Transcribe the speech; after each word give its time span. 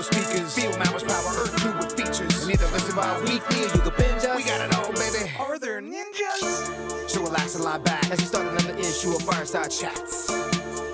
earbuds, 0.00 0.10
turn 0.10 0.22
up 0.22 0.50
those 0.50 0.50
speakers. 0.50 0.54
Feel 0.54 0.78
Mama's 0.78 1.02
power, 1.02 1.32
Earth 1.36 1.56
2 1.62 1.72
with 1.78 1.92
features. 1.96 2.42
And 2.42 2.52
either 2.52 2.66
listen 2.72 2.96
by 2.96 3.20
weekly 3.22 3.60
or 3.60 3.74
you 3.74 3.80
can 3.80 3.92
binge 3.96 4.24
us. 4.24 4.36
We 4.36 4.44
got 4.44 4.60
it 4.60 4.74
all, 4.76 4.92
baby. 4.92 5.30
Are 5.38 5.58
there 5.58 5.80
ninjas? 5.80 7.08
So 7.08 7.22
relax 7.22 7.54
and 7.54 7.64
lie 7.64 7.78
back 7.78 8.10
as 8.10 8.18
we 8.18 8.24
start 8.26 8.46
another 8.46 8.78
issue 8.78 9.14
of 9.14 9.22
Fireside 9.22 9.70
Chats. 9.70 10.26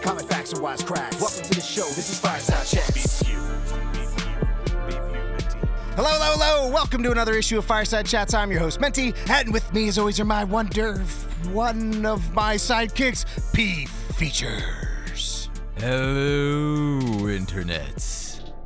Comic 0.02 0.26
facts 0.26 0.52
and 0.52 0.62
wise 0.62 0.82
cracks. 0.82 1.20
Welcome 1.20 1.42
to 1.42 1.54
the 1.54 1.60
show. 1.60 1.86
This 1.86 2.10
is 2.10 2.20
Fireside 2.20 2.66
Chats. 2.66 3.22
Hello, 5.96 6.10
hello, 6.10 6.34
hello. 6.36 6.70
Welcome 6.70 7.02
to 7.04 7.10
another 7.10 7.34
issue 7.34 7.58
of 7.58 7.64
Fireside 7.64 8.06
Chats. 8.06 8.34
I'm 8.34 8.50
your 8.50 8.60
host, 8.60 8.80
Menti, 8.80 9.14
and 9.30 9.50
with 9.52 9.72
me, 9.72 9.88
as 9.88 9.98
always, 9.98 10.20
are 10.20 10.26
my 10.26 10.44
wonder, 10.44 10.98
one 11.52 12.04
of 12.04 12.34
my 12.34 12.56
sidekicks, 12.56 13.24
P 13.54 13.86
Features. 13.86 15.48
Hello, 15.78 17.28
Internet. 17.28 18.05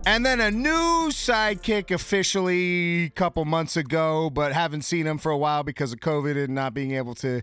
And 0.07 0.25
then 0.25 0.41
a 0.41 0.51
new 0.51 1.11
sidekick 1.11 1.91
officially 1.91 3.05
a 3.05 3.11
couple 3.11 3.45
months 3.45 3.77
ago, 3.77 4.31
but 4.31 4.53
haven't 4.53 4.83
seen 4.83 5.07
him 5.07 5.19
for 5.19 5.31
a 5.31 5.37
while 5.37 5.62
because 5.62 5.92
of 5.92 6.01
COVID 6.01 6.42
and 6.42 6.55
not 6.55 6.75
being 6.75 6.92
able 6.92 7.15
to 7.17 7.42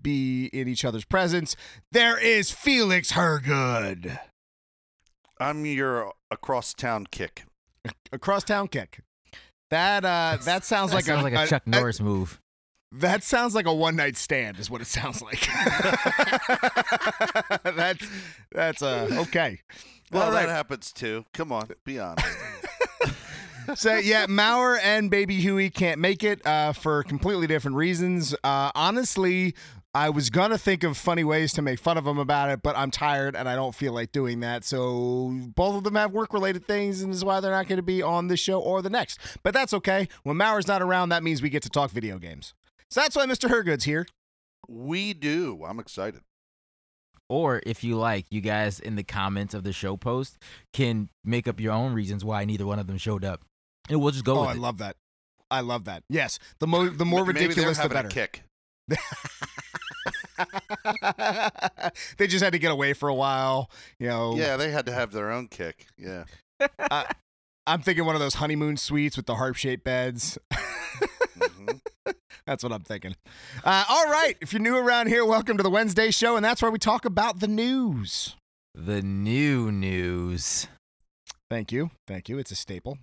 be 0.00 0.46
in 0.46 0.66
each 0.66 0.84
other's 0.84 1.04
presence. 1.04 1.56
There 1.92 2.18
is 2.18 2.50
Felix 2.50 3.12
Hergood. 3.12 4.18
I'm 5.38 5.64
your 5.66 6.12
across 6.30 6.74
town 6.74 7.06
kick. 7.10 7.44
Across 8.12 8.44
town 8.44 8.68
kick. 8.68 9.00
That 9.70 10.04
uh 10.04 10.38
that 10.44 10.64
sounds 10.64 10.90
That 10.90 10.96
like 10.96 11.04
sounds 11.04 11.20
a, 11.20 11.24
like 11.24 11.34
a 11.34 11.46
Chuck 11.46 11.66
Norris 11.66 12.00
move. 12.00 12.40
That 12.92 13.22
sounds 13.22 13.54
like 13.54 13.66
a 13.66 13.74
one 13.74 13.94
night 13.94 14.16
stand, 14.16 14.58
is 14.58 14.68
what 14.68 14.80
it 14.80 14.86
sounds 14.88 15.22
like. 15.22 15.48
that's 17.62 18.06
that's 18.52 18.82
uh 18.82 19.06
okay. 19.12 19.60
Well, 20.10 20.24
All 20.24 20.30
that 20.32 20.46
right. 20.46 20.48
happens 20.48 20.92
too. 20.92 21.24
Come 21.32 21.52
on, 21.52 21.68
be 21.84 21.98
honest. 21.98 22.26
So 23.76 23.94
yeah, 23.98 24.26
Maurer 24.28 24.78
and 24.80 25.10
Baby 25.12 25.36
Huey 25.36 25.70
can't 25.70 26.00
make 26.00 26.24
it 26.24 26.44
uh, 26.44 26.72
for 26.72 27.04
completely 27.04 27.46
different 27.46 27.76
reasons. 27.76 28.34
Uh, 28.42 28.72
honestly, 28.74 29.54
I 29.94 30.10
was 30.10 30.28
gonna 30.28 30.58
think 30.58 30.82
of 30.82 30.96
funny 30.96 31.22
ways 31.22 31.52
to 31.52 31.62
make 31.62 31.78
fun 31.78 31.96
of 31.96 32.02
them 32.04 32.18
about 32.18 32.50
it, 32.50 32.62
but 32.62 32.76
I'm 32.76 32.90
tired 32.90 33.36
and 33.36 33.48
I 33.48 33.54
don't 33.54 33.72
feel 33.74 33.92
like 33.92 34.10
doing 34.10 34.40
that. 34.40 34.64
So 34.64 35.30
both 35.54 35.76
of 35.76 35.84
them 35.84 35.94
have 35.94 36.10
work 36.10 36.32
related 36.32 36.66
things, 36.66 37.00
and 37.02 37.12
this 37.12 37.18
is 37.18 37.24
why 37.24 37.38
they're 37.38 37.52
not 37.52 37.68
going 37.68 37.76
to 37.76 37.82
be 37.82 38.02
on 38.02 38.26
this 38.26 38.40
show 38.40 38.58
or 38.58 38.82
the 38.82 38.90
next. 38.90 39.20
But 39.44 39.54
that's 39.54 39.72
okay. 39.74 40.08
When 40.24 40.36
Maurer's 40.36 40.66
not 40.66 40.82
around, 40.82 41.10
that 41.10 41.22
means 41.22 41.40
we 41.40 41.50
get 41.50 41.62
to 41.62 41.70
talk 41.70 41.92
video 41.92 42.18
games. 42.18 42.54
So 42.88 43.02
that's 43.02 43.14
why 43.14 43.26
Mr. 43.26 43.48
Hergood's 43.48 43.84
here. 43.84 44.06
we 44.66 45.12
do. 45.14 45.62
I'm 45.64 45.78
excited. 45.78 46.22
Or 47.30 47.62
if 47.64 47.84
you 47.84 47.96
like, 47.96 48.26
you 48.30 48.40
guys 48.40 48.80
in 48.80 48.96
the 48.96 49.04
comments 49.04 49.54
of 49.54 49.62
the 49.62 49.72
show 49.72 49.96
post 49.96 50.36
can 50.72 51.08
make 51.24 51.46
up 51.46 51.60
your 51.60 51.72
own 51.72 51.92
reasons 51.94 52.24
why 52.24 52.44
neither 52.44 52.66
one 52.66 52.80
of 52.80 52.88
them 52.88 52.98
showed 52.98 53.24
up. 53.24 53.42
And 53.88 54.00
we'll 54.00 54.10
just 54.10 54.24
go 54.24 54.38
oh, 54.38 54.40
with 54.40 54.50
I 54.50 54.52
it. 54.54 54.58
love 54.58 54.78
that. 54.78 54.96
I 55.48 55.60
love 55.60 55.84
that. 55.84 56.02
Yes, 56.08 56.40
the 56.58 56.66
more 56.66 56.90
the 56.90 57.04
more 57.04 57.24
Maybe 57.24 57.46
ridiculous, 57.46 57.78
the 57.78 57.88
better. 57.88 58.08
a 58.08 58.10
kick. 58.10 58.42
they 62.18 62.26
just 62.26 62.42
had 62.42 62.52
to 62.52 62.58
get 62.58 62.72
away 62.72 62.94
for 62.94 63.08
a 63.08 63.14
while, 63.14 63.70
you 64.00 64.08
know. 64.08 64.34
Yeah, 64.36 64.56
they 64.56 64.72
had 64.72 64.86
to 64.86 64.92
have 64.92 65.12
their 65.12 65.30
own 65.30 65.46
kick. 65.46 65.86
Yeah. 65.96 66.24
I'm 67.66 67.82
thinking 67.82 68.04
one 68.06 68.16
of 68.16 68.20
those 68.20 68.34
honeymoon 68.34 68.76
suites 68.76 69.16
with 69.16 69.26
the 69.26 69.36
harp 69.36 69.54
shaped 69.54 69.84
beds. 69.84 70.36
Mhm. 70.52 71.80
That's 72.50 72.64
what 72.64 72.72
I'm 72.72 72.82
thinking. 72.82 73.14
Uh, 73.62 73.84
all 73.88 74.06
right. 74.06 74.36
If 74.40 74.52
you're 74.52 74.60
new 74.60 74.76
around 74.76 75.06
here, 75.06 75.24
welcome 75.24 75.56
to 75.56 75.62
the 75.62 75.70
Wednesday 75.70 76.10
show, 76.10 76.34
and 76.34 76.44
that's 76.44 76.60
where 76.60 76.72
we 76.72 76.80
talk 76.80 77.04
about 77.04 77.38
the 77.38 77.46
news. 77.46 78.34
The 78.74 79.02
new 79.02 79.70
news. 79.70 80.66
Thank 81.48 81.70
you. 81.70 81.92
Thank 82.08 82.28
you. 82.28 82.40
It's 82.40 82.50
a 82.50 82.56
staple. 82.56 82.98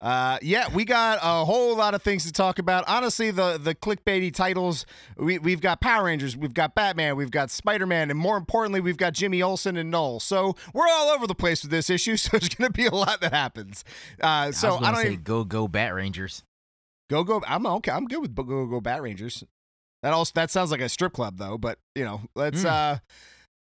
Uh, 0.00 0.38
yeah, 0.40 0.72
we 0.72 0.84
got 0.84 1.18
a 1.20 1.44
whole 1.44 1.76
lot 1.76 1.94
of 1.94 2.02
things 2.02 2.24
to 2.26 2.32
talk 2.32 2.60
about. 2.60 2.84
Honestly, 2.86 3.32
the 3.32 3.58
the 3.58 3.74
clickbaity 3.74 4.32
titles 4.32 4.86
we 5.16 5.36
we've 5.40 5.60
got 5.60 5.80
Power 5.80 6.04
Rangers, 6.04 6.36
we've 6.36 6.54
got 6.54 6.76
Batman, 6.76 7.16
we've 7.16 7.32
got 7.32 7.50
Spider 7.50 7.86
Man, 7.86 8.08
and 8.08 8.16
more 8.16 8.36
importantly, 8.36 8.80
we've 8.80 8.96
got 8.96 9.14
Jimmy 9.14 9.42
Olsen 9.42 9.76
and 9.76 9.90
Null. 9.90 10.20
So 10.20 10.54
we're 10.72 10.88
all 10.88 11.08
over 11.08 11.26
the 11.26 11.34
place 11.34 11.62
with 11.62 11.72
this 11.72 11.90
issue. 11.90 12.16
So 12.22 12.38
there's 12.38 12.50
going 12.50 12.70
to 12.70 12.72
be 12.72 12.86
a 12.86 12.94
lot 12.94 13.20
that 13.20 13.32
happens. 13.32 13.84
Uh, 14.22 14.26
I 14.26 14.50
so 14.52 14.76
was 14.76 14.82
I, 14.84 14.92
don't 14.92 15.00
say 15.00 15.06
even 15.08 15.22
go 15.24 15.42
go 15.42 15.66
Bat 15.66 15.94
Rangers. 15.94 16.44
Go 17.12 17.22
go. 17.24 17.42
I'm 17.46 17.66
okay. 17.66 17.90
I'm 17.92 18.06
good 18.06 18.20
with 18.20 18.34
go 18.34 18.42
go, 18.42 18.66
go 18.66 18.80
Bat 18.80 19.02
Rangers. 19.02 19.44
That 20.02 20.12
also 20.12 20.32
that 20.34 20.50
sounds 20.50 20.70
like 20.70 20.80
a 20.80 20.88
strip 20.88 21.12
club 21.12 21.36
though. 21.38 21.58
But 21.58 21.78
you 21.94 22.04
know, 22.04 22.22
let's 22.34 22.64
Mm. 22.64 22.70
uh, 22.70 22.98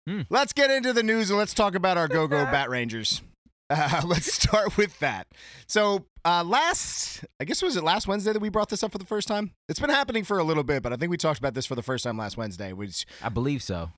Mm. 0.09 0.27
let's 0.31 0.55
get 0.55 0.71
into 0.71 0.93
the 0.95 1.03
news 1.03 1.29
and 1.31 1.39
let's 1.39 1.53
talk 1.53 1.75
about 1.75 1.99
our 1.99 2.09
go 2.09 2.27
go 2.27 2.45
Bat 2.57 2.71
Rangers. 2.71 3.23
Uh, 3.73 4.03
let's 4.05 4.33
start 4.35 4.77
with 4.77 4.99
that. 4.99 5.29
So 5.69 6.05
uh, 6.25 6.43
last, 6.45 7.25
I 7.39 7.45
guess 7.45 7.63
was 7.63 7.77
it 7.77 7.85
last 7.85 8.09
Wednesday 8.09 8.33
that 8.33 8.41
we 8.43 8.49
brought 8.49 8.69
this 8.69 8.83
up 8.83 8.91
for 8.91 8.99
the 8.99 9.05
first 9.05 9.29
time? 9.29 9.53
It's 9.69 9.79
been 9.79 9.91
happening 9.91 10.25
for 10.25 10.41
a 10.41 10.43
little 10.43 10.65
bit, 10.65 10.83
but 10.83 10.93
I 10.93 10.97
think 10.97 11.09
we 11.09 11.17
talked 11.17 11.39
about 11.39 11.55
this 11.55 11.67
for 11.67 11.77
the 11.77 11.83
first 11.85 12.03
time 12.03 12.19
last 12.19 12.37
Wednesday. 12.37 12.73
Which 12.73 13.07
I 13.23 13.29
believe 13.29 13.63
so. 13.63 13.91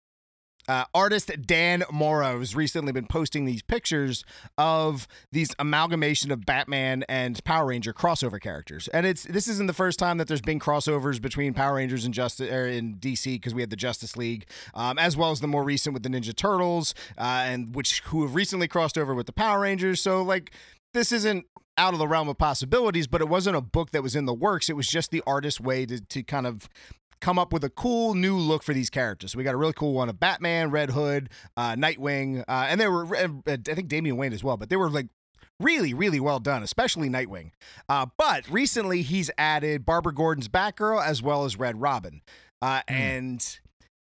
Uh, 0.68 0.84
artist 0.94 1.30
Dan 1.44 1.82
Mora 1.90 2.38
has 2.38 2.54
recently 2.54 2.92
been 2.92 3.06
posting 3.06 3.44
these 3.44 3.62
pictures 3.62 4.24
of 4.56 5.08
these 5.32 5.54
amalgamation 5.58 6.30
of 6.30 6.46
Batman 6.46 7.04
and 7.08 7.42
Power 7.44 7.66
Ranger 7.66 7.92
crossover 7.92 8.40
characters, 8.40 8.88
and 8.88 9.06
it's 9.06 9.24
this 9.24 9.48
isn't 9.48 9.66
the 9.66 9.72
first 9.72 9.98
time 9.98 10.18
that 10.18 10.28
there's 10.28 10.40
been 10.40 10.60
crossovers 10.60 11.20
between 11.20 11.54
Power 11.54 11.74
Rangers 11.76 12.04
and 12.04 12.14
Justice 12.14 12.50
er, 12.50 12.66
in 12.66 12.96
DC 12.96 13.34
because 13.34 13.54
we 13.54 13.62
had 13.62 13.70
the 13.70 13.76
Justice 13.76 14.16
League, 14.16 14.46
um, 14.74 14.98
as 14.98 15.16
well 15.16 15.30
as 15.30 15.40
the 15.40 15.48
more 15.48 15.64
recent 15.64 15.94
with 15.94 16.02
the 16.02 16.08
Ninja 16.08 16.34
Turtles, 16.34 16.94
uh, 17.18 17.44
and 17.46 17.74
which 17.74 18.00
who 18.02 18.22
have 18.22 18.34
recently 18.34 18.68
crossed 18.68 18.96
over 18.96 19.14
with 19.14 19.26
the 19.26 19.32
Power 19.32 19.60
Rangers. 19.60 20.00
So 20.00 20.22
like 20.22 20.52
this 20.94 21.12
isn't 21.12 21.46
out 21.78 21.94
of 21.94 21.98
the 21.98 22.06
realm 22.06 22.28
of 22.28 22.38
possibilities, 22.38 23.06
but 23.06 23.20
it 23.20 23.28
wasn't 23.28 23.56
a 23.56 23.60
book 23.60 23.90
that 23.92 24.02
was 24.02 24.14
in 24.14 24.26
the 24.26 24.34
works. 24.34 24.68
It 24.68 24.76
was 24.76 24.86
just 24.86 25.10
the 25.10 25.22
artist's 25.26 25.60
way 25.60 25.86
to 25.86 26.00
to 26.00 26.22
kind 26.22 26.46
of 26.46 26.68
come 27.22 27.38
up 27.38 27.52
with 27.54 27.64
a 27.64 27.70
cool 27.70 28.12
new 28.12 28.36
look 28.36 28.62
for 28.62 28.74
these 28.74 28.90
characters. 28.90 29.32
So 29.32 29.38
we 29.38 29.44
got 29.44 29.54
a 29.54 29.56
really 29.56 29.72
cool 29.72 29.94
one 29.94 30.10
of 30.10 30.20
Batman, 30.20 30.70
Red 30.70 30.90
Hood, 30.90 31.30
uh, 31.56 31.74
Nightwing, 31.76 32.40
uh, 32.46 32.66
and 32.68 32.78
they 32.78 32.88
were 32.88 33.16
uh, 33.16 33.28
I 33.46 33.56
think 33.56 33.88
Damian 33.88 34.18
Wayne 34.18 34.34
as 34.34 34.44
well, 34.44 34.58
but 34.58 34.68
they 34.68 34.76
were 34.76 34.90
like 34.90 35.06
really 35.60 35.94
really 35.94 36.20
well 36.20 36.40
done, 36.40 36.62
especially 36.62 37.08
Nightwing. 37.08 37.52
Uh, 37.88 38.06
but 38.18 38.46
recently 38.50 39.00
he's 39.00 39.30
added 39.38 39.86
Barbara 39.86 40.12
Gordon's 40.12 40.48
Batgirl 40.48 41.02
as 41.02 41.22
well 41.22 41.44
as 41.46 41.56
Red 41.58 41.80
Robin, 41.80 42.20
uh, 42.60 42.82
Hmm. 42.88 42.94
and 42.94 43.58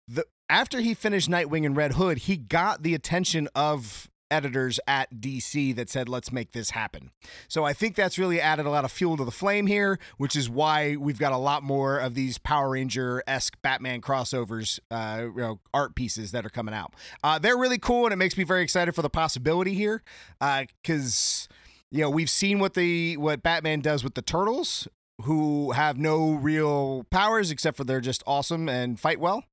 the 0.08 0.26
after 0.50 0.82
he 0.82 0.94
finished 0.94 1.30
Nightwing 1.30 1.66
and 1.66 1.78
Red 1.78 1.94
Hood, 1.94 2.18
he 2.18 2.36
got 2.36 2.84
the 2.84 2.94
attention 2.94 3.48
of 3.56 4.10
editors 4.32 4.80
at 4.88 5.14
DC 5.14 5.76
that 5.76 5.90
said, 5.90 6.10
let's 6.10 6.32
make 6.32 6.54
this 6.54 6.72
happen. 6.72 7.12
So 7.48 7.64
I 7.64 7.74
think 7.74 7.96
that's 7.96 8.18
really 8.18 8.42
added 8.42 8.66
a 8.66 8.70
lot 8.70 8.86
of 8.86 8.92
fuel 8.92 9.18
to 9.18 9.26
the 9.26 9.32
flame 9.32 9.68
here, 9.68 10.00
which 10.18 10.36
is 10.36 10.50
why 10.50 10.96
we've 10.96 11.20
got 11.20 11.32
a 11.34 11.38
lot 11.38 11.62
more 11.62 12.00
of 12.00 12.16
these 12.16 12.38
Power 12.38 12.72
Ranger 12.72 13.22
esque 13.28 13.62
Batman 13.62 14.02
crossovers, 14.02 14.80
uh, 14.90 15.26
you 15.36 15.42
know, 15.42 15.60
art 15.74 15.96
pieces 15.96 16.32
that 16.32 16.46
are 16.46 16.50
coming 16.50 16.74
out. 16.74 16.94
Uh, 17.24 17.38
they're 17.38 17.58
really 17.58 17.78
cool, 17.78 18.06
and 18.06 18.14
it 18.14 18.18
makes 18.18 18.38
me 18.38 18.44
very 18.44 18.64
excited 18.64 18.96
for 18.96 19.02
the 19.02 19.10
possibility 19.10 19.74
here, 19.74 20.02
because 20.40 21.48
you 21.92 22.02
know 22.02 22.10
we've 22.10 22.30
seen 22.30 22.60
what 22.60 22.74
the 22.74 23.18
what 23.18 23.44
Batman 23.44 23.82
does 23.82 24.04
with 24.04 24.16
the 24.16 24.22
Turtles, 24.22 24.88
who 25.24 25.72
have 25.72 25.98
no 25.98 26.32
real 26.32 27.06
powers 27.12 27.52
except 27.52 27.78
for 27.78 27.84
they're 27.84 28.02
just 28.02 28.24
awesome 28.26 28.70
and 28.70 29.00
fight 29.00 29.20
well. 29.20 29.44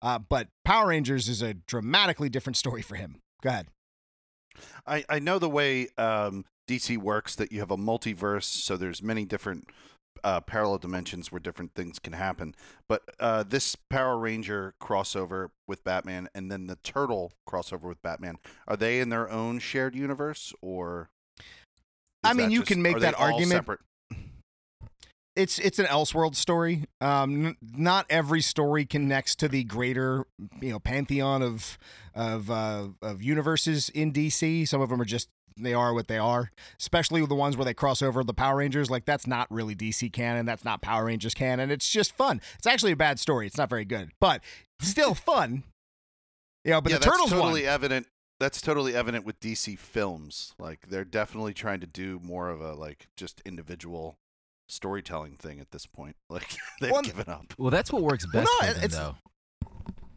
Uh, 0.00 0.18
but 0.18 0.48
Power 0.64 0.88
Rangers 0.88 1.28
is 1.28 1.42
a 1.42 1.54
dramatically 1.54 2.28
different 2.28 2.56
story 2.56 2.82
for 2.82 2.94
him. 2.96 3.16
Go 3.42 3.50
ahead. 3.50 3.66
I, 4.86 5.04
I 5.08 5.18
know 5.18 5.38
the 5.38 5.48
way 5.48 5.88
um, 5.98 6.44
DC 6.68 6.98
works 6.98 7.34
that 7.36 7.52
you 7.52 7.60
have 7.60 7.70
a 7.70 7.76
multiverse, 7.76 8.44
so 8.44 8.76
there's 8.76 9.02
many 9.02 9.24
different 9.24 9.68
uh, 10.24 10.40
parallel 10.40 10.78
dimensions 10.78 11.30
where 11.30 11.40
different 11.40 11.74
things 11.74 11.98
can 11.98 12.12
happen. 12.12 12.54
But 12.88 13.02
uh, 13.20 13.44
this 13.44 13.76
Power 13.76 14.18
Ranger 14.18 14.74
crossover 14.80 15.50
with 15.66 15.84
Batman 15.84 16.28
and 16.34 16.50
then 16.50 16.66
the 16.66 16.76
Turtle 16.76 17.32
crossover 17.48 17.82
with 17.84 18.02
Batman, 18.02 18.36
are 18.66 18.76
they 18.76 19.00
in 19.00 19.08
their 19.08 19.30
own 19.30 19.58
shared 19.58 19.94
universe 19.94 20.52
or? 20.60 21.10
I 22.24 22.34
mean, 22.34 22.50
you 22.50 22.60
just- 22.60 22.72
can 22.72 22.82
make 22.82 22.98
that 22.98 23.18
argument. 23.18 23.52
separate? 23.52 23.80
It's 25.38 25.58
it's 25.60 25.78
an 25.78 25.86
Elseworld 25.86 26.34
story. 26.34 26.84
Um, 27.00 27.46
n- 27.46 27.56
not 27.62 28.06
every 28.10 28.40
story 28.40 28.84
connects 28.84 29.36
to 29.36 29.48
the 29.48 29.62
greater, 29.62 30.26
you 30.60 30.70
know, 30.72 30.80
pantheon 30.80 31.42
of 31.42 31.78
of 32.14 32.50
uh, 32.50 32.88
of 33.00 33.22
universes 33.22 33.88
in 33.90 34.12
DC. 34.12 34.66
Some 34.66 34.80
of 34.80 34.88
them 34.90 35.00
are 35.00 35.06
just 35.06 35.28
they 35.56 35.74
are 35.74 35.94
what 35.94 36.08
they 36.08 36.18
are. 36.18 36.50
Especially 36.78 37.24
the 37.24 37.36
ones 37.36 37.56
where 37.56 37.64
they 37.64 37.72
cross 37.72 38.02
over 38.02 38.24
the 38.24 38.34
Power 38.34 38.56
Rangers. 38.56 38.90
Like 38.90 39.04
that's 39.04 39.26
not 39.26 39.46
really 39.50 39.76
DC 39.76 40.12
canon. 40.12 40.44
That's 40.44 40.64
not 40.64 40.82
Power 40.82 41.04
Rangers 41.04 41.34
canon. 41.34 41.70
It's 41.70 41.88
just 41.88 42.16
fun. 42.16 42.40
It's 42.56 42.66
actually 42.66 42.92
a 42.92 42.96
bad 42.96 43.20
story. 43.20 43.46
It's 43.46 43.56
not 43.58 43.70
very 43.70 43.84
good, 43.84 44.10
but 44.20 44.42
still 44.80 45.14
fun. 45.14 45.62
You 46.64 46.72
know, 46.72 46.80
but 46.80 46.90
yeah, 46.90 46.98
the 46.98 47.04
that's 47.04 47.16
Turtles 47.16 47.30
totally 47.30 47.62
one. 47.62 47.70
evident 47.70 48.06
that's 48.40 48.60
totally 48.60 48.94
evident 48.94 49.24
with 49.24 49.38
DC 49.38 49.78
films. 49.78 50.54
Like 50.58 50.88
they're 50.88 51.04
definitely 51.04 51.54
trying 51.54 51.78
to 51.80 51.86
do 51.86 52.20
more 52.22 52.50
of 52.50 52.60
a 52.60 52.74
like 52.74 53.06
just 53.16 53.40
individual 53.44 54.16
storytelling 54.68 55.34
thing 55.36 55.60
at 55.60 55.70
this 55.70 55.86
point. 55.86 56.16
Like 56.30 56.56
they've 56.80 56.90
Well, 56.92 57.02
given 57.02 57.28
up. 57.28 57.54
Well, 57.58 57.70
that's 57.70 57.90
what 57.92 58.02
works 58.02 58.24
Well, 58.32 58.44
best 58.44 58.52
no, 58.60 58.66
for 58.68 58.74
them, 58.74 58.84
it's- 58.84 58.98
though. 59.00 59.16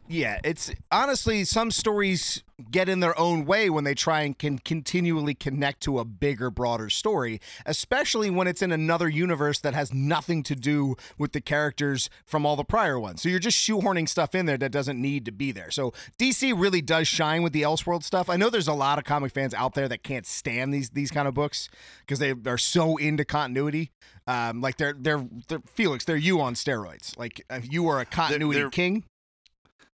Yeah, 0.08 0.40
it's 0.44 0.70
honestly 0.90 1.44
some 1.44 1.70
stories 1.70 2.42
get 2.70 2.88
in 2.88 3.00
their 3.00 3.18
own 3.18 3.44
way 3.44 3.70
when 3.70 3.84
they 3.84 3.94
try 3.94 4.22
and 4.22 4.38
can 4.38 4.58
continually 4.58 5.34
connect 5.34 5.80
to 5.82 5.98
a 5.98 6.04
bigger, 6.04 6.50
broader 6.50 6.90
story, 6.90 7.40
especially 7.66 8.30
when 8.30 8.46
it's 8.46 8.62
in 8.62 8.72
another 8.72 9.08
universe 9.08 9.58
that 9.60 9.74
has 9.74 9.92
nothing 9.92 10.42
to 10.44 10.54
do 10.54 10.96
with 11.18 11.32
the 11.32 11.40
characters 11.40 12.10
from 12.24 12.44
all 12.44 12.56
the 12.56 12.64
prior 12.64 13.00
ones. 13.00 13.22
So 13.22 13.28
you're 13.28 13.38
just 13.38 13.58
shoehorning 13.58 14.08
stuff 14.08 14.34
in 14.34 14.46
there 14.46 14.58
that 14.58 14.70
doesn't 14.70 15.00
need 15.00 15.24
to 15.24 15.32
be 15.32 15.50
there. 15.50 15.70
So 15.70 15.92
DC 16.18 16.52
really 16.56 16.82
does 16.82 17.08
shine 17.08 17.42
with 17.42 17.52
the 17.52 17.62
Elseworld 17.62 18.02
stuff. 18.02 18.28
I 18.28 18.36
know 18.36 18.50
there's 18.50 18.68
a 18.68 18.74
lot 18.74 18.98
of 18.98 19.04
comic 19.04 19.32
fans 19.32 19.54
out 19.54 19.74
there 19.74 19.88
that 19.88 20.02
can't 20.02 20.26
stand 20.26 20.74
these 20.74 20.90
these 20.90 21.10
kind 21.10 21.26
of 21.26 21.34
books 21.34 21.68
because 22.00 22.18
they 22.18 22.34
are 22.46 22.58
so 22.58 22.96
into 22.96 23.24
continuity. 23.24 23.90
Um, 24.26 24.60
like 24.60 24.76
they're 24.76 24.94
they're 24.96 25.26
they're 25.48 25.62
Felix, 25.66 26.04
they're 26.04 26.16
you 26.16 26.40
on 26.40 26.54
steroids. 26.54 27.16
Like 27.18 27.44
if 27.50 27.72
you 27.72 27.88
are 27.88 28.00
a 28.00 28.04
continuity 28.04 28.60
they're- 28.60 28.70
king. 28.70 29.04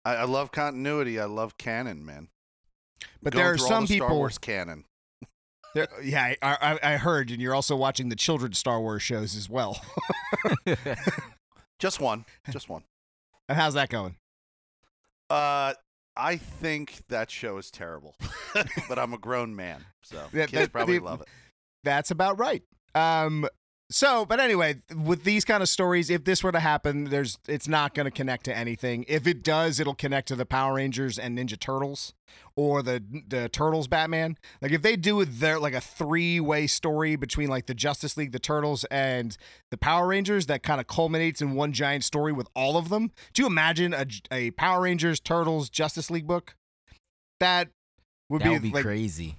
I, 0.04 0.16
I 0.16 0.24
love 0.24 0.52
continuity. 0.52 1.18
I 1.20 1.24
love 1.26 1.56
canon, 1.58 2.04
man. 2.04 2.28
But 3.22 3.32
Going 3.32 3.44
there 3.44 3.54
are 3.54 3.58
some 3.58 3.86
the 3.86 3.96
Star 3.96 4.08
people. 4.08 4.16
Wars 4.18 4.38
canon. 4.38 4.84
There, 5.74 5.88
yeah, 6.02 6.34
I, 6.42 6.56
I, 6.82 6.92
I 6.92 6.96
heard, 6.98 7.30
and 7.30 7.40
you're 7.40 7.54
also 7.54 7.74
watching 7.76 8.08
the 8.10 8.16
children's 8.16 8.58
Star 8.58 8.80
Wars 8.80 9.02
shows 9.02 9.34
as 9.34 9.48
well. 9.48 9.80
Just 11.78 12.00
one. 12.00 12.24
Just 12.50 12.68
one. 12.68 12.82
and 13.48 13.56
how's 13.58 13.74
that 13.74 13.88
going? 13.88 14.16
Uh, 15.30 15.72
I 16.16 16.36
think 16.36 17.00
that 17.08 17.30
show 17.30 17.56
is 17.56 17.70
terrible, 17.70 18.14
but 18.88 18.98
I'm 18.98 19.14
a 19.14 19.18
grown 19.18 19.56
man, 19.56 19.84
so 20.02 20.18
Yeah, 20.32 20.46
kids 20.46 20.52
that- 20.52 20.72
probably 20.72 20.98
the- 20.98 21.04
love 21.04 21.22
it. 21.22 21.28
That's 21.84 22.10
about 22.12 22.38
right. 22.38 22.62
Um, 22.94 23.48
so, 23.92 24.24
but 24.24 24.40
anyway, 24.40 24.76
with 25.04 25.24
these 25.24 25.44
kind 25.44 25.62
of 25.62 25.68
stories, 25.68 26.08
if 26.08 26.24
this 26.24 26.42
were 26.42 26.52
to 26.52 26.60
happen, 26.60 27.04
there's 27.04 27.38
it's 27.46 27.68
not 27.68 27.94
going 27.94 28.04
to 28.04 28.10
connect 28.10 28.44
to 28.46 28.56
anything. 28.56 29.04
If 29.06 29.26
it 29.26 29.42
does, 29.42 29.78
it'll 29.78 29.94
connect 29.94 30.28
to 30.28 30.36
the 30.36 30.46
Power 30.46 30.74
Rangers 30.76 31.18
and 31.18 31.38
Ninja 31.38 31.58
Turtles 31.58 32.14
or 32.56 32.82
the 32.82 33.02
the 33.28 33.50
Turtles 33.50 33.88
Batman. 33.88 34.38
Like 34.62 34.72
if 34.72 34.80
they 34.80 34.96
do 34.96 35.24
their 35.24 35.58
like 35.58 35.74
a 35.74 35.80
three 35.80 36.40
way 36.40 36.66
story 36.66 37.16
between 37.16 37.48
like 37.48 37.66
the 37.66 37.74
Justice 37.74 38.16
League, 38.16 38.32
the 38.32 38.38
Turtles, 38.38 38.84
and 38.84 39.36
the 39.70 39.76
Power 39.76 40.06
Rangers 40.06 40.46
that 40.46 40.62
kind 40.62 40.80
of 40.80 40.86
culminates 40.86 41.42
in 41.42 41.54
one 41.54 41.72
giant 41.72 42.04
story 42.04 42.32
with 42.32 42.48
all 42.56 42.78
of 42.78 42.88
them. 42.88 43.10
Do 43.34 43.42
you 43.42 43.46
imagine 43.46 43.92
a 43.92 44.06
a 44.30 44.52
Power 44.52 44.82
Rangers, 44.82 45.20
Turtles, 45.20 45.68
Justice 45.68 46.10
League 46.10 46.26
book? 46.26 46.54
That 47.40 47.68
would 48.30 48.40
that 48.40 48.46
be, 48.46 48.50
would 48.50 48.62
be 48.62 48.70
like 48.70 48.84
crazy. 48.84 49.36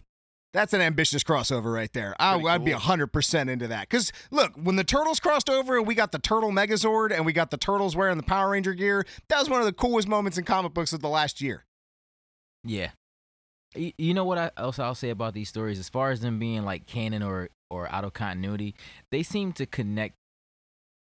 That's 0.53 0.73
an 0.73 0.81
ambitious 0.81 1.23
crossover 1.23 1.73
right 1.73 1.91
there. 1.93 2.15
I, 2.19 2.35
I'd 2.37 2.63
be 2.63 2.71
cool. 2.71 2.79
100% 2.79 3.49
into 3.49 3.67
that. 3.67 3.89
Because, 3.89 4.11
look, 4.29 4.53
when 4.55 4.75
the 4.75 4.83
Turtles 4.83 5.19
crossed 5.19 5.49
over 5.49 5.77
and 5.77 5.87
we 5.87 5.95
got 5.95 6.11
the 6.11 6.19
Turtle 6.19 6.51
Megazord 6.51 7.11
and 7.11 7.25
we 7.25 7.33
got 7.33 7.49
the 7.49 7.57
Turtles 7.57 7.95
wearing 7.95 8.17
the 8.17 8.23
Power 8.23 8.51
Ranger 8.51 8.73
gear, 8.73 9.05
that 9.29 9.39
was 9.39 9.49
one 9.49 9.59
of 9.59 9.65
the 9.65 9.73
coolest 9.73 10.07
moments 10.07 10.37
in 10.37 10.45
comic 10.45 10.73
books 10.73 10.93
of 10.93 11.01
the 11.01 11.09
last 11.09 11.41
year. 11.41 11.65
Yeah. 12.63 12.91
You 13.75 14.13
know 14.13 14.23
what 14.23 14.37
I 14.37 14.51
else 14.55 14.77
I'll 14.77 14.93
say 14.93 15.09
about 15.09 15.33
these 15.33 15.49
stories, 15.49 15.79
as 15.79 15.89
far 15.89 16.11
as 16.11 16.21
them 16.21 16.37
being 16.37 16.63
like 16.63 16.85
canon 16.85 17.23
or 17.23 17.49
or 17.71 17.91
out 17.91 18.05
of 18.05 18.13
continuity, 18.13 18.75
they 19.11 19.23
seem 19.23 19.51
to 19.53 19.65
connect 19.65 20.13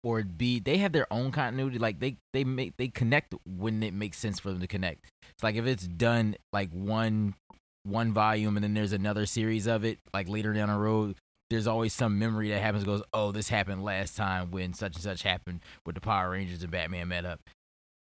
or 0.04 0.22
be 0.22 0.60
they 0.60 0.76
have 0.78 0.92
their 0.92 1.12
own 1.12 1.32
continuity. 1.32 1.80
Like 1.80 1.98
they 1.98 2.18
they 2.32 2.44
make 2.44 2.76
they 2.76 2.86
connect 2.86 3.34
when 3.44 3.82
it 3.82 3.92
makes 3.92 4.18
sense 4.18 4.38
for 4.38 4.50
them 4.50 4.60
to 4.60 4.68
connect. 4.68 5.06
It's 5.30 5.42
like 5.42 5.56
if 5.56 5.66
it's 5.66 5.88
done 5.88 6.36
like 6.52 6.70
one 6.70 7.34
one 7.84 8.12
volume 8.12 8.56
and 8.56 8.64
then 8.64 8.74
there's 8.74 8.92
another 8.92 9.26
series 9.26 9.66
of 9.66 9.84
it, 9.84 9.98
like 10.14 10.28
later 10.28 10.52
down 10.52 10.68
the 10.68 10.76
road, 10.76 11.16
there's 11.50 11.66
always 11.66 11.92
some 11.92 12.18
memory 12.18 12.48
that 12.50 12.62
happens 12.62 12.84
goes, 12.84 13.02
Oh, 13.12 13.32
this 13.32 13.48
happened 13.48 13.84
last 13.84 14.16
time 14.16 14.50
when 14.50 14.72
such 14.74 14.94
and 14.94 15.02
such 15.02 15.22
happened 15.22 15.60
with 15.84 15.94
the 15.94 16.00
Power 16.00 16.30
Rangers 16.30 16.62
and 16.62 16.70
Batman 16.70 17.08
met 17.08 17.24
up. 17.24 17.40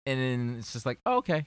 And 0.06 0.20
then 0.20 0.56
it's 0.60 0.74
just 0.74 0.86
like, 0.86 1.00
oh, 1.06 1.18
okay. 1.18 1.46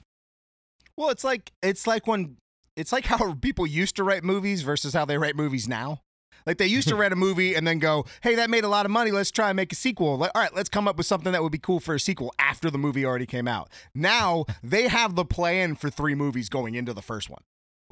Well, 0.97 1.09
it's 1.09 1.23
like 1.23 1.51
it's 1.61 1.87
like 1.87 2.05
when 2.07 2.37
it's 2.75 2.91
like 2.91 3.05
how 3.05 3.33
people 3.35 3.65
used 3.65 3.95
to 3.95 4.03
write 4.03 4.23
movies 4.23 4.61
versus 4.61 4.93
how 4.93 5.05
they 5.05 5.17
write 5.17 5.35
movies 5.35 5.67
now. 5.67 6.01
Like 6.45 6.57
they 6.57 6.67
used 6.67 6.87
to 6.89 6.95
write 6.97 7.11
a 7.11 7.15
movie 7.15 7.55
and 7.55 7.65
then 7.65 7.79
go, 7.79 8.05
"Hey, 8.21 8.35
that 8.35 8.49
made 8.49 8.63
a 8.63 8.67
lot 8.67 8.85
of 8.85 8.91
money. 8.91 9.11
Let's 9.11 9.31
try 9.31 9.49
and 9.49 9.55
make 9.55 9.71
a 9.71 9.75
sequel." 9.75 10.17
Like, 10.17 10.31
all 10.35 10.41
right, 10.41 10.53
let's 10.53 10.69
come 10.69 10.87
up 10.87 10.97
with 10.97 11.05
something 11.05 11.31
that 11.31 11.41
would 11.41 11.51
be 11.51 11.57
cool 11.57 11.79
for 11.79 11.95
a 11.95 11.99
sequel 11.99 12.33
after 12.37 12.69
the 12.69 12.77
movie 12.77 13.05
already 13.05 13.25
came 13.25 13.47
out. 13.47 13.69
Now 13.95 14.45
they 14.61 14.87
have 14.87 15.15
the 15.15 15.25
plan 15.25 15.75
for 15.75 15.89
three 15.89 16.15
movies 16.15 16.49
going 16.49 16.75
into 16.75 16.93
the 16.93 17.01
first 17.01 17.29
one. 17.29 17.41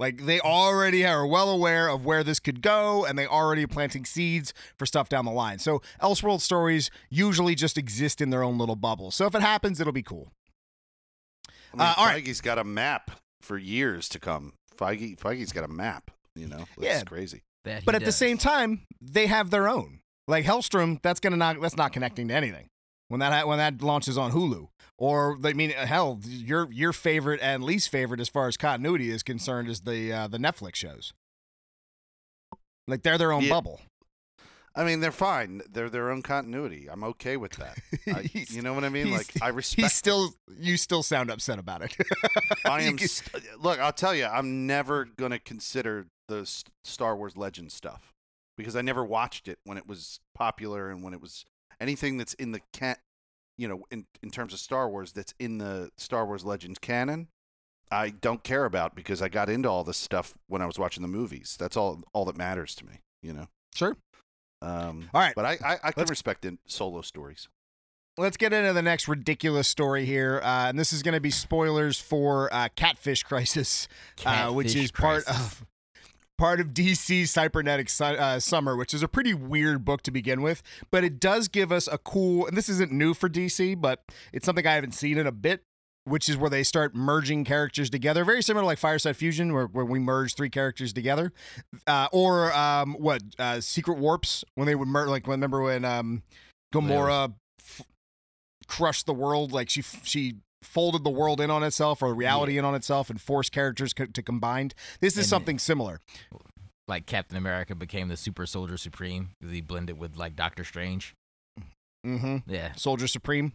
Like 0.01 0.25
they 0.25 0.39
already 0.39 1.05
are 1.05 1.27
well 1.27 1.47
aware 1.51 1.87
of 1.87 2.05
where 2.05 2.23
this 2.23 2.39
could 2.39 2.63
go, 2.63 3.05
and 3.05 3.19
they 3.19 3.27
already 3.27 3.67
planting 3.67 4.03
seeds 4.03 4.51
for 4.75 4.87
stuff 4.87 5.09
down 5.09 5.25
the 5.25 5.31
line. 5.31 5.59
So 5.59 5.83
Elseworld 6.01 6.41
stories 6.41 6.89
usually 7.11 7.53
just 7.53 7.77
exist 7.77 8.19
in 8.19 8.31
their 8.31 8.41
own 8.41 8.57
little 8.57 8.75
bubble. 8.75 9.11
So 9.11 9.27
if 9.27 9.35
it 9.35 9.43
happens, 9.43 9.79
it'll 9.79 9.93
be 9.93 10.01
cool. 10.01 10.31
I 11.47 11.77
mean, 11.77 11.87
Uh, 11.87 11.93
all 11.97 12.05
right. 12.07 12.25
Feige's 12.25 12.41
got 12.41 12.57
a 12.57 12.63
map 12.63 13.11
for 13.43 13.59
years 13.59 14.09
to 14.09 14.19
come. 14.19 14.53
Feige, 14.75 15.19
Feige's 15.19 15.51
got 15.53 15.65
a 15.65 15.67
map. 15.67 16.09
You 16.33 16.47
know, 16.47 16.65
that's 16.77 16.81
Yeah. 16.81 17.03
crazy. 17.03 17.43
That 17.65 17.81
he 17.81 17.85
but 17.85 17.93
at 17.93 18.03
the 18.03 18.11
same 18.11 18.39
time, 18.39 18.87
they 18.99 19.27
have 19.27 19.51
their 19.51 19.67
own. 19.67 19.99
Like 20.27 20.45
Helstrom, 20.45 20.99
that's 21.03 21.19
gonna 21.19 21.37
not 21.37 21.61
that's 21.61 21.77
not 21.77 21.93
connecting 21.93 22.27
to 22.29 22.33
anything 22.33 22.69
when 23.07 23.19
that 23.19 23.47
when 23.47 23.59
that 23.59 23.83
launches 23.83 24.17
on 24.17 24.31
Hulu. 24.31 24.69
Or 25.01 25.35
I 25.43 25.53
mean, 25.53 25.71
hell, 25.71 26.19
your 26.23 26.71
your 26.71 26.93
favorite 26.93 27.39
and 27.41 27.63
least 27.63 27.89
favorite 27.89 28.19
as 28.19 28.29
far 28.29 28.47
as 28.47 28.55
continuity 28.55 29.09
is 29.09 29.23
concerned 29.23 29.67
is 29.67 29.81
the 29.81 30.13
uh, 30.13 30.27
the 30.27 30.37
Netflix 30.37 30.75
shows. 30.75 31.11
Like 32.87 33.01
they're 33.01 33.17
their 33.17 33.31
own 33.31 33.43
Yeah. 33.43 33.49
bubble. 33.49 33.81
I 34.75 34.83
mean, 34.85 34.99
they're 35.01 35.11
fine. 35.11 35.61
They're 35.71 35.89
their 35.89 36.11
own 36.11 36.21
continuity. 36.21 36.87
I'm 36.89 37.03
okay 37.03 37.35
with 37.35 37.53
that. 37.53 37.77
I, 38.07 38.29
you 38.49 38.61
know 38.61 38.73
what 38.73 38.83
I 38.83 38.89
mean? 38.89 39.11
Like 39.11 39.25
I 39.41 39.47
He's 39.47 39.55
respect. 39.55 39.93
still 39.93 40.33
you 40.55 40.77
still 40.77 41.01
sound 41.01 41.31
upset 41.31 41.57
about 41.57 41.81
it. 41.81 41.95
I 42.65 42.83
am. 42.83 42.97
St- 42.99 43.43
look, 43.59 43.79
I'll 43.79 43.91
tell 43.91 44.13
you, 44.13 44.25
I'm 44.25 44.67
never 44.67 45.05
gonna 45.17 45.39
consider 45.39 46.05
the 46.27 46.47
Star 46.85 47.15
Wars 47.17 47.35
Legends 47.35 47.73
stuff 47.73 48.13
because 48.55 48.75
I 48.75 48.81
never 48.83 49.03
watched 49.03 49.47
it 49.47 49.57
when 49.65 49.77
it 49.79 49.87
was 49.87 50.19
popular 50.35 50.91
and 50.91 51.03
when 51.03 51.13
it 51.13 51.21
was 51.21 51.43
anything 51.81 52.17
that's 52.17 52.35
in 52.35 52.51
the 52.51 52.61
can, 52.71 52.95
you 53.61 53.67
know, 53.67 53.85
in 53.91 54.05
in 54.23 54.31
terms 54.31 54.53
of 54.53 54.59
Star 54.59 54.89
Wars 54.89 55.11
that's 55.11 55.35
in 55.39 55.59
the 55.59 55.91
Star 55.97 56.25
Wars 56.25 56.43
Legends 56.43 56.79
canon. 56.79 57.27
I 57.93 58.09
don't 58.09 58.41
care 58.41 58.63
about 58.65 58.95
because 58.95 59.21
I 59.21 59.27
got 59.27 59.49
into 59.49 59.69
all 59.69 59.83
this 59.83 59.97
stuff 59.97 60.33
when 60.47 60.61
I 60.61 60.65
was 60.65 60.79
watching 60.79 61.01
the 61.01 61.09
movies. 61.09 61.57
That's 61.59 61.75
all 61.77 62.01
all 62.13 62.25
that 62.25 62.37
matters 62.37 62.73
to 62.75 62.85
me, 62.85 63.01
you 63.21 63.33
know. 63.33 63.47
sure. 63.75 63.97
Um, 64.63 65.09
All 65.13 65.19
right. 65.21 65.33
but 65.35 65.43
I 65.45 65.51
I, 65.63 65.73
I 65.73 65.91
can 65.91 65.93
Let's- 65.97 66.09
respect 66.09 66.45
in 66.45 66.57
solo 66.65 67.01
stories. 67.01 67.49
Let's 68.17 68.35
get 68.37 68.51
into 68.53 68.73
the 68.73 68.81
next 68.81 69.07
ridiculous 69.07 69.67
story 69.67 70.05
here, 70.05 70.41
uh, 70.43 70.67
and 70.69 70.77
this 70.77 70.91
is 70.93 71.01
going 71.01 71.13
to 71.13 71.21
be 71.21 71.31
spoilers 71.31 71.97
for 71.99 72.53
uh, 72.53 72.67
Catfish 72.75 73.23
Crisis, 73.23 73.87
uh, 74.25 74.51
which 74.51 74.67
Catfish 74.73 74.83
is 74.83 74.91
part 74.91 75.27
of 75.27 75.65
part 76.41 76.59
of 76.59 76.69
DC's 76.69 77.29
Cybernetic 77.29 77.87
Su- 77.87 78.03
uh, 78.03 78.39
Summer, 78.39 78.75
which 78.75 78.95
is 78.95 79.03
a 79.03 79.07
pretty 79.07 79.31
weird 79.31 79.85
book 79.85 80.01
to 80.01 80.09
begin 80.09 80.41
with, 80.41 80.63
but 80.89 81.03
it 81.03 81.19
does 81.19 81.47
give 81.47 81.71
us 81.71 81.87
a 81.87 81.99
cool. 81.99 82.47
And 82.47 82.57
this 82.57 82.67
isn't 82.67 82.91
new 82.91 83.13
for 83.13 83.29
DC, 83.29 83.79
but 83.79 84.03
it's 84.33 84.43
something 84.43 84.65
I 84.65 84.73
haven't 84.73 84.93
seen 84.95 85.19
in 85.19 85.27
a 85.27 85.31
bit. 85.31 85.63
Which 86.05 86.27
is 86.27 86.35
where 86.35 86.49
they 86.49 86.63
start 86.63 86.95
merging 86.95 87.45
characters 87.45 87.91
together, 87.91 88.25
very 88.25 88.41
similar 88.41 88.63
to 88.63 88.65
like 88.65 88.79
Fireside 88.79 89.15
Fusion, 89.15 89.53
where, 89.53 89.67
where 89.67 89.85
we 89.85 89.99
merge 89.99 90.33
three 90.33 90.49
characters 90.49 90.93
together, 90.93 91.31
uh, 91.85 92.07
or 92.11 92.51
um, 92.53 92.93
what 92.93 93.21
uh, 93.37 93.61
Secret 93.61 93.99
Warps 93.99 94.43
when 94.55 94.65
they 94.65 94.73
would 94.73 94.87
merge. 94.87 95.09
Like 95.09 95.27
remember 95.27 95.61
when 95.61 95.85
um, 95.85 96.23
Gamora 96.73 97.35
f- 97.59 97.83
crushed 98.67 99.05
the 99.05 99.13
world, 99.13 99.51
like 99.51 99.69
she 99.69 99.83
she 99.83 100.37
folded 100.61 101.03
the 101.03 101.09
world 101.09 101.41
in 101.41 101.49
on 101.49 101.63
itself 101.63 102.01
or 102.01 102.13
reality 102.13 102.57
in 102.57 102.65
on 102.65 102.75
itself 102.75 103.09
and 103.09 103.19
forced 103.19 103.51
characters 103.51 103.93
co- 103.93 104.05
to 104.05 104.21
combine. 104.21 104.71
This 104.99 105.13
is 105.13 105.17
And 105.19 105.25
it- 105.25 105.29
something 105.29 105.59
similar. 105.59 105.99
like 106.87 107.05
Captain 107.05 107.37
America 107.37 107.73
became 107.75 108.07
the 108.09 108.17
Super 108.17 108.45
Soldier 108.45 108.77
Supreme 108.77 109.29
because 109.39 109.53
he 109.53 109.61
blended 109.61 109.97
with 109.97 110.17
like 110.17 110.35
Doctor 110.35 110.63
Strange. 110.63 111.13
Mm-hmm. 112.05 112.37
Yeah, 112.51 112.73
Soldier 112.73 113.07
Supreme, 113.07 113.53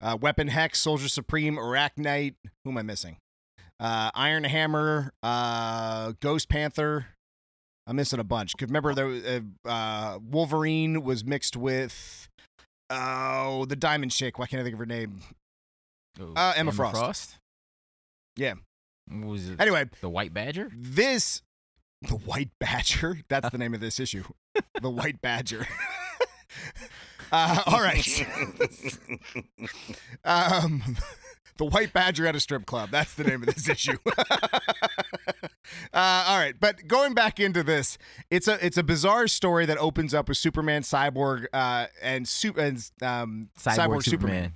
uh, 0.00 0.16
Weapon 0.20 0.48
Hex, 0.48 0.78
Soldier 0.80 1.08
Supreme, 1.08 1.56
Arachknight. 1.56 2.34
Who 2.64 2.70
am 2.70 2.78
I 2.78 2.82
missing? 2.82 3.16
Uh, 3.80 4.10
Iron 4.14 4.44
Hammer, 4.44 5.12
uh, 5.22 6.12
Ghost 6.20 6.48
Panther. 6.48 7.06
I'm 7.86 7.96
missing 7.96 8.20
a 8.20 8.24
bunch. 8.24 8.56
Cause 8.56 8.68
remember, 8.68 8.94
there 8.94 9.08
uh, 9.66 9.68
uh, 9.68 10.18
Wolverine 10.22 11.02
was 11.02 11.24
mixed 11.24 11.56
with 11.56 12.28
oh 12.88 13.64
the 13.66 13.76
Diamond 13.76 14.12
Chick. 14.12 14.38
Why 14.38 14.46
can't 14.46 14.60
I 14.60 14.64
think 14.64 14.74
of 14.74 14.78
her 14.78 14.86
name? 14.86 15.22
Oh, 16.18 16.32
Uh, 16.34 16.52
Emma 16.56 16.72
Frost. 16.72 17.36
Yeah. 18.36 18.54
What 19.08 19.28
was 19.28 19.48
it? 19.50 19.60
Anyway, 19.60 19.84
the 20.00 20.08
White 20.08 20.32
Badger. 20.32 20.70
this 20.74 21.42
the 22.02 22.14
White 22.16 22.50
Badger. 22.58 23.18
That's 23.28 23.50
the 23.50 23.58
name 23.58 23.74
of 23.74 23.80
this 23.80 24.00
issue. 24.00 24.24
The 24.80 24.88
White 24.90 25.20
Badger. 25.20 25.66
uh, 27.32 27.62
all 27.66 27.80
right. 27.82 28.06
Um, 30.24 30.82
the 31.58 31.64
White 31.64 31.92
Badger 31.92 32.26
at 32.26 32.34
a 32.36 32.40
strip 32.40 32.66
club. 32.66 32.90
That's 32.90 33.14
the 33.14 33.24
name 33.24 33.42
of 33.42 33.54
this 33.54 33.68
issue. 33.68 33.96
Uh, 35.92 36.24
all 36.26 36.38
right, 36.38 36.54
but 36.58 36.86
going 36.88 37.14
back 37.14 37.38
into 37.40 37.62
this, 37.62 37.96
it's 38.30 38.48
a 38.48 38.64
it's 38.64 38.76
a 38.76 38.82
bizarre 38.82 39.28
story 39.28 39.66
that 39.66 39.78
opens 39.78 40.14
up 40.14 40.28
with 40.28 40.38
Superman, 40.38 40.82
Cyborg, 40.82 41.46
uh, 41.52 41.86
and 42.02 42.26
su- 42.26 42.54
and 42.56 42.76
um, 43.02 43.48
Cyborg, 43.58 43.76
Cyborg, 43.76 44.02
Superman. 44.04 44.04
Superman. 44.04 44.52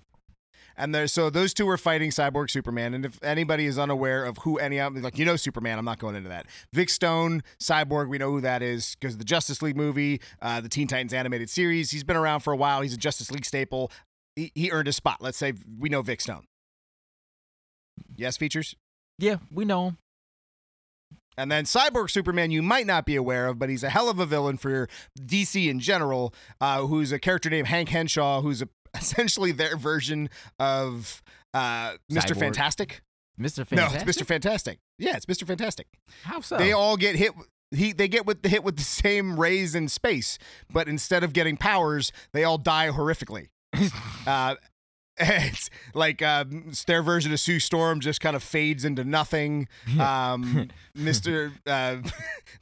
And 0.77 0.95
there, 0.95 1.07
so 1.07 1.31
those 1.31 1.55
two 1.55 1.67
were 1.67 1.77
fighting 1.77 2.11
Cyborg 2.11 2.51
Superman. 2.51 2.95
And 2.95 3.05
if 3.05 3.23
anybody 3.23 3.67
is 3.67 3.79
unaware 3.79 4.25
of 4.25 4.39
who 4.39 4.59
any 4.59 4.81
of 4.81 4.97
like 4.97 5.19
you 5.19 5.25
know 5.25 5.37
Superman, 5.37 5.79
I'm 5.79 5.85
not 5.85 5.99
going 5.99 6.17
into 6.17 6.29
that. 6.29 6.47
Vic 6.73 6.91
Stone, 6.91 7.43
Cyborg, 7.61 8.09
we 8.09 8.19
know 8.19 8.31
who 8.31 8.41
that 8.41 8.63
is 8.63 8.97
because 8.99 9.17
the 9.19 9.25
Justice 9.25 9.63
League 9.63 9.77
movie, 9.77 10.21
uh, 10.43 10.61
the 10.61 10.69
Teen 10.69 10.87
Titans 10.89 11.13
animated 11.13 11.51
series. 11.51 11.91
He's 11.91 12.05
been 12.05 12.17
around 12.17 12.41
for 12.41 12.53
a 12.53 12.57
while. 12.57 12.83
He's 12.83 12.95
a 12.95 12.99
Justice 12.99 13.31
League 13.31 13.45
staple. 13.45 13.91
He, 14.37 14.51
he 14.55 14.71
earned 14.71 14.89
a 14.89 14.93
spot. 14.93 15.19
Let's 15.21 15.39
say 15.39 15.53
we 15.79 15.89
know 15.89 16.03
Vic 16.03 16.21
Stone. 16.21 16.45
Yes, 18.17 18.37
features. 18.37 18.75
Yeah, 19.19 19.37
we 19.53 19.65
know 19.65 19.89
him. 19.89 19.99
And 21.37 21.51
then 21.51 21.65
Cyborg 21.65 22.11
Superman, 22.11 22.51
you 22.51 22.63
might 22.63 22.87
not 22.87 23.07
be 23.07 23.17
aware 23.17 23.49
of, 23.49 23.59
but 23.59 23.69
he's 23.69 23.83
a 23.83 23.91
hell 23.91 24.09
of 24.09 24.21
a 24.21 24.27
villain 24.27 24.57
for 24.57 24.89
DC 25.19 25.69
in 25.69 25.81
general, 25.81 26.33
uh, 26.61 26.83
who's 26.83 27.11
a 27.11 27.19
character 27.19 27.51
named 27.51 27.67
Hank 27.67 27.89
Henshaw, 27.89 28.41
who's 28.41 28.63
a, 28.63 28.69
essentially 29.01 29.53
their 29.53 29.77
version 29.77 30.31
of 30.59 31.23
uh, 31.53 31.93
Mr. 32.11 32.33
Cyborg. 32.33 32.39
Fantastic. 32.41 33.03
Mr. 33.41 33.67
Fantastic. 33.67 33.77
No, 33.77 33.89
it's 34.11 34.19
Mr. 34.19 34.27
Fantastic. 34.27 34.79
Yeah, 34.99 35.17
it's 35.17 35.27
Mr. 35.27 35.47
Fantastic. 35.47 35.87
How 36.23 36.41
so? 36.41 36.57
They 36.57 36.73
all 36.73 36.97
get 36.97 37.17
hit. 37.17 37.33
He 37.71 37.93
they 37.93 38.07
get 38.07 38.27
with 38.27 38.45
hit 38.47 38.63
with 38.63 38.77
the 38.77 38.85
same 38.85 39.39
rays 39.39 39.75
in 39.75 39.89
space, 39.89 40.39
but 40.73 40.89
instead 40.89 41.25
of 41.25 41.33
getting 41.33 41.57
powers, 41.57 42.13
they 42.33 42.45
all 42.45 42.59
die 42.59 42.91
horrifically. 42.91 43.49
uh, 44.27 44.55
it's 45.17 45.71
like 45.95 46.23
uh, 46.23 46.45
their 46.87 47.03
version 47.03 47.33
of 47.33 47.41
Sue 47.41 47.59
Storm 47.59 48.01
just 48.01 48.21
kind 48.21 48.37
of 48.37 48.43
fades 48.43 48.85
into 48.85 49.05
nothing. 49.05 49.69
Um, 49.99 50.69
Mister 50.95 51.53
uh, 51.67 51.97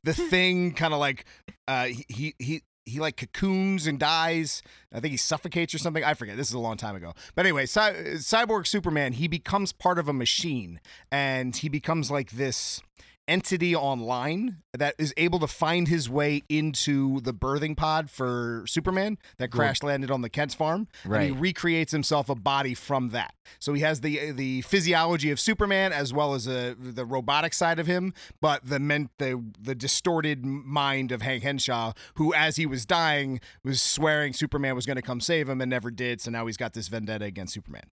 the 0.04 0.14
Thing 0.14 0.72
kind 0.72 0.94
of 0.94 1.00
like 1.00 1.26
uh, 1.68 1.88
he 2.08 2.34
he. 2.38 2.62
He 2.84 2.98
like 2.98 3.16
cocoons 3.16 3.86
and 3.86 3.98
dies. 3.98 4.62
I 4.92 5.00
think 5.00 5.12
he 5.12 5.16
suffocates 5.16 5.74
or 5.74 5.78
something. 5.78 6.04
I 6.04 6.14
forget. 6.14 6.36
This 6.36 6.48
is 6.48 6.54
a 6.54 6.58
long 6.58 6.76
time 6.76 6.96
ago. 6.96 7.14
But 7.34 7.46
anyway, 7.46 7.66
Cy- 7.66 7.90
uh, 7.90 8.02
Cyborg 8.16 8.66
Superman, 8.66 9.12
he 9.12 9.28
becomes 9.28 9.72
part 9.72 9.98
of 9.98 10.08
a 10.08 10.12
machine 10.12 10.80
and 11.10 11.56
he 11.56 11.68
becomes 11.68 12.10
like 12.10 12.32
this 12.32 12.80
entity 13.28 13.74
online 13.74 14.58
that 14.72 14.94
is 14.98 15.14
able 15.16 15.38
to 15.38 15.46
find 15.46 15.88
his 15.88 16.10
way 16.10 16.42
into 16.48 17.20
the 17.20 17.32
birthing 17.32 17.76
pod 17.76 18.10
for 18.10 18.64
Superman 18.66 19.16
that 19.38 19.50
crash 19.50 19.82
landed 19.82 20.10
on 20.10 20.22
the 20.22 20.28
Kent's 20.28 20.54
farm. 20.54 20.88
And 21.04 21.12
he 21.34 21.40
recreates 21.40 21.92
himself 21.92 22.28
a 22.28 22.34
body 22.34 22.74
from 22.74 23.10
that. 23.10 23.34
So 23.60 23.74
he 23.74 23.82
has 23.82 24.00
the 24.00 24.32
the 24.32 24.62
physiology 24.62 25.30
of 25.30 25.38
Superman 25.38 25.92
as 25.92 26.12
well 26.12 26.34
as 26.34 26.48
uh 26.48 26.74
the 26.78 27.04
robotic 27.06 27.54
side 27.54 27.78
of 27.78 27.86
him, 27.86 28.12
but 28.40 28.64
the 28.64 28.78
men, 28.80 29.08
the 29.18 29.42
the 29.60 29.74
distorted 29.74 30.44
mind 30.44 31.12
of 31.12 31.22
Hank 31.22 31.42
Henshaw, 31.42 31.92
who 32.14 32.34
as 32.34 32.56
he 32.56 32.66
was 32.66 32.84
dying 32.86 33.40
was 33.64 33.80
swearing 33.80 34.32
Superman 34.32 34.74
was 34.74 34.86
going 34.86 34.96
to 34.96 35.02
come 35.02 35.20
save 35.20 35.48
him 35.48 35.60
and 35.60 35.70
never 35.70 35.90
did. 35.90 36.20
So 36.20 36.30
now 36.30 36.46
he's 36.46 36.56
got 36.56 36.72
this 36.72 36.88
vendetta 36.88 37.24
against 37.24 37.54
Superman. 37.54 37.84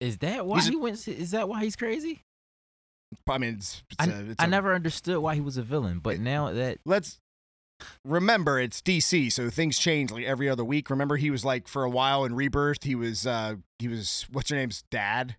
Is 0.00 0.18
that 0.18 0.46
why 0.46 0.56
He's 0.56 0.68
he 0.68 0.76
went? 0.76 1.08
Is 1.08 1.32
that 1.32 1.48
why 1.48 1.62
he's 1.62 1.76
crazy? 1.76 2.24
I 3.28 3.38
mean, 3.38 3.54
it's, 3.54 3.82
it's 3.90 4.08
I, 4.08 4.12
a, 4.12 4.20
it's 4.30 4.40
I 4.40 4.44
a- 4.44 4.48
never 4.48 4.74
understood 4.74 5.18
why 5.18 5.34
he 5.34 5.40
was 5.40 5.56
a 5.56 5.62
villain, 5.62 5.98
but 5.98 6.18
now 6.20 6.52
that 6.52 6.78
let's 6.84 7.18
remember 8.04 8.58
it's 8.60 8.80
DC, 8.82 9.32
so 9.32 9.50
things 9.50 9.78
change 9.78 10.10
like 10.12 10.24
every 10.24 10.48
other 10.48 10.64
week. 10.64 10.90
Remember, 10.90 11.16
he 11.16 11.30
was 11.30 11.44
like 11.44 11.66
for 11.68 11.84
a 11.84 11.90
while 11.90 12.24
in 12.24 12.34
Rebirth, 12.34 12.84
he 12.84 12.94
was 12.94 13.26
uh 13.26 13.56
he 13.78 13.88
was 13.88 14.26
what's 14.32 14.50
her 14.50 14.56
name's 14.56 14.82
dad. 14.90 15.36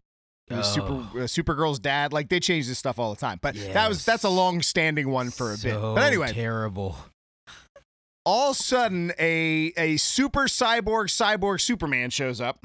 He 0.47 0.55
was 0.57 0.67
super 0.73 0.91
Oh. 0.91 0.99
uh, 1.15 1.27
Supergirl's 1.27 1.79
dad. 1.79 2.11
Like 2.11 2.27
they 2.27 2.39
change 2.41 2.67
this 2.67 2.77
stuff 2.77 2.99
all 2.99 3.13
the 3.13 3.19
time, 3.19 3.39
but 3.41 3.55
that 3.55 3.87
was 3.87 4.03
that's 4.03 4.23
a 4.25 4.29
long 4.29 4.61
standing 4.61 5.09
one 5.09 5.29
for 5.31 5.53
a 5.53 5.57
bit. 5.57 5.79
But 5.79 5.99
anyway, 6.03 6.33
terrible. 6.33 6.97
all 8.25 8.51
of 8.51 8.57
a 8.59 8.63
sudden 8.63 9.13
a 9.17 9.71
a 9.77 9.97
super 9.97 10.41
cyborg 10.47 11.05
cyborg 11.05 11.61
Superman 11.61 12.09
shows 12.09 12.41
up. 12.41 12.63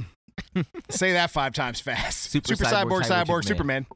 Say 0.90 1.12
that 1.12 1.30
five 1.30 1.52
times 1.54 1.80
fast. 1.80 2.30
Super 2.30 2.54
cyborg 2.54 2.66
cyborg, 2.66 3.02
cyborg, 3.02 3.26
cyborg 3.26 3.44
Superman. 3.44 3.86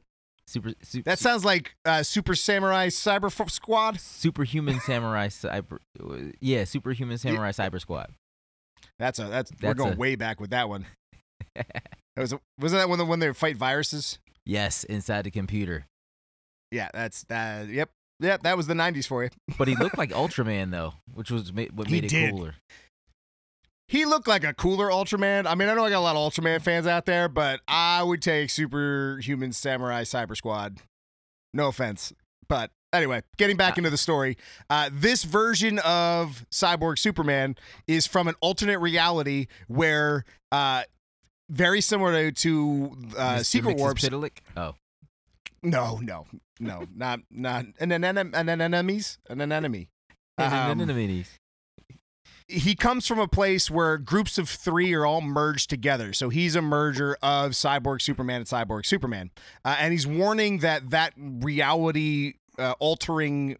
Super, 0.51 0.73
super 0.83 1.03
That 1.05 1.17
sounds 1.17 1.45
like 1.45 1.75
uh, 1.85 2.03
Super 2.03 2.35
Samurai 2.35 2.87
Cyber 2.87 3.27
F- 3.39 3.49
Squad. 3.49 3.99
superhuman 4.01 4.79
samurai 4.85 5.27
cyber. 5.27 5.77
Yeah, 6.41 6.65
superhuman 6.65 7.17
samurai 7.17 7.51
cyber 7.51 7.79
squad. 7.79 8.09
That's 8.99 9.17
a 9.19 9.23
that's, 9.25 9.51
we're 9.63 9.73
going 9.73 9.93
a- 9.93 9.97
way 9.97 10.15
back 10.15 10.39
with 10.41 10.49
that 10.49 10.67
one. 10.69 10.85
That 12.17 12.23
was 12.23 12.33
wasn't 12.59 12.81
that 12.81 12.89
when 12.89 12.99
the 12.99 13.05
when 13.05 13.19
they 13.19 13.31
fight 13.31 13.55
viruses? 13.55 14.19
Yes, 14.45 14.83
inside 14.83 15.21
the 15.23 15.31
computer. 15.31 15.85
Yeah, 16.69 16.89
that's 16.93 17.23
that. 17.29 17.69
Yep, 17.69 17.89
yep. 18.19 18.43
That 18.43 18.57
was 18.57 18.67
the 18.67 18.73
'90s 18.73 19.07
for 19.07 19.23
you. 19.23 19.29
But 19.57 19.69
he 19.69 19.77
looked 19.77 19.97
like 19.97 20.09
Ultraman 20.11 20.71
though, 20.71 20.95
which 21.13 21.31
was 21.31 21.53
what 21.53 21.87
He 21.87 21.93
made 21.95 22.03
it 22.03 22.09
did. 22.09 22.31
cooler. 22.33 22.55
He 23.91 24.05
looked 24.05 24.25
like 24.25 24.45
a 24.45 24.53
cooler 24.53 24.87
Ultraman. 24.89 25.45
I 25.45 25.53
mean, 25.53 25.67
I 25.67 25.73
know 25.73 25.83
I 25.83 25.89
got 25.89 25.99
a 25.99 25.99
lot 25.99 26.15
of 26.15 26.31
Ultraman 26.31 26.61
fans 26.61 26.87
out 26.87 27.05
there, 27.05 27.27
but 27.27 27.59
I 27.67 28.01
would 28.01 28.21
take 28.21 28.49
Superhuman 28.49 29.51
Samurai 29.51 30.03
Cyber 30.03 30.37
Squad. 30.37 30.77
No 31.53 31.67
offense, 31.67 32.13
but 32.47 32.71
anyway, 32.93 33.21
getting 33.37 33.57
back 33.57 33.73
Uh, 33.73 33.79
into 33.79 33.89
the 33.89 33.97
story, 33.97 34.37
uh, 34.69 34.89
this 34.93 35.25
version 35.25 35.77
of 35.79 36.45
Cyborg 36.49 36.99
Superman 36.99 37.57
is 37.85 38.07
from 38.07 38.29
an 38.29 38.35
alternate 38.39 38.79
reality 38.79 39.47
where, 39.67 40.23
uh, 40.53 40.83
very 41.49 41.81
similar 41.81 42.31
to 42.31 42.95
uh, 43.17 43.35
Mr. 43.39 43.45
Secret 43.45 43.69
Mixes 43.71 43.81
Warps. 43.81 44.03
Pitalik? 44.07 44.37
Oh, 44.55 44.75
No, 45.61 45.99
no, 46.01 46.27
no, 46.61 46.85
not 46.95 47.19
not 47.29 47.65
an 47.81 47.91
an 47.91 48.05
an 48.05 48.33
an 48.33 48.61
enemies 48.61 49.17
an 49.29 49.41
anemone. 49.41 49.87
Um, 50.37 50.79
Enemies. 50.81 51.40
He 52.51 52.75
comes 52.75 53.07
from 53.07 53.19
a 53.19 53.27
place 53.27 53.71
where 53.71 53.97
groups 53.97 54.37
of 54.37 54.49
three 54.49 54.93
are 54.93 55.05
all 55.05 55.21
merged 55.21 55.69
together. 55.69 56.13
So 56.13 56.29
he's 56.29 56.55
a 56.55 56.61
merger 56.61 57.17
of 57.21 57.51
Cyborg 57.51 58.01
Superman 58.01 58.37
and 58.41 58.45
Cyborg 58.45 58.85
Superman, 58.85 59.31
uh, 59.63 59.77
and 59.79 59.91
he's 59.91 60.05
warning 60.05 60.59
that 60.59 60.89
that 60.89 61.13
reality 61.17 62.33
uh, 62.57 62.73
altering 62.79 63.57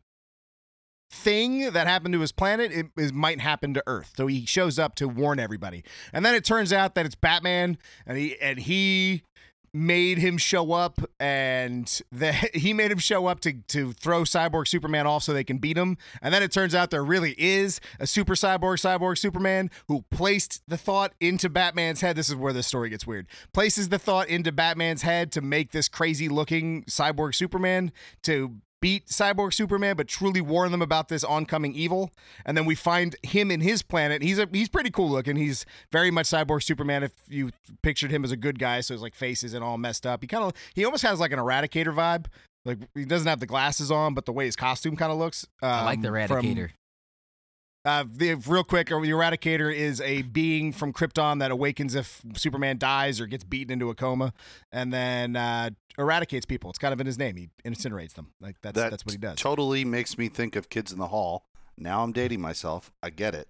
thing 1.11 1.71
that 1.71 1.87
happened 1.87 2.13
to 2.13 2.21
his 2.21 2.31
planet 2.31 2.71
it, 2.71 2.85
it 2.97 3.13
might 3.13 3.41
happen 3.41 3.73
to 3.73 3.83
Earth. 3.85 4.13
So 4.15 4.27
he 4.27 4.45
shows 4.45 4.79
up 4.79 4.95
to 4.95 5.07
warn 5.07 5.39
everybody, 5.39 5.83
and 6.13 6.25
then 6.25 6.35
it 6.35 6.43
turns 6.45 6.73
out 6.73 6.95
that 6.95 7.05
it's 7.05 7.15
Batman, 7.15 7.77
and 8.05 8.17
he 8.17 8.39
and 8.41 8.59
he 8.59 9.23
made 9.73 10.17
him 10.17 10.37
show 10.37 10.73
up 10.73 10.99
and 11.19 12.01
the, 12.11 12.31
he 12.53 12.73
made 12.73 12.91
him 12.91 12.97
show 12.97 13.27
up 13.27 13.39
to 13.41 13.53
to 13.53 13.93
throw 13.93 14.21
cyborg 14.23 14.67
superman 14.67 15.07
off 15.07 15.23
so 15.23 15.33
they 15.33 15.43
can 15.43 15.57
beat 15.57 15.77
him. 15.77 15.97
And 16.21 16.33
then 16.33 16.43
it 16.43 16.51
turns 16.51 16.75
out 16.75 16.91
there 16.91 17.03
really 17.03 17.35
is 17.37 17.79
a 17.99 18.07
super 18.07 18.35
cyborg 18.35 18.77
cyborg 18.77 19.17
superman 19.17 19.69
who 19.87 20.03
placed 20.11 20.61
the 20.67 20.77
thought 20.77 21.13
into 21.19 21.49
batman's 21.49 22.01
head. 22.01 22.15
This 22.15 22.29
is 22.29 22.35
where 22.35 22.53
the 22.53 22.63
story 22.63 22.89
gets 22.89 23.07
weird. 23.07 23.27
Places 23.53 23.89
the 23.89 23.99
thought 23.99 24.27
into 24.27 24.51
batman's 24.51 25.01
head 25.01 25.31
to 25.33 25.41
make 25.41 25.71
this 25.71 25.87
crazy 25.87 26.29
looking 26.29 26.83
cyborg 26.83 27.35
superman 27.35 27.91
to 28.23 28.57
beat 28.81 29.05
cyborg 29.07 29.53
superman 29.53 29.95
but 29.95 30.07
truly 30.07 30.41
warn 30.41 30.71
them 30.71 30.81
about 30.81 31.07
this 31.07 31.23
oncoming 31.23 31.73
evil. 31.73 32.11
And 32.45 32.57
then 32.57 32.65
we 32.65 32.75
find 32.75 33.15
him 33.23 33.51
in 33.51 33.61
his 33.61 33.81
planet. 33.81 34.21
He's 34.21 34.39
a 34.39 34.47
he's 34.51 34.69
pretty 34.69 34.89
cool 34.89 35.09
looking. 35.09 35.35
He's 35.35 35.65
very 35.91 36.11
much 36.11 36.27
cyborg 36.27 36.63
superman 36.63 37.03
if 37.03 37.11
you 37.27 37.51
pictured 37.83 38.11
him 38.11 38.23
as 38.23 38.31
a 38.31 38.37
good 38.37 38.59
guy 38.59 38.81
so 38.81 38.93
his 38.93 39.01
like 39.01 39.15
face 39.15 39.43
isn't 39.43 39.63
all 39.63 39.77
messed 39.77 40.05
up. 40.05 40.21
He 40.21 40.27
kind 40.27 40.43
of 40.43 40.53
he 40.73 40.83
almost 40.83 41.03
has 41.03 41.19
like 41.19 41.31
an 41.31 41.39
eradicator 41.39 41.93
vibe. 41.93 42.25
Like 42.65 42.79
he 42.93 43.05
doesn't 43.05 43.27
have 43.27 43.39
the 43.39 43.45
glasses 43.47 43.91
on 43.91 44.13
but 44.13 44.25
the 44.25 44.33
way 44.33 44.45
his 44.45 44.55
costume 44.55 44.95
kind 44.95 45.11
of 45.11 45.17
looks 45.17 45.47
I 45.61 45.85
like 45.85 46.01
the 46.01 46.09
um, 46.13 46.27
from- 46.27 46.45
Eradicator. 46.45 46.71
Uh, 47.85 48.03
the 48.07 48.35
real 48.35 48.63
quick, 48.63 48.87
the 48.89 48.93
Eradicator 48.95 49.73
is 49.73 49.99
a 50.01 50.21
being 50.21 50.71
from 50.71 50.93
Krypton 50.93 51.39
that 51.39 51.51
awakens 51.51 51.95
if 51.95 52.21
Superman 52.35 52.77
dies 52.77 53.19
or 53.19 53.25
gets 53.25 53.43
beaten 53.43 53.73
into 53.73 53.89
a 53.89 53.95
coma, 53.95 54.33
and 54.71 54.93
then 54.93 55.35
uh, 55.35 55.71
eradicates 55.97 56.45
people. 56.45 56.69
It's 56.69 56.79
kind 56.79 56.93
of 56.93 56.99
in 56.99 57.07
his 57.07 57.17
name. 57.17 57.35
He 57.37 57.49
incinerates 57.65 58.13
them. 58.13 58.27
Like 58.39 58.57
that's 58.61 58.75
that 58.75 58.91
that's 58.91 59.05
what 59.05 59.13
he 59.13 59.17
does. 59.17 59.37
totally 59.37 59.83
makes 59.85 60.17
me 60.17 60.27
think 60.29 60.55
of 60.55 60.69
Kids 60.69 60.91
in 60.91 60.99
the 60.99 61.07
Hall. 61.07 61.45
Now 61.77 62.03
I'm 62.03 62.11
dating 62.11 62.41
myself. 62.41 62.91
I 63.01 63.09
get 63.09 63.33
it. 63.33 63.47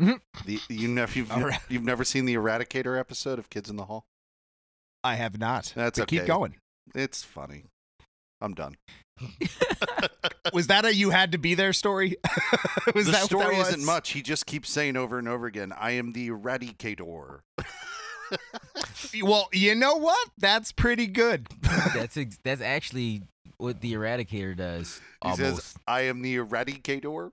Mhm. 0.00 0.20
The, 0.44 0.60
you 0.68 0.88
never 0.88 1.18
you've, 1.18 1.32
All 1.32 1.40
right. 1.42 1.60
you've 1.68 1.84
never 1.84 2.04
seen 2.04 2.24
the 2.26 2.34
Eradicator 2.34 2.98
episode 2.98 3.38
of 3.38 3.48
Kids 3.50 3.70
in 3.70 3.76
the 3.76 3.84
Hall? 3.86 4.04
I 5.04 5.14
have 5.14 5.38
not. 5.38 5.72
That's 5.76 5.98
but 5.98 6.08
Keep 6.08 6.26
going. 6.26 6.56
It's 6.94 7.22
funny. 7.22 7.64
I'm 8.40 8.54
done. 8.54 8.76
Was 10.52 10.66
that 10.68 10.84
a 10.84 10.94
you 10.94 11.10
had 11.10 11.32
to 11.32 11.38
be 11.38 11.54
there 11.54 11.72
story? 11.72 12.16
was 12.94 13.06
the 13.06 13.12
that 13.12 13.22
what 13.22 13.30
story 13.30 13.56
that 13.56 13.68
isn't 13.68 13.84
much. 13.84 14.10
He 14.10 14.22
just 14.22 14.46
keeps 14.46 14.70
saying 14.70 14.96
over 14.96 15.18
and 15.18 15.28
over 15.28 15.46
again, 15.46 15.72
"I 15.78 15.92
am 15.92 16.12
the 16.12 16.28
Eradicator." 16.30 17.40
Well, 19.22 19.48
you 19.52 19.74
know 19.74 19.94
what? 19.96 20.28
That's 20.38 20.72
pretty 20.72 21.06
good. 21.06 21.46
that's 21.94 22.16
ex- 22.16 22.38
that's 22.42 22.60
actually 22.60 23.22
what 23.58 23.80
the 23.80 23.94
Eradicator 23.94 24.56
does. 24.56 25.00
He 25.22 25.30
Almost. 25.30 25.40
says, 25.40 25.74
"I 25.86 26.02
am 26.02 26.22
the 26.22 26.36
Eradicator." 26.36 27.30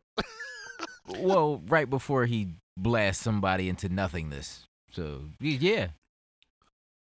well, 1.07 1.61
right 1.67 1.89
before 1.89 2.25
he 2.25 2.49
blasts 2.77 3.23
somebody 3.23 3.69
into 3.69 3.89
nothingness. 3.89 4.67
So 4.91 5.21
yeah, 5.39 5.87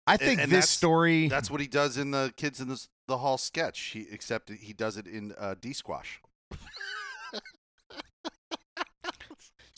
I 0.07 0.17
think 0.17 0.41
and 0.41 0.51
this 0.51 0.67
that's- 0.67 0.71
story. 0.71 1.29
That's 1.29 1.51
what 1.51 1.61
he 1.61 1.67
does 1.67 1.99
in 1.99 2.13
the 2.13 2.33
Kids 2.37 2.61
in 2.61 2.69
the 2.69 2.87
the 3.11 3.19
Hall 3.19 3.37
sketch. 3.37 3.79
He 3.79 4.07
except 4.11 4.49
he 4.51 4.73
does 4.73 4.97
it 4.97 5.07
in 5.07 5.35
uh, 5.39 5.55
D 5.61 5.75
squash. 5.75 6.23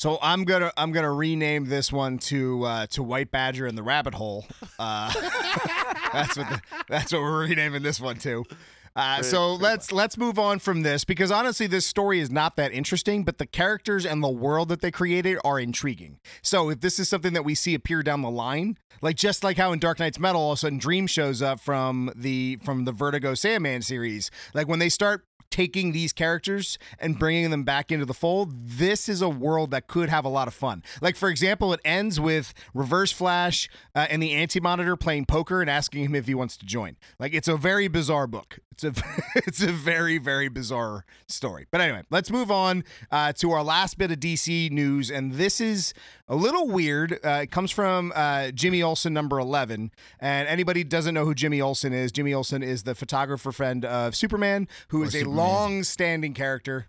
So 0.02 0.18
I'm 0.20 0.42
gonna 0.42 0.72
I'm 0.76 0.90
gonna 0.90 1.12
rename 1.12 1.68
this 1.68 1.92
one 1.92 2.18
to 2.18 2.64
uh, 2.64 2.86
to 2.88 3.04
White 3.04 3.30
Badger 3.30 3.68
and 3.68 3.78
the 3.78 3.84
Rabbit 3.84 4.14
Hole. 4.14 4.44
Uh, 4.76 5.12
that's 6.12 6.36
what 6.36 6.48
the, 6.48 6.60
that's 6.88 7.12
what 7.12 7.22
we're 7.22 7.46
renaming 7.46 7.84
this 7.84 8.00
one 8.00 8.16
to. 8.16 8.44
Uh, 8.94 9.22
so 9.22 9.54
let's 9.54 9.90
let's 9.90 10.18
move 10.18 10.38
on 10.38 10.58
from 10.58 10.82
this 10.82 11.04
because 11.04 11.30
honestly, 11.30 11.66
this 11.66 11.86
story 11.86 12.20
is 12.20 12.30
not 12.30 12.56
that 12.56 12.72
interesting, 12.72 13.24
but 13.24 13.38
the 13.38 13.46
characters 13.46 14.04
and 14.04 14.22
the 14.22 14.28
world 14.28 14.68
that 14.68 14.80
they 14.80 14.90
created 14.90 15.38
are 15.44 15.58
intriguing. 15.58 16.18
So 16.42 16.68
if 16.70 16.80
this 16.80 16.98
is 16.98 17.08
something 17.08 17.32
that 17.32 17.44
we 17.44 17.54
see 17.54 17.74
appear 17.74 18.02
down 18.02 18.20
the 18.20 18.30
line, 18.30 18.76
like 19.00 19.16
just 19.16 19.42
like 19.42 19.56
how 19.56 19.72
in 19.72 19.78
Dark 19.78 19.98
Nights 19.98 20.18
Metal, 20.18 20.40
all 20.40 20.52
of 20.52 20.56
a 20.56 20.60
sudden 20.60 20.78
Dream 20.78 21.06
shows 21.06 21.40
up 21.40 21.60
from 21.60 22.12
the 22.14 22.58
from 22.64 22.84
the 22.84 22.92
Vertigo 22.92 23.34
Sandman 23.34 23.82
series, 23.82 24.30
like 24.52 24.68
when 24.68 24.78
they 24.78 24.90
start 24.90 25.24
taking 25.52 25.92
these 25.92 26.12
characters 26.12 26.78
and 26.98 27.18
bringing 27.18 27.50
them 27.50 27.62
back 27.62 27.92
into 27.92 28.04
the 28.04 28.14
fold, 28.14 28.50
this 28.66 29.08
is 29.08 29.22
a 29.22 29.28
world 29.28 29.70
that 29.70 29.86
could 29.86 30.08
have 30.08 30.24
a 30.24 30.28
lot 30.28 30.48
of 30.48 30.54
fun. 30.54 30.82
Like, 31.00 31.14
for 31.16 31.28
example, 31.28 31.72
it 31.72 31.80
ends 31.84 32.18
with 32.18 32.52
Reverse 32.74 33.12
Flash 33.12 33.68
uh, 33.94 34.06
and 34.10 34.22
the 34.22 34.32
Anti 34.32 34.60
Monitor 34.60 34.96
playing 34.96 35.26
poker 35.26 35.60
and 35.60 35.70
asking 35.70 36.04
him 36.04 36.14
if 36.14 36.26
he 36.26 36.34
wants 36.34 36.56
to 36.56 36.66
join. 36.66 36.96
Like, 37.18 37.34
it's 37.34 37.48
a 37.48 37.56
very 37.56 37.86
bizarre 37.88 38.26
book. 38.26 38.58
It's 38.72 38.84
a 38.84 38.92
it's 39.36 39.62
a 39.62 39.72
very 39.72 40.18
very 40.18 40.48
bizarre 40.48 41.04
story. 41.28 41.66
But 41.70 41.80
anyway, 41.80 42.02
let's 42.10 42.30
move 42.30 42.50
on 42.50 42.84
uh, 43.10 43.32
to 43.34 43.50
our 43.52 43.62
last 43.62 43.98
bit 43.98 44.10
of 44.10 44.18
DC 44.18 44.70
news, 44.70 45.10
and 45.10 45.32
this 45.32 45.60
is 45.60 45.94
a 46.28 46.36
little 46.36 46.68
weird. 46.68 47.12
Uh, 47.24 47.40
it 47.42 47.50
comes 47.50 47.70
from 47.70 48.12
uh, 48.14 48.50
Jimmy 48.50 48.82
Olsen, 48.82 49.12
number 49.12 49.38
eleven. 49.38 49.90
And 50.20 50.48
anybody 50.48 50.84
doesn't 50.84 51.14
know 51.14 51.24
who 51.24 51.34
Jimmy 51.34 51.60
Olsen 51.60 51.92
is, 51.92 52.12
Jimmy 52.12 52.32
Olsen 52.34 52.62
is 52.62 52.82
the 52.84 52.94
photographer 52.94 53.52
friend 53.52 53.84
of 53.84 54.14
Superman, 54.16 54.68
who 54.88 55.02
Or 55.02 55.06
is 55.06 55.14
a 55.14 55.18
Superman. 55.20 55.36
Long-standing 55.42 56.34
character. 56.34 56.86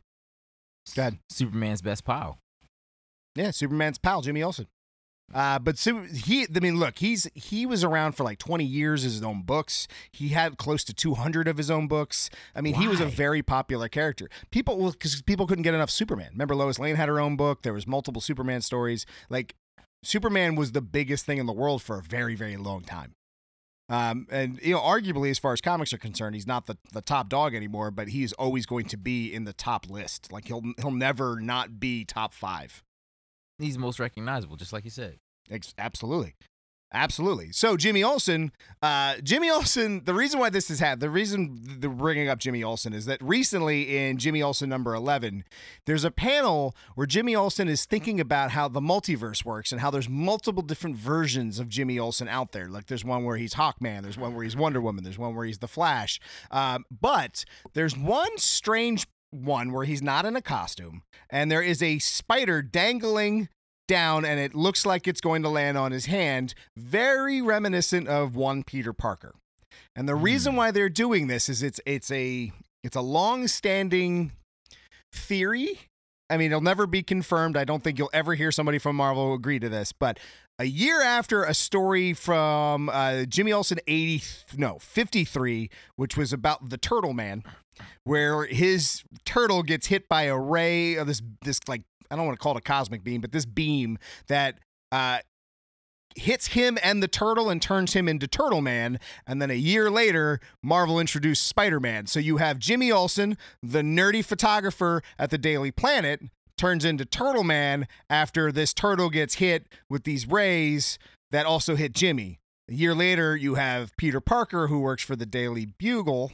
Go 0.95 1.01
ahead. 1.01 1.19
Superman's 1.29 1.81
best 1.81 2.03
pal. 2.05 2.39
Yeah, 3.35 3.51
Superman's 3.51 3.97
pal, 3.97 4.21
Jimmy 4.21 4.43
Olsen. 4.43 4.67
Uh, 5.33 5.57
but 5.57 5.77
Su- 5.79 6.03
he, 6.03 6.43
I 6.43 6.59
mean, 6.59 6.77
look, 6.77 6.99
he's 6.99 7.27
he 7.33 7.65
was 7.65 7.83
around 7.83 8.11
for 8.11 8.23
like 8.23 8.37
20 8.37 8.63
years 8.63 9.03
as 9.05 9.13
his 9.13 9.23
own 9.23 9.41
books. 9.41 9.87
He 10.11 10.29
had 10.29 10.57
close 10.57 10.83
to 10.83 10.93
200 10.93 11.47
of 11.47 11.57
his 11.57 11.71
own 11.71 11.87
books. 11.87 12.29
I 12.55 12.61
mean, 12.61 12.75
he 12.75 12.87
was 12.87 12.99
a 12.99 13.05
Why? 13.05 13.11
very 13.11 13.41
popular 13.41 13.87
character. 13.87 14.29
People, 14.51 14.77
well, 14.77 14.91
because 14.91 15.21
people 15.23 15.47
couldn't 15.47 15.63
get 15.63 15.73
enough 15.73 15.89
Superman. 15.89 16.29
Remember, 16.33 16.55
Lois 16.55 16.77
Lane 16.77 16.97
had 16.97 17.09
her 17.09 17.19
own 17.19 17.35
book. 17.35 17.63
There 17.63 17.73
was 17.73 17.87
multiple 17.87 18.21
Superman 18.21 18.61
stories. 18.61 19.05
Like, 19.29 19.55
Superman 20.03 20.55
was 20.55 20.73
the 20.73 20.81
biggest 20.81 21.25
thing 21.25 21.37
in 21.39 21.45
the 21.47 21.53
world 21.53 21.81
for 21.81 21.97
a 21.97 22.03
very, 22.03 22.35
very 22.35 22.57
long 22.57 22.83
time. 22.83 23.13
Um, 23.89 24.27
and 24.31 24.59
you 24.61 24.73
know, 24.73 24.79
arguably, 24.79 25.29
as 25.29 25.39
far 25.39 25.53
as 25.53 25.61
comics 25.61 25.93
are 25.93 25.97
concerned, 25.97 26.35
he's 26.35 26.47
not 26.47 26.67
the, 26.67 26.77
the 26.93 27.01
top 27.01 27.29
dog 27.29 27.53
anymore, 27.53 27.91
but 27.91 28.07
he's 28.07 28.33
always 28.33 28.65
going 28.65 28.85
to 28.85 28.97
be 28.97 29.33
in 29.33 29.43
the 29.43 29.53
top 29.53 29.89
list. 29.89 30.31
Like 30.31 30.47
he'll 30.47 30.63
he'll 30.77 30.91
never 30.91 31.39
not 31.39 31.79
be 31.79 32.05
top 32.05 32.33
five. 32.33 32.83
He's 33.59 33.77
most 33.77 33.99
recognizable, 33.99 34.55
just 34.55 34.73
like 34.73 34.83
you 34.85 34.89
said. 34.89 35.19
Ex- 35.51 35.75
absolutely. 35.77 36.35
Absolutely. 36.93 37.51
So 37.51 37.75
Jimmy 37.75 38.03
Olsen, 38.03 38.51
uh, 38.83 39.15
Jimmy 39.23 39.49
Olsen. 39.49 40.03
The 40.13 40.13
reason 40.13 40.39
why 40.39 40.49
this 40.49 40.67
has 40.67 40.79
happened, 40.79 41.01
the 41.01 41.09
reason 41.09 41.59
they're 41.79 41.89
bringing 41.89 42.27
up 42.27 42.37
Jimmy 42.37 42.63
Olsen 42.63 42.93
is 42.93 43.05
that 43.05 43.21
recently 43.21 43.97
in 43.97 44.17
Jimmy 44.17 44.43
Olsen 44.43 44.69
number 44.69 44.93
eleven, 44.93 45.43
there's 45.85 46.03
a 46.03 46.11
panel 46.11 46.75
where 46.95 47.07
Jimmy 47.07 47.35
Olsen 47.35 47.67
is 47.67 47.85
thinking 47.85 48.19
about 48.19 48.51
how 48.51 48.67
the 48.67 48.81
multiverse 48.81 49.45
works 49.45 49.71
and 49.71 49.81
how 49.81 49.89
there's 49.89 50.09
multiple 50.09 50.61
different 50.61 50.97
versions 50.97 51.57
of 51.57 51.69
Jimmy 51.69 51.97
Olsen 51.97 52.27
out 52.27 52.51
there. 52.51 52.67
Like 52.67 52.87
there's 52.87 53.05
one 53.05 53.23
where 53.23 53.37
he's 53.37 53.55
Hawkman, 53.55 54.03
there's 54.03 54.17
one 54.17 54.35
where 54.35 54.43
he's 54.43 54.55
Wonder 54.57 54.81
Woman, 54.81 55.03
there's 55.03 55.17
one 55.17 55.35
where 55.35 55.45
he's 55.45 55.59
the 55.59 55.67
Flash. 55.67 56.19
Um, 56.51 56.85
but 56.91 57.45
there's 57.73 57.97
one 57.97 58.37
strange 58.37 59.07
one 59.31 59.71
where 59.71 59.85
he's 59.85 60.03
not 60.03 60.25
in 60.25 60.35
a 60.35 60.41
costume, 60.41 61.01
and 61.29 61.49
there 61.49 61.63
is 61.63 61.81
a 61.81 61.99
spider 61.99 62.61
dangling 62.61 63.49
down 63.87 64.25
and 64.25 64.39
it 64.39 64.55
looks 64.55 64.85
like 64.85 65.07
it's 65.07 65.21
going 65.21 65.43
to 65.43 65.49
land 65.49 65.77
on 65.77 65.91
his 65.91 66.05
hand, 66.05 66.53
very 66.77 67.41
reminiscent 67.41 68.07
of 68.07 68.35
one 68.35 68.63
Peter 68.63 68.93
Parker. 68.93 69.35
And 69.95 70.07
the 70.07 70.15
reason 70.15 70.53
hmm. 70.53 70.57
why 70.57 70.71
they're 70.71 70.89
doing 70.89 71.27
this 71.27 71.49
is 71.49 71.63
it's 71.63 71.79
it's 71.85 72.11
a 72.11 72.51
it's 72.83 72.95
a 72.95 73.01
long-standing 73.01 74.31
theory. 75.11 75.79
I 76.29 76.37
mean, 76.37 76.51
it'll 76.51 76.61
never 76.61 76.87
be 76.87 77.03
confirmed. 77.03 77.57
I 77.57 77.63
don't 77.63 77.83
think 77.83 77.99
you'll 77.99 78.09
ever 78.13 78.33
hear 78.33 78.51
somebody 78.51 78.79
from 78.79 78.95
Marvel 78.95 79.33
agree 79.33 79.59
to 79.59 79.69
this, 79.69 79.91
but 79.91 80.19
a 80.59 80.65
year 80.65 81.01
after 81.01 81.43
a 81.43 81.53
story 81.53 82.13
from 82.13 82.89
uh, 82.89 83.25
Jimmy 83.25 83.51
Olsen 83.51 83.79
80 83.87 84.23
no 84.57 84.77
53 84.79 85.69
which 85.95 86.15
was 86.15 86.31
about 86.31 86.69
the 86.69 86.77
turtle 86.77 87.13
man 87.13 87.43
where 88.03 88.45
his 88.45 89.03
turtle 89.25 89.63
gets 89.63 89.87
hit 89.87 90.07
by 90.07 90.23
a 90.23 90.37
ray 90.37 90.95
of 90.95 91.07
this 91.07 91.21
this 91.43 91.59
like 91.67 91.83
I 92.11 92.15
don't 92.15 92.25
want 92.25 92.37
to 92.37 92.43
call 92.43 92.55
it 92.55 92.59
a 92.59 92.61
cosmic 92.61 93.03
beam 93.03 93.21
but 93.21 93.31
this 93.31 93.45
beam 93.45 93.97
that 94.27 94.59
uh 94.91 95.19
hits 96.15 96.47
him 96.47 96.77
and 96.83 97.01
the 97.01 97.07
turtle 97.07 97.49
and 97.49 97.61
turns 97.61 97.93
him 97.93 98.07
into 98.07 98.27
Turtle 98.27 98.61
Man. 98.61 98.99
And 99.25 99.41
then 99.41 99.49
a 99.49 99.55
year 99.55 99.89
later, 99.89 100.39
Marvel 100.61 100.99
introduced 100.99 101.47
Spider 101.47 101.79
Man. 101.79 102.05
So 102.05 102.19
you 102.19 102.37
have 102.37 102.59
Jimmy 102.59 102.91
Olsen, 102.91 103.35
the 103.61 103.81
nerdy 103.81 104.23
photographer 104.23 105.01
at 105.17 105.29
the 105.31 105.39
Daily 105.39 105.71
Planet, 105.71 106.21
turns 106.63 106.85
into 106.85 107.03
Turtle 107.03 107.43
Man 107.43 107.89
after 108.09 108.49
this 108.49 108.73
turtle 108.73 109.09
gets 109.09 109.35
hit 109.35 109.67
with 109.89 110.05
these 110.05 110.25
rays 110.25 110.97
that 111.29 111.45
also 111.45 111.75
hit 111.75 111.91
Jimmy. 111.91 112.39
A 112.69 112.73
year 112.73 112.95
later, 112.95 113.35
you 113.35 113.55
have 113.55 113.91
Peter 113.97 114.21
Parker, 114.21 114.67
who 114.67 114.79
works 114.79 115.03
for 115.03 115.17
the 115.17 115.25
Daily 115.25 115.65
Bugle, 115.65 116.31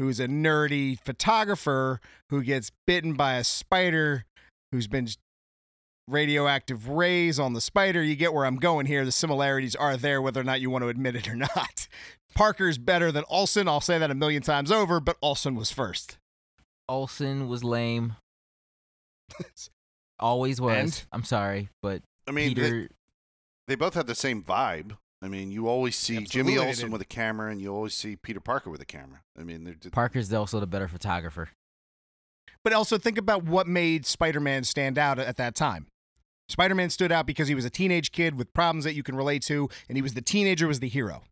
who's 0.00 0.18
a 0.18 0.26
nerdy 0.26 0.98
photographer 0.98 2.00
who 2.30 2.42
gets 2.42 2.72
bitten 2.88 3.12
by 3.12 3.34
a 3.34 3.44
spider 3.44 4.24
who's 4.72 4.88
been 4.88 5.06
radioactive 6.08 6.88
rays 6.88 7.38
on 7.38 7.52
the 7.52 7.60
spider. 7.60 8.02
You 8.02 8.16
get 8.16 8.34
where 8.34 8.46
I'm 8.46 8.56
going 8.56 8.86
here. 8.86 9.04
The 9.04 9.12
similarities 9.12 9.76
are 9.76 9.96
there, 9.96 10.20
whether 10.20 10.40
or 10.40 10.44
not 10.44 10.60
you 10.60 10.70
want 10.70 10.82
to 10.82 10.88
admit 10.88 11.14
it 11.14 11.28
or 11.28 11.36
not. 11.36 11.86
Parker's 12.34 12.78
better 12.78 13.12
than 13.12 13.22
Olsen. 13.28 13.68
I'll 13.68 13.80
say 13.80 13.96
that 13.96 14.10
a 14.10 14.14
million 14.16 14.42
times 14.42 14.72
over, 14.72 14.98
but 14.98 15.18
Olsen 15.22 15.54
was 15.54 15.70
first. 15.70 16.18
Olsen 16.88 17.48
was 17.48 17.62
lame. 17.62 18.16
Always 20.18 20.60
was. 20.60 20.76
And? 20.76 21.06
I'm 21.12 21.24
sorry, 21.24 21.68
but 21.82 22.02
I 22.28 22.32
mean, 22.32 22.48
they, 22.48 22.54
Peter. 22.54 22.88
they 23.68 23.74
both 23.74 23.94
have 23.94 24.06
the 24.06 24.14
same 24.14 24.42
vibe. 24.42 24.96
I 25.22 25.28
mean, 25.28 25.50
you 25.50 25.68
always 25.68 25.96
see 25.96 26.16
Absolutely 26.16 26.54
Jimmy 26.54 26.66
Olsen 26.66 26.90
with 26.90 27.02
a 27.02 27.06
camera, 27.06 27.50
and 27.50 27.60
you 27.60 27.74
always 27.74 27.94
see 27.94 28.16
Peter 28.16 28.40
Parker 28.40 28.70
with 28.70 28.80
a 28.80 28.86
camera. 28.86 29.20
I 29.38 29.42
mean, 29.42 29.64
they're 29.64 29.90
Parker's 29.90 30.32
also 30.32 30.60
the 30.60 30.66
better 30.66 30.88
photographer. 30.88 31.50
But 32.62 32.72
also 32.72 32.98
think 32.98 33.18
about 33.18 33.44
what 33.44 33.66
made 33.66 34.06
Spider-Man 34.06 34.64
stand 34.64 34.98
out 34.98 35.18
at 35.18 35.36
that 35.36 35.54
time. 35.54 35.86
Spider-Man 36.48 36.90
stood 36.90 37.12
out 37.12 37.26
because 37.26 37.48
he 37.48 37.54
was 37.54 37.64
a 37.64 37.70
teenage 37.70 38.12
kid 38.12 38.36
with 38.36 38.52
problems 38.52 38.84
that 38.84 38.94
you 38.94 39.02
can 39.02 39.14
relate 39.14 39.42
to, 39.42 39.68
and 39.88 39.96
he 39.96 40.02
was 40.02 40.14
the 40.14 40.22
teenager 40.22 40.66
was 40.66 40.80
the 40.80 40.88
hero. 40.88 41.22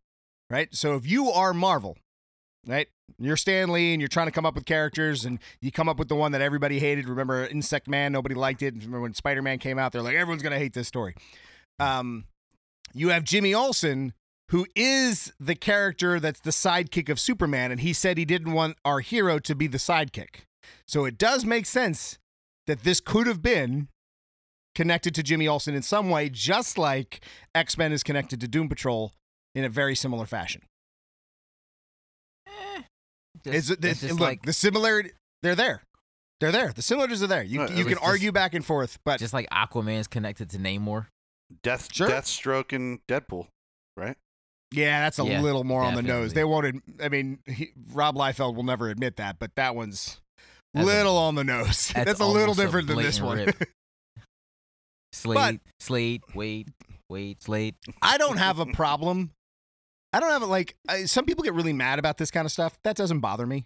Right? 0.49 0.73
So 0.73 0.95
if 0.95 1.05
you 1.05 1.29
are 1.29 1.53
Marvel, 1.53 1.97
right? 2.65 2.87
You're 3.17 3.37
Stan 3.37 3.69
Lee 3.69 3.93
and 3.93 4.01
you're 4.01 4.07
trying 4.07 4.27
to 4.27 4.31
come 4.31 4.45
up 4.45 4.55
with 4.55 4.65
characters 4.65 5.25
and 5.25 5.39
you 5.61 5.71
come 5.71 5.89
up 5.89 5.97
with 5.97 6.09
the 6.09 6.15
one 6.15 6.31
that 6.33 6.41
everybody 6.41 6.79
hated. 6.79 7.07
Remember 7.07 7.45
Insect 7.45 7.87
Man, 7.87 8.11
nobody 8.11 8.35
liked 8.35 8.61
it. 8.61 8.73
Remember 8.75 9.01
when 9.01 9.13
Spider-Man 9.13 9.59
came 9.59 9.79
out, 9.79 9.91
they're 9.91 10.01
like, 10.01 10.15
everyone's 10.15 10.43
gonna 10.43 10.59
hate 10.59 10.73
this 10.73 10.87
story. 10.87 11.15
Um, 11.79 12.25
you 12.93 13.09
have 13.09 13.23
Jimmy 13.23 13.53
Olsen, 13.53 14.13
who 14.49 14.65
is 14.75 15.31
the 15.39 15.55
character 15.55 16.19
that's 16.19 16.39
the 16.39 16.51
sidekick 16.51 17.09
of 17.09 17.19
Superman, 17.19 17.71
and 17.71 17.81
he 17.81 17.93
said 17.93 18.17
he 18.17 18.25
didn't 18.25 18.53
want 18.53 18.77
our 18.83 18.99
hero 18.99 19.39
to 19.39 19.55
be 19.55 19.67
the 19.67 19.77
sidekick. 19.77 20.41
So 20.87 21.05
it 21.05 21.17
does 21.17 21.45
make 21.45 21.65
sense 21.65 22.17
that 22.67 22.83
this 22.83 22.99
could 22.99 23.27
have 23.27 23.41
been 23.41 23.87
connected 24.75 25.13
to 25.15 25.23
Jimmy 25.23 25.47
Olsen 25.47 25.75
in 25.75 25.81
some 25.81 26.09
way, 26.09 26.29
just 26.29 26.77
like 26.77 27.21
X 27.53 27.77
Men 27.77 27.91
is 27.91 28.03
connected 28.03 28.41
to 28.41 28.47
Doom 28.47 28.69
Patrol 28.69 29.13
in 29.55 29.63
a 29.63 29.69
very 29.69 29.95
similar 29.95 30.25
fashion. 30.25 30.61
Just, 33.51 33.55
Is 33.65 33.71
it, 33.71 33.81
that's 33.81 33.99
this, 34.01 34.09
just 34.09 34.19
look, 34.19 34.27
like 34.29 34.41
the 34.43 34.53
similarity, 34.53 35.11
they're 35.43 35.55
there. 35.55 35.81
They're 36.39 36.51
there. 36.53 36.71
The 36.73 36.81
similarities 36.81 37.21
are 37.21 37.27
there. 37.27 37.43
You, 37.43 37.57
No, 37.59 37.63
you 37.63 37.67
can 37.69 37.75
least 37.77 37.89
this- 37.89 37.97
argue 38.01 38.31
back 38.31 38.53
and 38.53 38.63
forth, 38.65 38.97
but 39.03 39.19
just 39.19 39.33
like 39.33 39.49
Aquaman's 39.49 40.07
connected 40.07 40.49
to 40.51 40.57
Namor. 40.57 41.07
Death, 41.63 41.89
Sure. 41.93 42.07
Deathstroke, 42.07 42.71
and 42.73 42.99
Deadpool, 43.07 43.47
right? 43.97 44.15
yeah, 44.71 45.01
that's 45.01 45.19
a 45.19 45.25
Yeah, 45.25 45.41
little 45.41 45.63
more 45.65 45.81
on 45.83 45.95
the 45.95 46.01
nose. 46.03 46.33
They 46.33 46.43
won't. 46.45 46.65
ad- 46.67 46.81
I 47.03 47.09
mean, 47.09 47.39
he, 47.45 47.71
Rob 47.91 48.15
Liefeld 48.15 48.55
will 48.55 48.63
never 48.63 48.87
admit 48.89 49.17
that, 49.17 49.37
but 49.39 49.51
that 49.55 49.75
one's 49.75 50.19
That's 50.73 50.83
a- 50.83 50.87
little 50.87 51.17
on 51.17 51.35
the 51.35 51.43
nose. 51.43 51.65
that's 51.93 52.05
That's, 52.05 52.19
a 52.21 52.25
little 52.25 52.41
almost 52.41 52.59
a 52.59 52.63
different 52.63 52.87
than 52.87 52.97
this 52.97 53.19
one. 53.19 53.37
rip. 53.39 53.57
Slade, 55.11 55.59
Slade, 55.79 56.21
wait, 56.35 56.67
wait, 57.09 57.41
Slade. 57.41 57.75
I 58.01 58.17
don't 58.17 58.37
have 58.37 58.59
a 58.59 58.65
problem. 58.67 59.31
I 60.11 60.19
don't 60.19 60.31
have 60.31 60.43
like 60.43 60.75
I, 60.87 61.05
some 61.05 61.25
people 61.25 61.43
get 61.43 61.53
really 61.53 61.73
mad 61.73 61.99
about 61.99 62.17
this 62.17 62.31
kind 62.31 62.45
of 62.45 62.51
stuff. 62.51 62.77
That 62.83 62.95
doesn't 62.95 63.19
bother 63.19 63.45
me. 63.45 63.65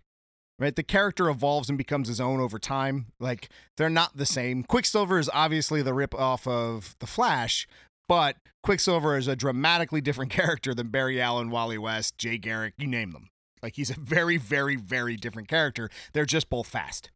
Right? 0.59 0.75
The 0.75 0.83
character 0.83 1.29
evolves 1.29 1.67
and 1.67 1.77
becomes 1.77 2.07
his 2.07 2.21
own 2.21 2.39
over 2.39 2.59
time. 2.59 3.07
Like 3.19 3.49
they're 3.77 3.89
not 3.89 4.15
the 4.15 4.25
same. 4.25 4.63
Quicksilver 4.63 5.17
is 5.17 5.29
obviously 5.33 5.81
the 5.81 5.93
rip 5.93 6.13
off 6.13 6.47
of 6.47 6.95
the 6.99 7.07
Flash, 7.07 7.67
but 8.07 8.37
Quicksilver 8.61 9.17
is 9.17 9.27
a 9.27 9.35
dramatically 9.35 10.01
different 10.01 10.31
character 10.31 10.73
than 10.73 10.89
Barry 10.89 11.21
Allen, 11.21 11.49
Wally 11.49 11.77
West, 11.77 12.17
Jay 12.17 12.37
Garrick, 12.37 12.73
you 12.77 12.87
name 12.87 13.11
them. 13.11 13.29
Like 13.61 13.75
he's 13.75 13.89
a 13.89 13.99
very, 13.99 14.37
very, 14.37 14.75
very 14.75 15.15
different 15.15 15.47
character. 15.47 15.89
They're 16.13 16.25
just 16.25 16.49
both 16.49 16.67
fast. 16.67 17.09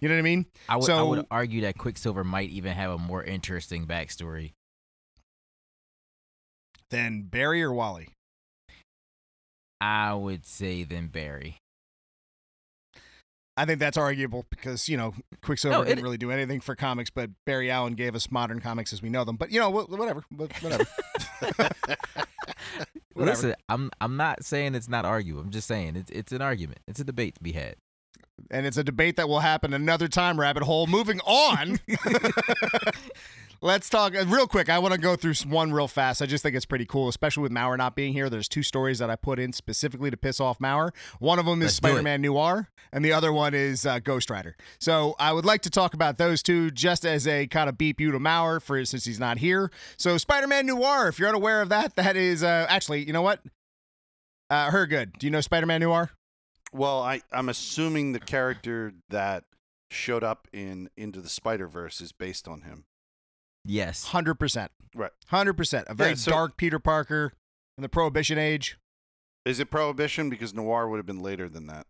You 0.00 0.08
know 0.08 0.14
what 0.14 0.20
I 0.20 0.22
mean? 0.22 0.46
I 0.68 0.76
would, 0.76 0.90
I 0.90 1.02
would 1.02 1.26
argue 1.30 1.62
that 1.62 1.76
Quicksilver 1.76 2.22
might 2.22 2.50
even 2.50 2.72
have 2.72 2.92
a 2.92 2.98
more 2.98 3.24
interesting 3.24 3.86
backstory. 3.86 4.52
than 6.90 7.22
Barry 7.22 7.62
or 7.62 7.72
Wally? 7.72 8.08
I 9.80 10.14
would 10.14 10.44
say 10.46 10.84
than 10.84 11.08
Barry. 11.08 11.58
I 13.56 13.64
think 13.64 13.80
that's 13.80 13.96
arguable 13.96 14.46
because 14.50 14.88
you 14.88 14.96
know 14.96 15.14
Quicksilver 15.42 15.76
No, 15.78 15.82
it- 15.82 15.86
didn't 15.86 16.04
really 16.04 16.16
do 16.18 16.30
anything 16.30 16.60
for 16.60 16.76
comics, 16.76 17.10
but 17.10 17.30
Barry 17.44 17.70
Allen 17.70 17.94
gave 17.94 18.14
us 18.14 18.30
modern 18.30 18.60
comics 18.60 18.92
as 18.92 19.02
we 19.02 19.08
know 19.08 19.24
them. 19.24 19.36
But 19.36 19.50
you 19.50 19.58
know, 19.58 19.68
whatever, 19.70 20.22
whatever. 20.30 20.54
Whatever. 20.62 20.84
Listen, 23.16 23.54
I'm 23.68 23.90
I'm 24.00 24.16
not 24.16 24.44
saying 24.44 24.76
it's 24.76 24.88
not 24.88 25.04
arguable. 25.04 25.40
I'm 25.42 25.50
just 25.50 25.66
saying 25.66 25.96
it's 25.96 26.10
it's 26.10 26.30
an 26.32 26.40
argument. 26.40 26.78
It's 26.86 27.00
a 27.00 27.04
debate 27.04 27.34
to 27.34 27.42
be 27.42 27.50
had. 27.52 27.74
and 28.52 28.64
it's 28.64 28.76
a 28.76 28.84
debate 28.84 29.16
that 29.16 29.28
will 29.28 29.40
happen 29.40 29.74
another 29.74 30.06
time. 30.06 30.38
Rabbit 30.38 30.62
hole. 30.62 30.86
Moving 30.86 31.18
on. 31.26 31.80
Let's 33.60 33.88
talk 33.88 34.14
uh, 34.14 34.24
real 34.26 34.46
quick. 34.46 34.68
I 34.68 34.78
want 34.78 34.94
to 34.94 35.00
go 35.00 35.16
through 35.16 35.34
one 35.48 35.72
real 35.72 35.88
fast. 35.88 36.22
I 36.22 36.26
just 36.26 36.44
think 36.44 36.54
it's 36.54 36.64
pretty 36.64 36.86
cool, 36.86 37.08
especially 37.08 37.42
with 37.42 37.50
Maurer 37.50 37.76
not 37.76 37.96
being 37.96 38.12
here. 38.12 38.30
There's 38.30 38.48
two 38.48 38.62
stories 38.62 39.00
that 39.00 39.10
I 39.10 39.16
put 39.16 39.40
in 39.40 39.52
specifically 39.52 40.12
to 40.12 40.16
piss 40.16 40.38
off 40.38 40.60
Maurer. 40.60 40.92
One 41.18 41.40
of 41.40 41.46
them 41.46 41.60
is 41.62 41.72
it. 41.72 41.74
Spider-Man 41.74 42.22
Noir, 42.22 42.68
and 42.92 43.04
the 43.04 43.12
other 43.12 43.32
one 43.32 43.54
is 43.54 43.84
uh, 43.84 43.98
Ghost 43.98 44.30
Rider. 44.30 44.56
So 44.78 45.16
I 45.18 45.32
would 45.32 45.44
like 45.44 45.62
to 45.62 45.70
talk 45.70 45.94
about 45.94 46.18
those 46.18 46.40
two 46.40 46.70
just 46.70 47.04
as 47.04 47.26
a 47.26 47.48
kind 47.48 47.68
of 47.68 47.76
beep 47.76 48.00
you 48.00 48.12
to 48.12 48.20
Maurer 48.20 48.60
for 48.60 48.84
since 48.84 49.04
he's 49.04 49.18
not 49.18 49.38
here. 49.38 49.72
So 49.96 50.18
Spider-Man 50.18 50.66
Noir, 50.66 51.08
if 51.08 51.18
you're 51.18 51.28
unaware 51.28 51.60
of 51.60 51.68
that, 51.70 51.96
that 51.96 52.16
is 52.16 52.44
uh, 52.44 52.66
actually, 52.68 53.04
you 53.04 53.12
know 53.12 53.22
what? 53.22 53.40
Uh, 54.50 54.70
her 54.70 54.86
good. 54.86 55.18
Do 55.18 55.26
you 55.26 55.32
know 55.32 55.40
Spider-Man 55.40 55.80
Noir? 55.80 56.12
Well, 56.72 57.02
I, 57.02 57.22
I'm 57.32 57.48
assuming 57.48 58.12
the 58.12 58.20
character 58.20 58.92
that 59.08 59.42
showed 59.90 60.22
up 60.22 60.46
in 60.52 60.90
Into 60.96 61.20
the 61.20 61.28
Spider 61.28 61.66
Verse 61.66 62.00
is 62.00 62.12
based 62.12 62.46
on 62.46 62.60
him. 62.60 62.84
Yes. 63.68 64.04
Hundred 64.06 64.36
percent. 64.36 64.72
Right. 64.94 65.10
Hundred 65.26 65.54
percent. 65.54 65.86
A 65.88 65.94
very 65.94 66.10
Yeah, 66.10 66.16
so- 66.16 66.30
dark 66.32 66.56
Peter 66.56 66.78
Parker 66.78 67.32
in 67.76 67.82
the 67.82 67.88
Prohibition 67.88 68.38
age. 68.38 68.78
Is 69.44 69.60
it 69.60 69.70
Prohibition? 69.70 70.30
Because 70.30 70.52
Noir 70.54 70.88
would 70.88 70.96
have 70.96 71.06
been 71.06 71.20
later 71.20 71.48
than 71.48 71.66
that. 71.68 71.86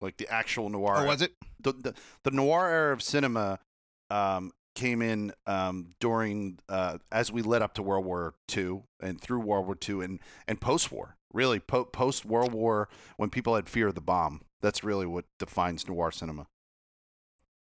Like 0.00 0.16
the 0.16 0.28
actual 0.28 0.68
Noir. 0.68 0.96
Oh, 0.98 1.04
was 1.06 1.22
it? 1.22 1.32
The, 1.60 1.72
the, 1.72 1.94
the 2.22 2.30
Noir 2.30 2.68
era 2.68 2.92
of 2.92 3.02
cinema 3.02 3.58
um, 4.10 4.52
came 4.74 5.02
in 5.02 5.32
um, 5.46 5.94
during, 6.00 6.58
uh, 6.68 6.98
as 7.10 7.32
we 7.32 7.42
led 7.42 7.62
up 7.62 7.74
to 7.74 7.82
World 7.82 8.04
War 8.04 8.34
II 8.56 8.82
and 9.00 9.20
through 9.20 9.40
World 9.40 9.66
War 9.66 9.76
II 9.88 10.04
and, 10.04 10.20
and 10.46 10.60
post 10.60 10.92
war. 10.92 11.16
Really, 11.32 11.58
po- 11.60 11.84
post 11.84 12.24
World 12.24 12.52
War, 12.52 12.88
when 13.16 13.30
people 13.30 13.56
had 13.56 13.68
fear 13.68 13.88
of 13.88 13.94
the 13.94 14.00
bomb. 14.00 14.42
That's 14.62 14.82
really 14.84 15.06
what 15.06 15.24
defines 15.38 15.86
noir 15.88 16.10
cinema. 16.10 16.46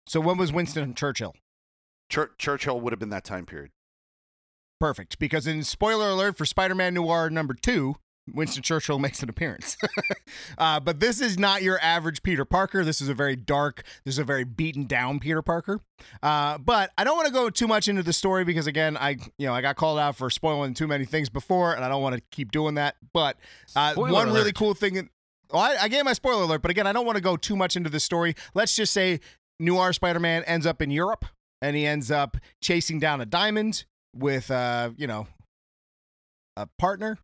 So 0.07 0.21
when 0.21 0.37
was 0.37 0.53
Winston 0.53 0.95
Churchill? 0.95 1.35
Chur- 2.09 2.33
Churchill 2.38 2.81
would 2.81 2.92
have 2.92 3.01
been 3.01 3.11
that 3.11 3.25
time 3.25 3.47
period. 3.47 3.71
Perfect. 4.79 5.19
Because 5.19 5.47
in 5.47 5.62
spoiler 5.62 6.11
alert 6.11 6.37
for 6.37 6.45
Spider-Man 6.45 6.95
Noir 6.95 7.31
number 7.31 7.55
two, 7.55 7.97
Winston 8.33 8.62
Churchill 8.62 8.99
makes 9.01 9.23
an 9.23 9.29
appearance. 9.29 9.77
uh, 10.59 10.81
but 10.81 11.01
this 11.01 11.21
is 11.21 11.38
not 11.38 11.62
your 11.62 11.79
average 11.81 12.23
Peter 12.23 12.45
Parker. 12.45 12.85
This 12.85 13.01
is 13.01 13.09
a 13.09 13.14
very 13.14 13.37
dark, 13.37 13.83
this 14.05 14.14
is 14.14 14.19
a 14.19 14.25
very 14.25 14.45
beaten 14.45 14.87
down 14.87 15.21
Peter 15.21 15.42
Parker. 15.42 15.81
Uh, 16.23 16.59
but 16.59 16.90
I 16.99 17.05
don't 17.05 17.16
want 17.16 17.29
to 17.29 17.33
go 17.33 17.51
too 17.51 17.69
much 17.69 17.88
into 17.88 18.03
the 18.03 18.12
story 18.12 18.45
because 18.45 18.66
again, 18.66 18.97
I 18.97 19.16
you 19.38 19.47
know 19.47 19.55
I 19.55 19.61
got 19.61 19.77
called 19.77 19.99
out 19.99 20.16
for 20.16 20.31
spoiling 20.31 20.75
too 20.75 20.87
many 20.87 21.05
things 21.05 21.29
before, 21.29 21.75
and 21.75 21.85
I 21.85 21.88
don't 21.88 22.03
want 22.03 22.16
to 22.16 22.23
keep 22.31 22.53
doing 22.53 22.75
that. 22.75 22.97
But 23.12 23.37
uh, 23.75 23.92
Spoiler 23.92 24.12
one 24.12 24.33
really 24.33 24.53
cool 24.53 24.75
thing. 24.75 25.09
Well, 25.53 25.62
I, 25.62 25.77
I 25.83 25.88
gave 25.88 26.05
my 26.05 26.12
spoiler 26.12 26.42
alert, 26.42 26.62
but 26.62 26.71
again, 26.73 26.87
I 26.87 26.92
don't 26.92 27.07
want 27.07 27.16
to 27.16 27.23
go 27.23 27.37
too 27.37 27.55
much 27.55 27.77
into 27.77 27.88
the 27.88 28.01
story. 28.01 28.35
Let's 28.55 28.75
just 28.75 28.92
say 28.92 29.21
Noir 29.61 29.92
Spider-Man 29.92 30.42
ends 30.45 30.66
up 30.66 30.83
in 30.83 30.90
Europe, 30.90 31.25
and 31.66 31.74
he 31.74 31.85
ends 31.85 32.12
up 32.12 32.37
chasing 32.62 33.00
down 33.00 33.20
a 33.20 33.26
diamond 33.26 33.85
with, 34.14 34.52
uh, 34.52 34.90
you 34.96 35.09
know, 35.09 35.26
a 36.57 36.68
partner. 36.79 37.18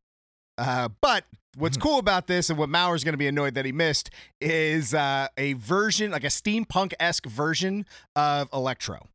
Uh, 0.58 0.88
but 1.00 1.24
what's 1.56 1.76
cool 1.76 2.00
about 2.00 2.26
this, 2.26 2.50
and 2.50 2.58
what 2.58 2.68
Maurer's 2.68 3.04
going 3.04 3.12
to 3.12 3.18
be 3.18 3.28
annoyed 3.28 3.54
that 3.54 3.64
he 3.64 3.70
missed, 3.70 4.10
is 4.40 4.94
uh, 4.94 5.28
a 5.38 5.52
version, 5.52 6.10
like 6.10 6.24
a 6.24 6.28
steampunk 6.28 6.92
esque 6.98 7.26
version 7.26 7.86
of 8.16 8.48
Electro. 8.52 9.06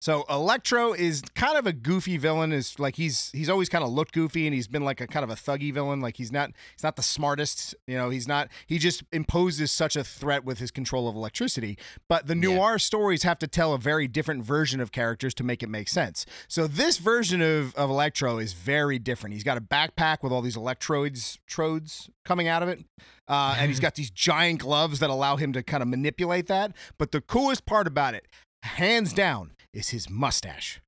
So 0.00 0.24
Electro 0.30 0.94
is 0.94 1.22
kind 1.34 1.58
of 1.58 1.66
a 1.66 1.72
goofy 1.74 2.16
villain. 2.16 2.52
Is 2.52 2.78
like 2.78 2.96
he's 2.96 3.30
he's 3.32 3.50
always 3.50 3.68
kind 3.68 3.84
of 3.84 3.90
looked 3.90 4.12
goofy, 4.14 4.46
and 4.46 4.54
he's 4.54 4.66
been 4.66 4.82
like 4.84 5.00
a 5.02 5.06
kind 5.06 5.24
of 5.24 5.30
a 5.30 5.34
thuggy 5.34 5.72
villain. 5.74 6.00
Like 6.00 6.16
he's 6.16 6.32
not 6.32 6.50
he's 6.74 6.82
not 6.82 6.96
the 6.96 7.02
smartest. 7.02 7.74
You 7.86 7.98
know, 7.98 8.08
he's 8.08 8.26
not. 8.26 8.48
He 8.66 8.78
just 8.78 9.02
imposes 9.12 9.70
such 9.70 9.96
a 9.96 10.02
threat 10.04 10.44
with 10.44 10.58
his 10.58 10.70
control 10.70 11.06
of 11.06 11.14
electricity. 11.16 11.76
But 12.08 12.26
the 12.26 12.34
Yeah. 12.34 12.54
noir 12.56 12.78
stories 12.78 13.24
have 13.24 13.38
to 13.40 13.46
tell 13.46 13.74
a 13.74 13.78
very 13.78 14.08
different 14.08 14.42
version 14.42 14.80
of 14.80 14.90
characters 14.90 15.34
to 15.34 15.44
make 15.44 15.62
it 15.62 15.68
make 15.68 15.88
sense. 15.88 16.24
So 16.48 16.66
this 16.66 16.96
version 16.96 17.42
of, 17.42 17.74
of 17.74 17.90
Electro 17.90 18.38
is 18.38 18.54
very 18.54 18.98
different. 18.98 19.34
He's 19.34 19.44
got 19.44 19.58
a 19.58 19.60
backpack 19.60 20.22
with 20.22 20.32
all 20.32 20.40
these 20.40 20.56
electrodes 20.56 21.38
trodes 21.48 22.08
coming 22.24 22.48
out 22.48 22.62
of 22.62 22.70
it. 22.70 22.84
Uh, 23.28 23.56
and 23.58 23.68
he's 23.70 23.80
got 23.86 23.96
these 23.96 24.10
giant 24.10 24.60
gloves 24.60 24.98
that 25.00 25.10
allow 25.10 25.36
him 25.36 25.52
to 25.52 25.62
kind 25.62 25.82
of 25.82 25.88
manipulate 25.88 26.46
that. 26.46 26.72
But 26.96 27.12
the 27.12 27.20
coolest 27.20 27.66
part 27.66 27.86
about 27.86 28.14
it, 28.14 28.26
hands 28.62 29.12
down, 29.12 29.52
is 29.72 29.90
his 29.90 30.08
mustache. 30.10 30.80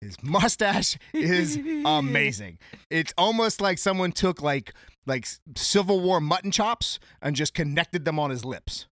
His 0.00 0.22
mustache 0.22 0.98
is 1.12 1.58
amazing. 1.84 2.58
It's 2.90 3.14
almost 3.16 3.60
like 3.60 3.78
someone 3.78 4.12
took 4.12 4.42
like 4.42 4.74
like 5.06 5.26
Civil 5.56 6.00
War 6.00 6.20
mutton 6.20 6.50
chops 6.50 6.98
and 7.22 7.34
just 7.34 7.54
connected 7.54 8.04
them 8.04 8.18
on 8.18 8.30
his 8.30 8.44
lips. 8.44 8.86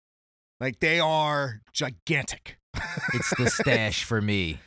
Like 0.59 0.79
they 0.79 0.99
are 0.99 1.61
gigantic. 1.73 2.57
It's 3.13 3.35
the 3.37 3.49
stash 3.49 4.03
for 4.03 4.21
me. 4.21 4.59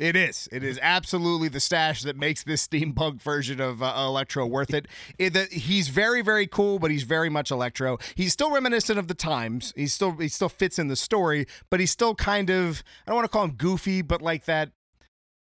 It 0.00 0.16
is. 0.16 0.48
It 0.50 0.64
is 0.64 0.78
absolutely 0.80 1.48
the 1.48 1.60
stash 1.60 2.02
that 2.04 2.16
makes 2.16 2.42
this 2.42 2.66
steampunk 2.66 3.20
version 3.20 3.60
of 3.60 3.82
uh, 3.82 3.94
Electro 3.98 4.46
worth 4.46 4.72
it. 4.72 4.88
it 5.18 5.34
the, 5.34 5.44
he's 5.44 5.88
very, 5.88 6.22
very 6.22 6.46
cool, 6.46 6.78
but 6.78 6.90
he's 6.90 7.02
very 7.02 7.28
much 7.28 7.50
Electro. 7.50 7.98
He's 8.14 8.32
still 8.32 8.50
reminiscent 8.50 8.98
of 8.98 9.08
the 9.08 9.14
times. 9.14 9.74
He's 9.76 9.92
still 9.92 10.12
he 10.12 10.28
still 10.28 10.48
fits 10.48 10.78
in 10.78 10.88
the 10.88 10.96
story, 10.96 11.46
but 11.68 11.80
he's 11.80 11.90
still 11.90 12.14
kind 12.14 12.48
of 12.48 12.82
I 13.06 13.10
don't 13.10 13.16
want 13.16 13.26
to 13.26 13.28
call 13.28 13.44
him 13.44 13.52
goofy, 13.52 14.00
but 14.00 14.22
like 14.22 14.46
that. 14.46 14.70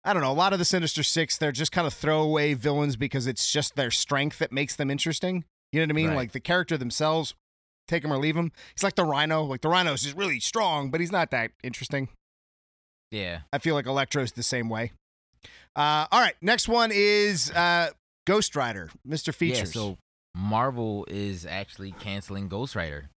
I 0.04 0.13
don't 0.13 0.24
know. 0.24 0.32
A 0.32 0.34
lot 0.34 0.54
of 0.54 0.60
the 0.60 0.65
Sinister 0.65 1.04
Six, 1.04 1.38
they're 1.38 1.52
just 1.52 1.72
kind 1.72 1.86
of 1.86 1.93
throwaway 1.93 2.56
villains 2.56 2.96
because 2.96 3.28
it's 3.28 3.52
just 3.52 3.76
their 3.76 3.91
strength 3.91 4.39
that 4.39 4.52
makes 4.52 4.76
them 4.76 4.89
interesting. 4.89 5.46
You 5.72 5.82
know 5.82 5.84
what 5.84 5.91
I 5.91 5.93
mean? 5.93 6.08
Right. 6.08 6.15
Like 6.15 6.32
the 6.32 6.39
character 6.39 6.78
themselves, 6.78 7.36
take 7.88 8.04
him 8.04 8.12
or 8.12 8.17
leave 8.17 8.36
him. 8.36 8.52
He's 8.74 8.84
like 8.84 8.96
the 8.96 9.04
Rhino. 9.04 9.43
Like 9.43 9.62
the 9.62 9.70
Rhino's 9.70 10.02
just 10.02 10.15
really 10.15 10.39
strong, 10.39 10.89
but 10.89 11.00
he's 11.00 11.12
not 11.12 11.30
that 11.30 11.52
interesting. 11.62 12.10
Yeah. 13.12 13.39
I 13.54 13.60
feel 13.60 13.76
like 13.76 13.86
Electro's 13.86 14.32
the 14.34 14.43
same 14.43 14.70
way. 14.70 14.91
Uh, 15.76 16.08
all 16.12 16.20
right, 16.20 16.36
next 16.41 16.67
one 16.67 16.91
is 16.93 17.52
uh, 17.52 17.89
Ghost 18.26 18.56
Rider, 18.56 18.89
Mr. 19.08 19.34
Features. 19.34 19.60
Yeah, 19.76 19.82
so 19.82 19.98
Marvel 20.36 21.06
is 21.10 21.46
actually 21.46 21.91
canceling 21.93 22.48
Ghost 22.48 22.76
Rider. 22.76 23.10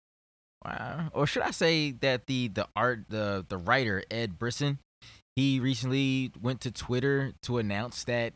Wow. 0.66 1.10
Or 1.14 1.26
should 1.26 1.44
I 1.44 1.52
say 1.52 1.92
that 2.02 2.28
the 2.28 2.50
the 2.50 2.68
art 2.76 3.06
the 3.08 3.46
the 3.48 3.58
writer 3.58 4.04
Ed 4.12 4.38
Brisson, 4.38 4.80
he 5.38 5.60
recently 5.62 6.32
went 6.42 6.60
to 6.62 6.72
Twitter 6.72 7.32
to 7.44 7.60
announce 7.60 8.04
that 8.04 8.34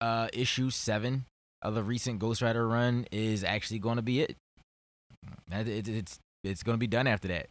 uh 0.00 0.26
issue 0.32 0.70
7 0.70 1.26
of 1.62 1.74
the 1.76 1.84
recent 1.84 2.18
Ghost 2.18 2.42
Rider 2.42 2.66
run 2.66 3.06
is 3.12 3.44
actually 3.44 3.78
going 3.78 3.96
to 3.96 4.02
be 4.02 4.22
it- 4.22 4.36
It's 5.52 6.18
it's 6.42 6.62
going 6.62 6.74
to 6.74 6.80
be 6.80 6.86
done 6.88 7.06
after 7.06 7.28
that. 7.28 7.46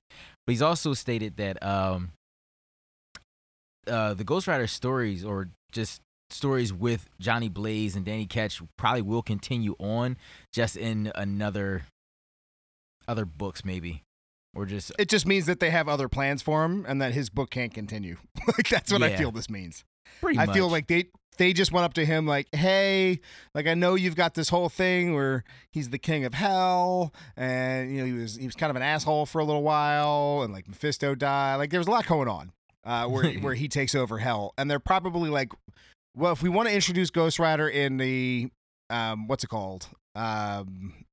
But 0.45 0.51
he's 0.51 0.61
also 0.61 0.93
stated 0.93 1.37
that 1.37 1.61
um 1.63 2.11
uh 3.87 4.13
the 4.13 4.23
Ghost 4.23 4.47
Rider 4.47 4.67
stories 4.67 5.23
or 5.23 5.49
just 5.71 6.01
stories 6.29 6.71
with 6.71 7.09
Johnny 7.19 7.49
Blaze 7.49 7.95
and 7.95 8.05
Danny 8.05 8.25
Ketch 8.25 8.61
probably 8.77 9.01
will 9.01 9.23
continue 9.23 9.75
on 9.79 10.17
just 10.53 10.77
in 10.77 11.11
another 11.15 11.83
other 13.07 13.25
books 13.25 13.65
maybe 13.65 14.03
or 14.55 14.65
just 14.65 14.91
it 14.99 15.09
just 15.09 15.25
means 15.25 15.45
that 15.45 15.59
they 15.59 15.69
have 15.69 15.87
other 15.87 16.09
plans 16.09 16.41
for 16.41 16.63
him 16.65 16.85
and 16.87 17.01
that 17.01 17.13
his 17.13 17.29
book 17.29 17.49
can't 17.49 17.73
continue. 17.73 18.17
like 18.47 18.69
that's 18.69 18.91
what 18.91 19.03
I 19.03 19.15
feel 19.15 19.31
this 19.31 19.49
means. 19.49 19.83
pretty 20.21 20.39
I 20.39 20.45
much 20.45 20.55
feel 20.55 20.69
like 20.69 20.87
they 20.87 21.05
they 21.37 21.53
just 21.53 21.71
went 21.71 21.85
up 21.85 21.93
to 21.93 22.05
him 22.05 22.25
like, 22.27 22.47
"Hey, 22.53 23.21
like 23.55 23.65
I 23.65 23.73
know 23.73 23.95
you've 23.95 24.15
got 24.15 24.33
this 24.33 24.49
whole 24.49 24.67
thing 24.69 25.13
where 25.13 25.43
he's 25.71 25.89
the 25.89 25.97
king 25.97 26.25
of 26.25 26.33
hell, 26.33 27.13
and 27.37 27.91
you 27.91 27.99
know 27.99 28.05
he 28.05 28.13
was 28.13 28.35
he 28.35 28.45
was 28.45 28.55
kind 28.55 28.69
of 28.69 28.75
an 28.75 28.81
asshole 28.81 29.25
for 29.25 29.39
a 29.39 29.45
little 29.45 29.63
while, 29.63 30.41
and 30.43 30.53
like 30.53 30.67
Mephisto 30.67 31.15
died. 31.15 31.55
Like 31.55 31.69
there 31.69 31.79
was 31.79 31.87
a 31.87 31.91
lot 31.91 32.05
going 32.07 32.27
on 32.27 32.51
uh, 32.85 33.07
where 33.07 33.31
where 33.33 33.53
he 33.55 33.67
takes 33.67 33.95
over 33.95 34.17
hell, 34.17 34.53
and 34.57 34.69
they're 34.69 34.79
probably 34.79 35.29
like, 35.29 35.51
well, 36.15 36.31
if 36.31 36.41
we 36.43 36.49
want 36.49 36.69
to 36.69 36.75
introduce 36.75 37.09
Ghost 37.09 37.39
Rider 37.39 37.67
in 37.67 37.97
the 37.97 38.49
um, 38.89 39.27
what's 39.27 39.43
it 39.43 39.47
called? 39.47 39.87
Um, 40.15 41.05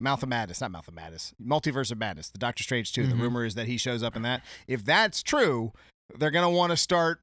Mouth 0.00 0.22
of 0.22 0.28
Madness, 0.28 0.60
not 0.60 0.70
Mouth 0.70 0.88
of 0.88 0.94
Madness, 0.94 1.34
Multiverse 1.44 1.90
of 1.90 1.98
Madness, 1.98 2.30
the 2.30 2.38
Doctor 2.38 2.62
Strange 2.62 2.92
2. 2.92 3.04
Mhm. 3.04 3.10
The 3.10 3.16
rumor 3.16 3.44
is 3.44 3.54
that 3.54 3.66
he 3.66 3.76
shows 3.76 4.02
up 4.02 4.16
in 4.16 4.22
that. 4.22 4.42
If 4.68 4.84
that's 4.84 5.22
true, 5.22 5.72
they're 6.18 6.30
going 6.30 6.44
to 6.44 6.54
want 6.56 6.70
to 6.70 6.76
start 6.76 7.20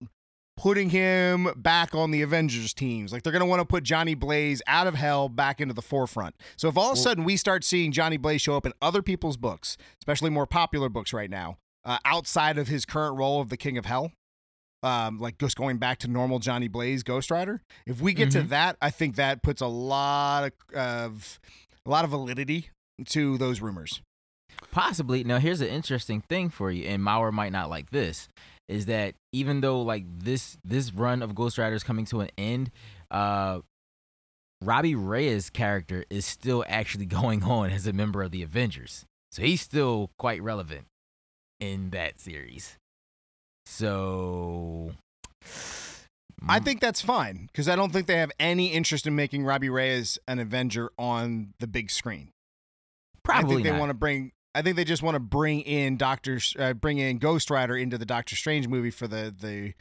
putting 0.58 0.90
him 0.90 1.50
back 1.56 1.96
on 1.96 2.12
the 2.12 2.22
Avengers 2.22 2.74
teams. 2.74 3.12
Like 3.12 3.24
they're 3.24 3.32
going 3.32 3.42
to 3.42 3.48
want 3.48 3.62
to 3.62 3.66
put 3.66 3.84
Johnny 3.84 4.16
Blaze 4.16 4.62
out 4.68 4.86
of 4.88 4.96
hell 4.96 5.30
back 5.30 5.60
into 5.62 5.74
the 5.74 5.82
forefront. 5.82 6.36
So 6.56 6.68
if 6.68 6.78
all 6.78 6.92
of 6.92 6.98
a 6.98 7.02
sudden 7.02 7.24
we 7.24 7.38
start 7.38 7.64
seeing 7.64 7.92
Johnny 7.92 8.18
Blaze 8.18 8.42
show 8.42 8.56
up 8.56 8.66
in 8.66 8.74
other 8.82 9.02
people's 9.02 9.38
books, 9.38 9.78
especially 10.02 10.30
more 10.30 10.46
popular 10.46 10.90
books 10.90 11.14
right 11.14 11.30
now, 11.30 11.58
uh, 11.86 11.98
outside 12.06 12.58
of 12.58 12.68
his 12.68 12.86
current 12.86 13.18
role 13.18 13.42
of 13.42 13.50
the 13.50 13.58
King 13.58 13.78
of 13.78 13.86
Hell, 13.86 14.12
um, 14.84 15.20
like 15.20 15.38
just 15.38 15.56
going 15.56 15.78
back 15.78 16.00
to 16.00 16.08
normal 16.08 16.40
Johnny 16.40 16.68
Blaze 16.68 17.04
Ghost 17.04 17.30
Rider. 17.32 17.62
If 17.86 18.02
we 18.02 18.14
get 18.14 18.32
to 18.32 18.42
Mhm. 18.44 18.50
that, 18.50 18.78
I 18.82 18.90
think 18.90 19.16
that 19.16 19.42
puts 19.44 19.62
a 19.62 19.68
lot 19.68 20.46
of, 20.46 20.76
of 20.76 21.40
a 21.86 21.90
lot 21.90 22.04
of 22.04 22.12
validity 22.12 22.70
to 23.08 23.38
those 23.38 23.62
rumors. 23.62 24.02
Possibly. 24.72 25.24
Now, 25.24 25.40
here's 25.40 25.62
an 25.62 25.68
interesting 25.70 26.22
thing 26.22 26.50
for 26.50 26.72
you, 26.72 26.86
and 26.88 27.04
Maurer 27.04 27.32
might 27.32 27.52
not 27.52 27.70
like 27.70 27.90
this, 27.90 28.28
is 28.68 28.86
that 28.86 29.16
even 29.32 29.62
though 29.62 29.82
like 29.82 30.06
this 30.08 30.58
this 30.64 30.94
run 30.94 31.22
of 31.22 31.34
Ghost 31.36 31.58
Rider 31.58 31.76
is 31.76 31.84
coming 31.84 32.06
to 32.06 32.22
an 32.22 32.30
end, 32.38 32.72
uh, 33.10 33.62
Robbie 34.64 34.96
Reyes' 34.96 35.50
character 35.50 36.06
is 36.10 36.26
still 36.26 36.64
actually 36.68 37.06
going 37.22 37.44
on 37.44 37.72
as 37.72 37.88
a 37.88 37.94
member 37.94 38.22
of 38.22 38.32
the 38.32 38.44
Avengers, 38.44 39.06
so 39.32 39.42
he's 39.42 39.62
still 39.62 40.12
quite 40.20 40.42
relevant 40.42 40.86
in 41.62 41.92
that 41.92 42.20
series. 42.20 42.76
So, 43.66 44.92
I 46.50 46.60
Mm, 46.60 46.66
think 46.66 46.82
that's 46.82 47.02
fine 47.02 47.48
because 47.48 47.70
I 47.70 47.76
don't 47.76 47.94
think 47.94 48.08
they 48.08 48.18
have 48.18 48.32
any 48.40 48.74
interest 48.74 49.06
in 49.08 49.16
making 49.16 49.46
Robbie 49.46 49.70
Reyes 49.70 50.18
an 50.28 50.40
Avenger 50.40 50.92
on 50.98 51.54
the 51.60 51.68
big 51.68 51.90
screen. 51.92 52.30
probably 53.24 53.46
I 53.46 53.56
think 53.58 53.64
they 53.64 53.72
not. 53.72 53.80
want 53.80 53.90
to 53.92 53.94
bring. 53.94 54.32
I 54.54 54.62
think 54.64 54.76
they 54.76 54.84
just 54.84 55.04
want 55.04 55.16
to 55.16 55.20
bring 55.20 55.62
in 55.62 55.96
Doctor, 55.96 56.40
uh, 56.60 56.74
bring 56.74 56.98
in 56.98 57.20
Ghost 57.20 57.50
Rider 57.50 57.78
into 57.78 57.98
the 57.98 58.06
Doctor 58.06 58.36
Strange 58.36 58.68
movie 58.68 58.90
for 58.92 59.08
the 59.08 59.34
the 59.40 59.74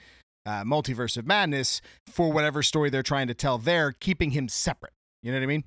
uh, 0.47 0.63
multiverse 0.65 1.17
of 1.17 1.27
madness 1.27 1.81
for 2.07 2.31
whatever 2.33 2.63
story 2.63 2.91
they're 2.91 3.03
trying 3.03 3.27
to 3.29 3.35
tell 3.35 3.59
there, 3.59 3.93
keeping 3.93 4.31
him 4.33 4.49
separate. 4.49 4.93
You 5.23 5.33
know 5.33 5.39
what 5.39 5.43
I 5.43 5.47
mean? 5.47 5.65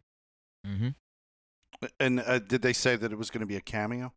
Mm-hmm. 0.67 1.87
And 1.99 2.19
uh, 2.21 2.39
did 2.39 2.61
they 2.61 2.71
say 2.73 2.95
that 2.95 3.11
it 3.11 3.17
was 3.17 3.29
going 3.29 3.41
to 3.41 3.47
be 3.47 3.55
a 3.57 3.61
cameo, 3.61 4.13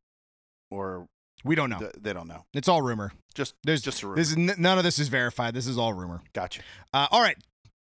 or 0.70 1.06
We 1.44 1.54
don't 1.54 1.70
know. 1.70 1.78
th- 1.78 1.92
they 2.00 2.12
don't 2.12 2.28
know? 2.28 2.44
It's 2.54 2.68
all 2.68 2.82
rumor. 2.82 3.12
Just 3.34 3.54
There's 3.64 3.82
just 3.82 4.02
a 4.02 4.06
rumor. 4.06 4.16
This 4.16 4.30
is 4.30 4.36
n- 4.36 4.54
none 4.58 4.78
of 4.78 4.84
this 4.84 4.98
is 4.98 5.08
verified. 5.08 5.54
This 5.54 5.66
is 5.66 5.78
all 5.78 5.92
rumor. 5.92 6.20
gotcha. 6.32 6.62
Uh, 6.92 7.06
all 7.10 7.22
right, 7.22 7.36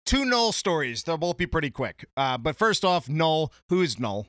two 0.05 0.25
Null 0.25 0.53
stories. 0.53 1.03
They'll 1.05 1.17
both 1.17 1.37
be 1.37 1.47
pretty 1.47 1.71
quick. 1.71 2.05
Uh, 2.17 2.37
but 2.39 2.57
first 2.57 2.85
off, 2.85 3.09
Null. 3.09 3.53
Who 3.69 3.81
is 3.83 3.99
Null? 3.99 4.27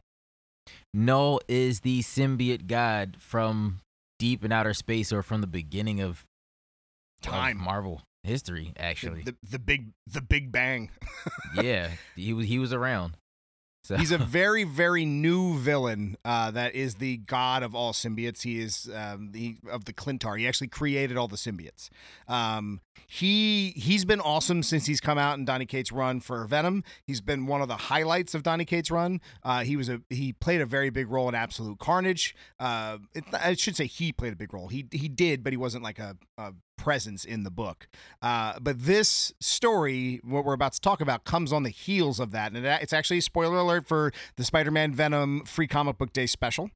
Null 0.94 1.42
is 1.48 1.82
the 1.82 2.02
symbiote 2.02 2.68
god 2.68 3.18
from 3.20 3.82
deep 4.20 4.46
in 4.46 4.52
outer 4.52 4.74
space, 4.74 5.12
or 5.12 5.22
from 5.22 5.42
the 5.42 5.48
beginning 5.48 6.00
of 6.02 6.24
of 7.24 7.32
Time. 7.32 7.58
Marvel 7.58 8.02
history. 8.24 8.72
The, 8.76 8.82
Actually, 8.84 9.24
the, 9.24 9.36
the 9.50 9.60
big 9.60 9.90
the 10.08 10.22
Big 10.22 10.52
Bang. 10.52 10.90
yeah, 11.62 11.90
he 12.16 12.34
was 12.34 12.46
he 12.48 12.60
was 12.60 12.72
around. 12.72 13.18
So 13.86 13.96
He's 13.98 14.12
a 14.12 14.18
very, 14.40 14.64
very 14.64 15.06
new 15.06 15.60
villain 15.60 16.18
uh, 16.26 16.50
that 16.52 16.74
is 16.74 16.96
the 16.96 17.18
god 17.18 17.62
of 17.62 17.76
all 17.76 17.94
symbiotes. 17.94 18.42
He 18.42 18.60
is 18.60 18.90
um, 18.96 19.32
the 19.32 19.58
of 19.70 19.86
the 19.86 19.94
Klyntar. 19.94 20.40
He 20.40 20.48
actually 20.48 20.70
created 20.70 21.18
all 21.18 21.28
the 21.28 21.36
symbiotes. 21.36 21.90
Um, 22.28 22.82
he 23.06 23.74
he's 23.76 24.04
been 24.04 24.22
awesome 24.22 24.64
since 24.64 24.88
he's 24.88 25.00
come 25.00 25.20
out 25.20 25.38
in 25.38 25.46
Donny 25.46 25.68
Cates' 25.68 25.92
run 25.92 26.20
for 26.20 26.44
Venom. 26.46 26.84
He's 27.06 27.22
been 27.22 27.46
one 27.46 27.62
of 27.62 27.68
the 27.68 27.76
highlights 27.76 28.34
of 28.34 28.42
Donny 28.42 28.66
Cates' 28.66 28.90
run. 28.90 29.22
Uh, 29.44 29.64
he 29.64 29.76
was 29.78 29.88
a 29.88 30.02
he 30.10 30.34
played 30.34 30.62
a 30.62 30.66
very 30.66 30.90
big 30.90 31.12
role 31.12 31.30
in 31.30 31.36
Absolute 31.36 31.78
Carnage. 31.78 32.36
Uh, 32.60 32.98
it, 33.14 33.24
I 33.34 33.54
should 33.54 33.76
say 33.76 33.86
he 33.86 34.12
played 34.12 34.34
a 34.34 34.36
big 34.36 34.52
role. 34.52 34.68
He 34.68 34.88
he 34.92 35.08
did, 35.08 35.44
but 35.44 35.54
he 35.54 35.58
wasn't 35.58 35.84
like 35.84 36.00
a, 36.00 36.18
a 36.40 36.54
presence 36.86 37.26
in 37.26 37.44
the 37.44 37.50
book. 37.50 37.88
Uh, 38.22 38.54
but 38.62 38.86
this 38.86 39.34
story, 39.40 40.22
what 40.24 40.46
we're 40.46 40.54
about 40.54 40.74
to 40.74 40.80
talk 40.80 41.02
about, 41.02 41.26
comes 41.26 41.52
on 41.52 41.64
the 41.64 41.72
heels 41.72 42.20
of 42.20 42.30
that, 42.32 42.54
and 42.54 42.64
it, 42.64 42.82
it's 42.84 42.94
actually 42.94 43.18
a 43.18 43.24
spoiler 43.24 43.58
alert 43.58 43.88
for 43.88 44.14
the 44.38 44.44
Spider-Man 44.44 44.94
Venom 44.94 45.44
Free 45.46 45.68
Comic 45.68 45.98
Book 45.98 46.14
Day 46.14 46.28
special. 46.28 46.70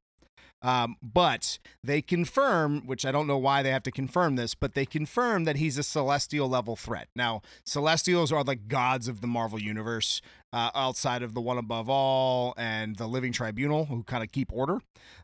Um, 0.61 0.97
but 1.01 1.57
they 1.83 2.01
confirm, 2.01 2.85
which 2.85 3.05
I 3.05 3.11
don't 3.11 3.27
know 3.27 3.37
why 3.37 3.63
they 3.63 3.71
have 3.71 3.83
to 3.83 3.91
confirm 3.91 4.35
this, 4.35 4.55
but 4.55 4.73
they 4.73 4.85
confirm 4.85 5.45
that 5.45 5.55
he's 5.55 5.77
a 5.77 5.83
celestial 5.83 6.49
level 6.49 6.75
threat. 6.75 7.07
Now, 7.15 7.41
celestials 7.65 8.31
are 8.33 8.43
like 8.43 8.67
gods 8.67 9.07
of 9.07 9.21
the 9.21 9.27
Marvel 9.27 9.57
universe, 9.59 10.21
uh, 10.51 10.71
outside 10.75 11.23
of 11.23 11.33
the 11.33 11.39
one 11.39 11.57
above 11.57 11.89
all 11.89 12.53
and 12.57 12.97
the 12.97 13.07
living 13.07 13.31
tribunal, 13.31 13.85
who 13.85 14.03
kind 14.03 14.21
of 14.23 14.31
keep 14.33 14.51
order. 14.51 14.79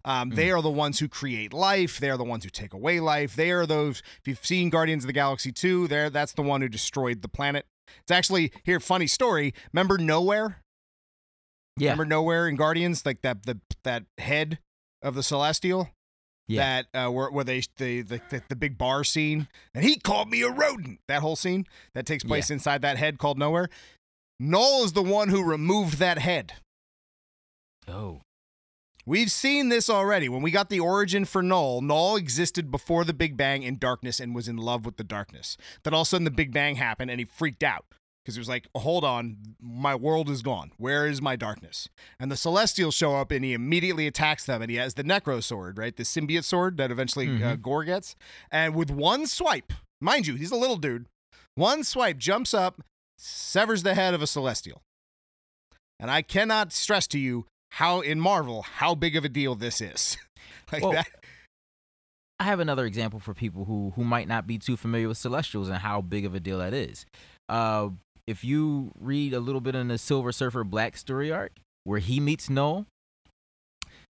Um, 0.05 0.29
They 0.29 0.51
are 0.51 0.61
the 0.61 0.69
ones 0.69 0.99
who 0.99 1.09
create 1.09 1.51
life. 1.51 1.99
They 1.99 2.09
are 2.09 2.17
the 2.17 2.23
ones 2.23 2.45
who 2.45 2.49
take 2.49 2.73
away 2.73 3.01
life. 3.01 3.35
They 3.35 3.51
are 3.51 3.65
those. 3.65 4.01
If 4.21 4.27
you've 4.27 4.45
seen 4.45 4.69
Guardians 4.69 5.03
of 5.03 5.07
the 5.07 5.13
Galaxy 5.13 5.51
two, 5.51 5.87
there 5.89 6.09
that's 6.09 6.33
the 6.33 6.43
one 6.43 6.61
who 6.61 6.69
destroyed 6.69 7.21
the 7.21 7.27
planet. 7.27 7.65
It's 8.01 8.11
actually 8.11 8.51
here. 8.63 8.79
Funny 8.79 9.07
story. 9.07 9.53
Remember 9.73 9.97
Nowhere? 9.97 10.61
yeah, 11.77 11.91
Remember 11.91 12.05
Nowhere 12.05 12.47
in 12.47 12.55
Guardians, 12.55 13.05
like 13.05 13.21
that 13.21 13.45
the 13.45 13.59
that 13.83 14.03
head 14.17 14.59
of 15.05 15.15
the 15.15 15.23
Celestial. 15.23 15.89
Yeah. 16.47 16.83
That 16.93 17.05
uh, 17.07 17.11
where 17.11 17.31
where 17.31 17.43
they 17.43 17.61
the, 17.77 18.01
the 18.01 18.21
the 18.29 18.41
the 18.49 18.55
big 18.55 18.77
bar 18.77 19.03
scene, 19.03 19.47
and 19.73 19.83
he 19.83 19.95
called 19.97 20.29
me 20.29 20.43
a 20.43 20.49
rodent. 20.49 20.99
That 21.07 21.21
whole 21.21 21.35
scene 21.35 21.65
that 21.95 22.05
takes 22.05 22.23
place 22.23 22.51
inside 22.51 22.83
that 22.83 22.97
head 22.97 23.17
called 23.17 23.39
Nowhere. 23.39 23.67
Null 24.39 24.83
is 24.83 24.93
the 24.93 25.01
one 25.01 25.29
who 25.29 25.43
removed 25.43 25.97
that 25.97 26.19
head. 26.19 26.53
oh, 27.87 28.21
We've 29.07 29.31
seen 29.31 29.69
this 29.69 29.89
already. 29.89 30.27
When 30.29 30.41
we 30.41 30.49
got 30.51 30.69
the 30.69 30.79
origin 30.79 31.25
for 31.25 31.43
Null, 31.43 31.81
Null 31.81 32.15
existed 32.15 32.71
before 32.71 33.05
the 33.05 33.13
Big 33.13 33.37
Bang 33.37 33.61
in 33.61 33.77
darkness 33.77 34.19
and 34.19 34.33
was 34.33 34.47
in 34.47 34.57
love 34.57 34.83
with 34.83 34.97
the 34.97 35.03
darkness. 35.03 35.57
Then 35.83 35.93
all 35.93 36.01
of 36.01 36.07
a 36.07 36.09
sudden 36.09 36.25
the 36.25 36.31
Big 36.31 36.51
Bang 36.51 36.75
happened 36.75 37.11
and 37.11 37.19
he 37.19 37.25
freaked 37.25 37.63
out 37.63 37.85
because 38.25 38.33
he 38.35 38.39
was 38.39 38.49
like, 38.49 38.67
hold 38.75 39.03
on, 39.05 39.37
my 39.61 39.93
world 39.93 40.31
is 40.31 40.41
gone. 40.41 40.71
Where 40.77 41.05
is 41.05 41.21
my 41.21 41.35
darkness? 41.35 41.87
And 42.19 42.31
the 42.31 42.35
Celestials 42.35 42.95
show 42.95 43.15
up 43.15 43.29
and 43.29 43.45
he 43.45 43.53
immediately 43.53 44.07
attacks 44.07 44.45
them 44.47 44.63
and 44.63 44.71
he 44.71 44.77
has 44.77 44.95
the 44.95 45.03
Necro 45.03 45.43
sword, 45.43 45.77
right? 45.77 45.95
The 45.95 46.01
symbiote 46.03 46.43
sword 46.43 46.77
that 46.77 46.89
eventually 46.89 47.27
uh, 47.27 47.55
Mhm. 47.57 47.61
Gorr 47.61 47.83
gets. 47.83 48.15
And 48.49 48.73
with 48.73 48.89
one 48.89 49.27
swipe, 49.27 49.71
mind 50.01 50.25
you, 50.25 50.33
he's 50.35 50.49
a 50.51 50.55
little 50.55 50.77
dude, 50.77 51.05
one 51.53 51.83
swipe 51.83 52.17
jumps 52.17 52.53
up, 52.55 52.81
severs 53.19 53.83
the 53.83 53.93
head 53.93 54.15
of 54.15 54.23
a 54.23 54.27
Celestial. 54.27 54.81
And 55.99 56.09
I 56.09 56.23
cannot 56.23 56.73
stress 56.73 57.05
to 57.07 57.19
you 57.19 57.45
how 57.73 58.01
in 58.01 58.19
Marvel 58.19 58.63
how 58.63 58.95
big 58.95 59.15
of 59.15 59.23
a 59.23 59.29
deal 59.29 59.53
this 59.53 59.81
is. 59.81 60.17
like 60.71 60.81
Well, 60.81 60.93
that. 60.93 61.07
I 62.39 62.43
have 62.45 62.59
another 62.59 62.85
example 62.85 63.19
for 63.21 63.33
people 63.33 63.63
who 63.65 63.93
who 63.95 64.03
might 64.03 64.27
not 64.27 64.45
be 64.45 64.57
too 64.57 64.75
familiar 64.75 65.07
with 65.07 65.17
Celestials 65.17 65.69
and 65.69 65.77
how 65.77 66.01
big 66.01 66.25
of 66.25 66.35
a 66.35 66.39
deal 66.41 66.57
that 66.57 66.73
is. 66.73 67.05
Uh, 67.47 67.89
if 68.27 68.43
you 68.43 68.91
read 68.99 69.33
a 69.33 69.39
little 69.39 69.61
bit 69.61 69.75
in 69.75 69.87
the 69.87 69.97
Silver 69.97 70.31
Surfer 70.31 70.63
Black 70.63 70.97
story 70.97 71.31
arc 71.31 71.51
where 71.83 71.99
he 71.99 72.19
meets 72.19 72.49
Null, 72.49 72.85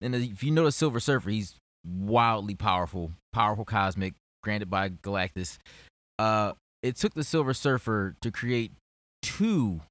then 0.01 0.13
if 0.13 0.43
you 0.43 0.51
know 0.51 0.65
the 0.65 0.71
Silver 0.71 0.99
Surfer, 0.99 1.29
he's 1.29 1.55
wildly 1.85 2.55
powerful, 2.55 3.11
powerful 3.31 3.65
cosmic, 3.65 4.13
granted 4.43 4.69
by 4.69 4.89
Galactus. 4.89 5.57
Uh, 6.17 6.53
it 6.81 6.95
took 6.95 7.13
the 7.13 7.23
Silver 7.23 7.53
Surfer 7.53 8.15
to 8.21 8.31
create 8.31 8.71
two 9.21 9.81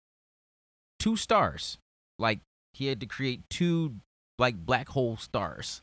two 0.98 1.16
stars. 1.16 1.78
Like 2.18 2.40
he 2.72 2.86
had 2.86 3.00
to 3.00 3.06
create 3.06 3.42
two 3.50 3.96
like 4.38 4.56
black 4.56 4.88
hole 4.88 5.16
stars 5.16 5.82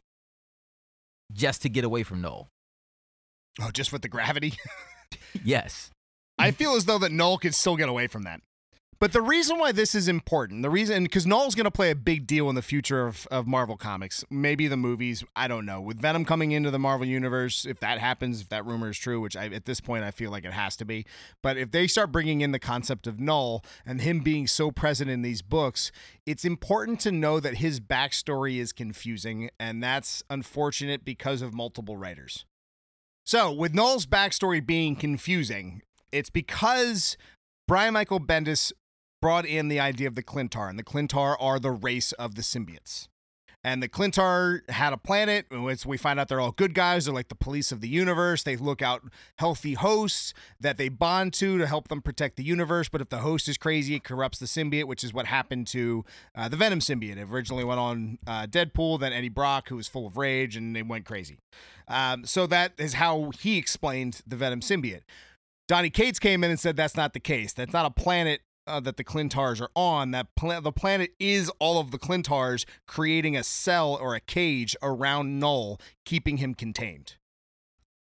just 1.34 1.62
to 1.62 1.70
get 1.70 1.84
away 1.84 2.04
from 2.04 2.22
Null. 2.22 2.48
Oh, 3.62 3.72
just 3.72 3.94
with 3.94 4.02
the 4.02 4.10
gravity. 4.10 4.54
Yes. 5.44 5.92
I 6.46 6.52
feel 6.52 6.76
as 6.76 6.86
though 6.86 7.00
that 7.00 7.12
Null 7.12 7.40
could 7.40 7.56
still 7.56 7.76
get 7.76 7.90
away 7.90 8.06
from 8.06 8.22
that. 8.22 8.40
But 9.00 9.14
the 9.14 9.22
reason 9.22 9.58
why 9.58 9.72
this 9.72 9.96
is 9.96 10.08
important, 10.08 10.62
the 10.62 10.70
reason, 10.70 11.04
because 11.04 11.26
Null's 11.26 11.56
going 11.56 11.66
to 11.66 11.72
play 11.72 11.90
a 11.90 11.96
big 11.96 12.28
deal 12.28 12.50
in 12.50 12.56
the 12.56 12.62
future 12.62 13.08
of, 13.08 13.28
of 13.32 13.48
Marvel 13.48 13.78
Comics, 13.78 14.24
maybe 14.30 14.68
the 14.68 14.78
movies, 14.78 15.24
I 15.36 15.48
don't 15.48 15.66
know. 15.66 15.82
With 15.82 16.00
Venom 16.00 16.24
coming 16.24 16.52
into 16.52 16.70
the 16.70 16.78
Marvel 16.78 17.08
Universe, 17.08 17.66
if 17.66 17.80
that 17.80 17.98
happens, 17.98 18.42
if 18.42 18.50
that 18.50 18.64
rumor 18.64 18.90
is 18.90 18.98
true, 19.00 19.20
which 19.20 19.36
I, 19.36 19.48
at 19.48 19.66
this 19.66 19.82
point 19.82 20.04
I 20.04 20.12
feel 20.12 20.30
like 20.30 20.46
it 20.46 20.54
has 20.54 20.78
to 20.78 20.86
be, 20.86 21.06
but 21.42 21.58
if 21.58 21.72
they 21.72 21.88
start 21.88 22.12
bringing 22.12 22.42
in 22.42 22.52
the 22.52 22.60
concept 22.60 23.08
of 23.08 23.20
Null 23.20 23.66
and 23.84 24.02
him 24.02 24.20
being 24.20 24.46
so 24.46 24.70
present 24.70 25.10
in 25.10 25.24
these 25.24 25.42
books, 25.42 25.92
it's 26.28 26.46
important 26.46 27.00
to 27.02 27.12
know 27.12 27.40
that 27.40 27.56
his 27.56 27.80
backstory 27.80 28.60
is 28.60 28.72
confusing, 28.72 29.50
and 29.60 29.84
that's 29.84 30.24
unfortunate 30.30 31.04
because 31.04 31.42
of 31.42 31.56
multiple 31.56 31.98
writers. 31.98 32.46
So, 33.26 33.52
with 33.52 33.74
Null's 33.74 34.06
backstory 34.06 34.64
being 34.64 34.96
confusing, 34.96 35.82
it's 36.16 36.30
because 36.30 37.18
Brian 37.68 37.94
Michael 37.94 38.20
Bendis 38.20 38.72
brought 39.22 39.46
in 39.46 39.68
the 39.68 39.80
idea 39.80 40.08
of 40.08 40.16
the 40.16 40.24
Klyntar, 40.24 40.70
and 40.70 40.80
the 40.80 40.84
Klyntar 40.84 41.36
are 41.40 41.60
the 41.60 41.72
race 41.72 42.14
of 42.14 42.36
the 42.36 42.42
symbiotes. 42.42 43.08
And 43.66 43.82
the 43.82 43.90
Klyntar 43.90 44.62
had 44.70 44.94
a 44.94 44.98
planet, 44.98 45.48
we 45.50 45.98
find 45.98 46.20
out 46.20 46.28
they're 46.28 46.40
all 46.40 46.52
good 46.52 46.76
guys. 46.76 47.06
They're 47.06 47.14
like 47.16 47.30
the 47.30 47.36
police 47.36 47.72
of 47.72 47.82
the 47.82 47.88
universe. 47.88 48.44
They 48.44 48.56
look 48.58 48.84
out 48.84 49.02
healthy 49.40 49.74
hosts 49.74 50.36
that 50.60 50.78
they 50.78 50.88
bond 50.88 51.34
to 51.34 51.58
to 51.58 51.66
help 51.66 51.88
them 51.88 52.04
protect 52.04 52.38
the 52.38 52.44
universe. 52.44 52.90
But 52.90 53.02
if 53.02 53.10
the 53.10 53.18
host 53.18 53.50
is 53.50 53.58
crazy, 53.58 53.96
it 53.96 54.04
corrupts 54.04 54.38
the 54.38 54.46
symbiote, 54.46 54.86
which 54.86 55.04
is 55.04 55.16
what 55.16 55.26
happened 55.26 55.66
to 55.70 56.06
uh, 56.36 56.48
the 56.48 56.58
Venom 56.58 56.78
symbiote. 56.78 57.18
It 57.18 57.28
originally 57.28 57.64
went 57.64 57.80
on 57.80 58.20
uh, 58.28 58.46
Deadpool, 58.46 59.00
then 59.00 59.12
Eddie 59.12 59.30
Brock, 59.30 59.70
who 59.70 59.78
was 59.78 59.88
full 59.88 60.06
of 60.06 60.16
rage, 60.16 60.56
and 60.56 60.76
they 60.76 60.84
went 60.84 61.06
crazy. 61.06 61.40
Um, 61.88 62.24
so 62.24 62.46
that 62.46 62.74
is 62.78 62.94
how 62.94 63.32
he 63.40 63.58
explained 63.58 64.22
the 64.28 64.36
Venom 64.36 64.60
symbiote. 64.60 65.02
Donny 65.68 65.90
Cates 65.90 66.20
came 66.20 66.44
in 66.44 66.52
and 66.52 66.60
said 66.60 66.76
that's 66.76 66.96
not 66.96 67.14
the 67.14 67.20
case. 67.20 67.54
That's 67.54 67.74
not 67.74 67.86
a 67.86 67.92
planet 67.92 68.42
uh, 68.68 68.80
that 68.82 68.98
the 68.98 69.04
Klyntars 69.04 69.62
are 69.62 69.72
on. 69.76 70.12
That 70.12 70.28
the 70.38 70.72
planet 70.72 71.12
is 71.20 71.50
all 71.60 71.80
of 71.80 71.92
the 71.92 71.98
Klyntars 71.98 72.66
creating 72.88 73.36
a 73.36 73.44
cell 73.44 73.96
or 73.96 74.16
a 74.16 74.20
cage 74.20 74.76
around 74.82 75.40
Null, 75.40 75.80
keeping 76.06 76.38
him 76.38 76.54
contained. 76.54 77.16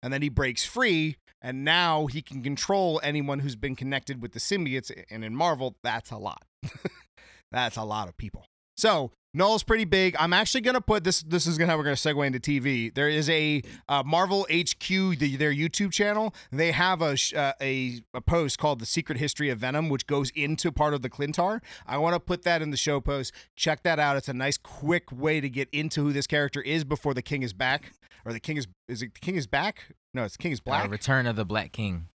And 0.04 0.14
then 0.14 0.22
he 0.22 0.30
breaks 0.30 0.64
free, 0.64 1.18
and 1.42 1.66
now 1.66 2.06
he 2.06 2.22
can 2.22 2.44
control 2.44 3.00
anyone 3.04 3.40
who's 3.40 3.56
been 3.56 3.76
connected 3.76 4.22
with 4.22 4.34
the 4.34 4.40
symbiotes. 4.40 4.92
And 5.10 5.26
in 5.26 5.36
Marvel, 5.36 5.76
that's 5.82 6.12
a 6.12 6.18
lot. 6.18 6.44
that's 7.52 7.78
a 7.78 7.84
lot 7.84 8.08
of 8.08 8.18
people. 8.18 8.46
So 8.76 9.12
Null's 9.38 9.64
pretty 9.64 9.86
big. 9.86 10.16
I'm 10.20 10.34
actually 10.34 10.62
gonna 10.62 10.82
put 10.82 11.04
this. 11.04 11.22
This 11.22 11.46
is 11.46 11.58
gonna 11.58 11.72
how 11.72 11.78
we're 11.78 11.84
gonna 11.84 11.96
segue 11.96 12.26
into 12.26 12.40
TV. 12.40 12.94
There 12.94 13.08
is 13.08 13.30
a 13.30 13.62
uh, 13.88 14.04
Marvel 14.06 14.48
HQ, 14.52 14.88
the, 14.88 15.36
their 15.38 15.54
YouTube 15.54 15.92
channel. 15.92 16.34
They 16.52 16.72
have 16.72 17.02
a, 17.02 17.16
uh, 17.36 17.54
a 17.62 18.02
a 18.14 18.22
post 18.22 18.58
called 18.58 18.80
"The 18.80 18.86
Secret 18.86 19.20
History 19.20 19.50
of 19.50 19.60
Venom," 19.60 19.90
which 19.90 20.08
goes 20.08 20.32
into 20.32 20.72
part 20.72 20.94
of 20.94 21.04
the 21.04 21.10
Klyntar. 21.10 21.62
I 21.86 21.98
want 21.98 22.16
to 22.16 22.20
put 22.20 22.44
that 22.44 22.62
in 22.62 22.72
the 22.72 22.78
show 22.78 23.00
post. 23.00 23.32
Check 23.56 23.84
that 23.84 24.00
out. 24.00 24.18
It's 24.18 24.28
a 24.28 24.34
nice, 24.34 24.58
quick 24.58 25.12
way 25.12 25.40
to 25.40 25.50
get 25.50 25.70
into 25.72 26.04
who 26.04 26.12
this 26.12 26.28
character 26.28 26.62
is 26.62 26.84
before 26.84 27.14
the 27.14 27.22
King 27.22 27.44
is 27.44 27.54
back, 27.54 27.94
or 28.26 28.34
the 28.34 28.40
King 28.40 28.58
is 28.58 28.68
is 28.88 29.04
it 29.04 29.14
the 29.14 29.20
King 29.20 29.36
is 29.36 29.46
back? 29.48 29.84
No, 30.14 30.24
it's 30.24 30.36
the 30.36 30.42
King 30.42 30.52
is 30.54 30.60
Uh, 30.60 30.66
black. 30.66 30.90
Return 30.90 31.28
of 31.28 31.36
the 31.36 31.46
Black 31.46 31.72
King. 31.72 32.08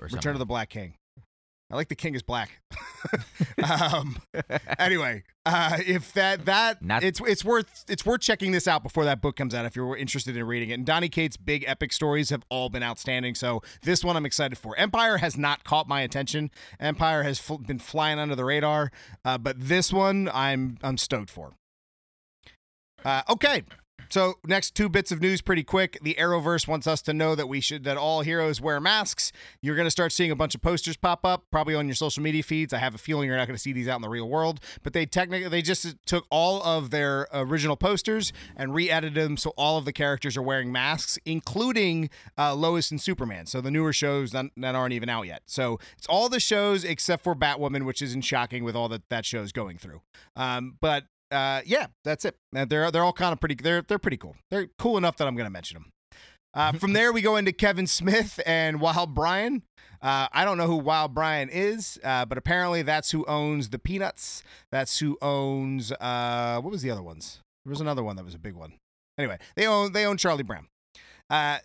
Return 0.00 0.32
of 0.32 0.38
the 0.38 0.46
Black 0.46 0.70
King. 0.70 0.94
I 1.70 1.76
like 1.76 1.88
the 1.88 1.94
King 1.94 2.14
is 2.16 2.22
black. 2.22 2.50
um, 3.62 4.16
anyway, 4.78 5.22
uh, 5.46 5.78
if 5.86 6.12
that 6.14 6.46
that 6.46 6.82
Not- 6.82 7.04
it's 7.04 7.20
it's 7.20 7.44
worth 7.44 7.84
it's 7.88 8.04
worth 8.04 8.20
checking 8.20 8.50
this 8.50 8.66
out 8.66 8.82
before 8.82 9.04
that 9.04 9.20
book 9.20 9.36
comes 9.36 9.54
out 9.54 9.64
if 9.64 9.76
you're 9.76 9.96
interested 9.96 10.36
in 10.36 10.44
reading 10.44 10.70
it. 10.70 10.74
And 10.74 10.84
Donny 10.84 11.08
Cates' 11.08 11.36
big 11.36 11.64
epic 11.68 11.92
stories 11.92 12.30
have 12.30 12.42
all 12.48 12.70
been 12.70 12.82
outstanding. 12.82 13.36
So 13.36 13.62
this 13.82 14.02
one 14.02 14.16
I'm 14.16 14.26
excited 14.26 14.58
for. 14.58 14.76
Empire 14.76 15.18
has 15.18 15.38
not 15.38 15.62
caught 15.62 15.86
my 15.86 16.00
attention. 16.00 16.50
Empire 16.80 17.22
has 17.22 17.38
fl- 17.38 17.54
been 17.56 17.78
flying 17.78 18.18
under 18.18 18.34
the 18.34 18.44
radar, 18.44 18.90
uh, 19.24 19.38
but 19.38 19.56
this 19.58 19.92
one 19.92 20.28
I'm 20.32 20.76
I'm 20.82 20.98
stoked 20.98 21.30
for. 21.30 21.52
Uh, 23.04 23.22
okay. 23.30 23.62
So 24.08 24.34
next 24.44 24.74
two 24.74 24.88
bits 24.88 25.12
of 25.12 25.20
news 25.20 25.40
pretty 25.40 25.62
quick. 25.62 25.98
The 26.02 26.14
Arrowverse 26.18 26.66
wants 26.66 26.86
us 26.86 27.02
to 27.02 27.12
know 27.12 27.34
that 27.34 27.48
we 27.48 27.60
should 27.60 27.84
that 27.84 27.96
all 27.96 28.22
heroes 28.22 28.60
wear 28.60 28.80
masks. 28.80 29.32
You're 29.60 29.76
going 29.76 29.86
to 29.86 29.90
start 29.90 30.12
seeing 30.12 30.30
a 30.30 30.36
bunch 30.36 30.54
of 30.54 30.62
posters 30.62 30.96
pop 30.96 31.24
up 31.24 31.44
probably 31.50 31.74
on 31.74 31.86
your 31.86 31.94
social 31.94 32.22
media 32.22 32.42
feeds. 32.42 32.72
I 32.72 32.78
have 32.78 32.94
a 32.94 32.98
feeling 32.98 33.28
you're 33.28 33.36
not 33.36 33.46
going 33.46 33.56
to 33.56 33.62
see 33.62 33.72
these 33.72 33.88
out 33.88 33.96
in 33.96 34.02
the 34.02 34.08
real 34.08 34.28
world, 34.28 34.60
but 34.82 34.92
they 34.92 35.06
technically 35.06 35.48
they 35.48 35.62
just 35.62 35.96
took 36.06 36.26
all 36.30 36.62
of 36.62 36.90
their 36.90 37.28
original 37.32 37.76
posters 37.76 38.32
and 38.56 38.74
re-edited 38.74 39.22
them 39.22 39.36
so 39.36 39.50
all 39.56 39.78
of 39.78 39.84
the 39.84 39.92
characters 39.92 40.36
are 40.36 40.42
wearing 40.42 40.72
masks, 40.72 41.18
including 41.24 42.10
uh, 42.38 42.54
Lois 42.54 42.90
and 42.90 43.00
Superman. 43.00 43.46
So 43.46 43.60
the 43.60 43.70
newer 43.70 43.92
shows 43.92 44.32
that, 44.32 44.46
that 44.56 44.74
aren't 44.74 44.92
even 44.92 45.08
out 45.08 45.26
yet. 45.26 45.42
So 45.46 45.78
it's 45.96 46.06
all 46.06 46.28
the 46.28 46.40
shows 46.40 46.84
except 46.84 47.24
for 47.24 47.34
Batwoman, 47.34 47.84
which 47.84 48.02
isn't 48.02 48.22
shocking 48.22 48.64
with 48.64 48.76
all 48.76 48.88
that 48.88 49.08
that 49.08 49.24
show's 49.24 49.52
going 49.52 49.78
through. 49.78 50.02
Um, 50.36 50.76
but 50.80 51.04
uh, 51.30 51.62
yeah, 51.64 51.86
that's 52.04 52.24
it. 52.24 52.36
Uh, 52.54 52.64
They're 52.64 52.90
they're 52.90 53.04
all 53.04 53.12
kind 53.12 53.32
of 53.32 53.40
pretty. 53.40 53.56
They're 53.56 53.82
they're 53.82 53.98
pretty 53.98 54.16
cool. 54.16 54.36
They're 54.50 54.68
cool 54.78 54.96
enough 54.96 55.16
that 55.18 55.26
I'm 55.28 55.36
going 55.36 55.46
to 55.46 55.50
mention 55.52 55.74
them. 55.76 55.90
Uh, 56.52 56.72
from 56.72 56.92
there, 56.94 57.12
we 57.12 57.22
go 57.22 57.36
into 57.36 57.52
Kevin 57.52 57.86
Smith 57.86 58.40
and 58.46 58.80
Wild 58.80 59.14
Brian. 59.14 59.62
Uh, 60.02 60.26
I 60.32 60.44
don't 60.44 60.58
know 60.58 60.66
who 60.66 60.76
Wild 60.76 61.14
Brian 61.14 61.48
is, 61.50 61.98
uh, 62.02 62.24
but 62.24 62.38
apparently 62.38 62.82
that's 62.82 63.10
who 63.10 63.24
owns 63.26 63.68
the 63.68 63.78
Peanuts. 63.78 64.42
That's 64.72 64.98
who 64.98 65.16
owns. 65.22 65.92
Uh, 65.92 66.60
what 66.60 66.70
was 66.70 66.82
the 66.82 66.90
other 66.90 67.02
ones? 67.02 67.40
There 67.64 67.70
was 67.70 67.80
another 67.80 68.02
one 68.02 68.16
that 68.16 68.24
was 68.24 68.34
a 68.34 68.38
big 68.38 68.54
one. 68.54 68.74
Anyway, 69.18 69.38
they 69.54 69.66
own 69.66 69.92
they 69.92 70.06
own 70.06 70.16
Charlie 70.16 70.42
Brown. 70.42 70.66
Uh, 71.28 71.58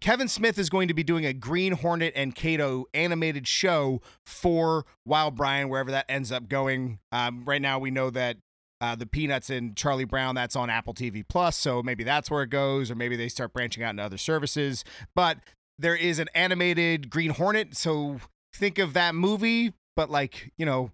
Kevin 0.00 0.28
Smith 0.28 0.58
is 0.58 0.68
going 0.68 0.88
to 0.88 0.94
be 0.94 1.04
doing 1.04 1.24
a 1.24 1.32
Green 1.32 1.72
Hornet 1.72 2.12
and 2.16 2.34
Kato 2.34 2.86
animated 2.92 3.46
show 3.46 4.02
for 4.26 4.84
Wild 5.06 5.36
Brian, 5.36 5.68
wherever 5.68 5.92
that 5.92 6.06
ends 6.08 6.32
up 6.32 6.48
going. 6.48 6.98
Um, 7.12 7.44
right 7.44 7.62
now, 7.62 7.78
we 7.78 7.90
know 7.92 8.10
that 8.10 8.36
uh, 8.82 8.96
the 8.96 9.06
Peanuts 9.06 9.48
and 9.48 9.76
Charlie 9.76 10.04
Brown 10.04 10.34
that's 10.34 10.56
on 10.56 10.68
Apple 10.68 10.92
TV 10.92 11.24
Plus, 11.26 11.56
so 11.56 11.84
maybe 11.84 12.02
that's 12.02 12.28
where 12.30 12.42
it 12.42 12.50
goes, 12.50 12.90
or 12.90 12.96
maybe 12.96 13.14
they 13.14 13.28
start 13.28 13.52
branching 13.52 13.84
out 13.84 13.90
into 13.90 14.02
other 14.02 14.18
services. 14.18 14.84
But 15.14 15.38
there 15.78 15.94
is 15.94 16.18
an 16.18 16.28
animated 16.34 17.08
Green 17.08 17.30
Hornet, 17.30 17.76
so 17.76 18.18
think 18.52 18.78
of 18.78 18.92
that 18.94 19.14
movie, 19.14 19.72
but 19.94 20.10
like 20.10 20.52
you 20.58 20.66
know, 20.66 20.90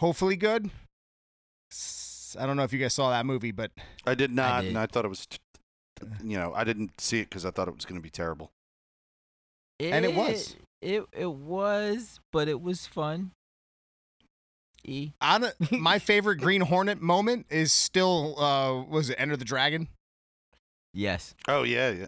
hopefully 0.00 0.34
good. 0.34 0.70
I 2.38 2.46
don't 2.46 2.56
know 2.56 2.64
if 2.64 2.72
you 2.72 2.80
guys 2.80 2.94
saw 2.94 3.10
that 3.10 3.24
movie, 3.24 3.52
but 3.52 3.70
I 4.04 4.16
did 4.16 4.32
not, 4.32 4.62
did. 4.62 4.70
and 4.70 4.78
I 4.78 4.86
thought 4.86 5.04
it 5.04 5.08
was, 5.08 5.26
t- 5.26 5.38
t- 5.60 6.06
you 6.24 6.36
know, 6.36 6.52
I 6.52 6.64
didn't 6.64 7.00
see 7.00 7.20
it 7.20 7.28
because 7.28 7.46
I 7.46 7.52
thought 7.52 7.68
it 7.68 7.74
was 7.74 7.84
going 7.84 7.98
to 8.00 8.02
be 8.02 8.10
terrible. 8.10 8.50
And 9.78 10.04
it 10.04 10.16
was. 10.16 10.56
It 10.82 11.04
it 11.12 11.30
was, 11.30 12.18
but 12.32 12.48
it 12.48 12.60
was 12.60 12.88
fun. 12.88 13.30
E. 14.84 15.12
on 15.20 15.46
my 15.72 15.98
favorite 15.98 16.36
Green 16.36 16.60
Hornet 16.60 17.00
moment 17.00 17.46
is 17.50 17.72
still 17.72 18.38
uh 18.38 18.82
was 18.82 19.10
it 19.10 19.16
Enter 19.18 19.36
the 19.36 19.44
Dragon? 19.44 19.88
Yes. 20.92 21.34
Oh 21.48 21.62
yeah, 21.62 21.90
yeah. 21.90 22.06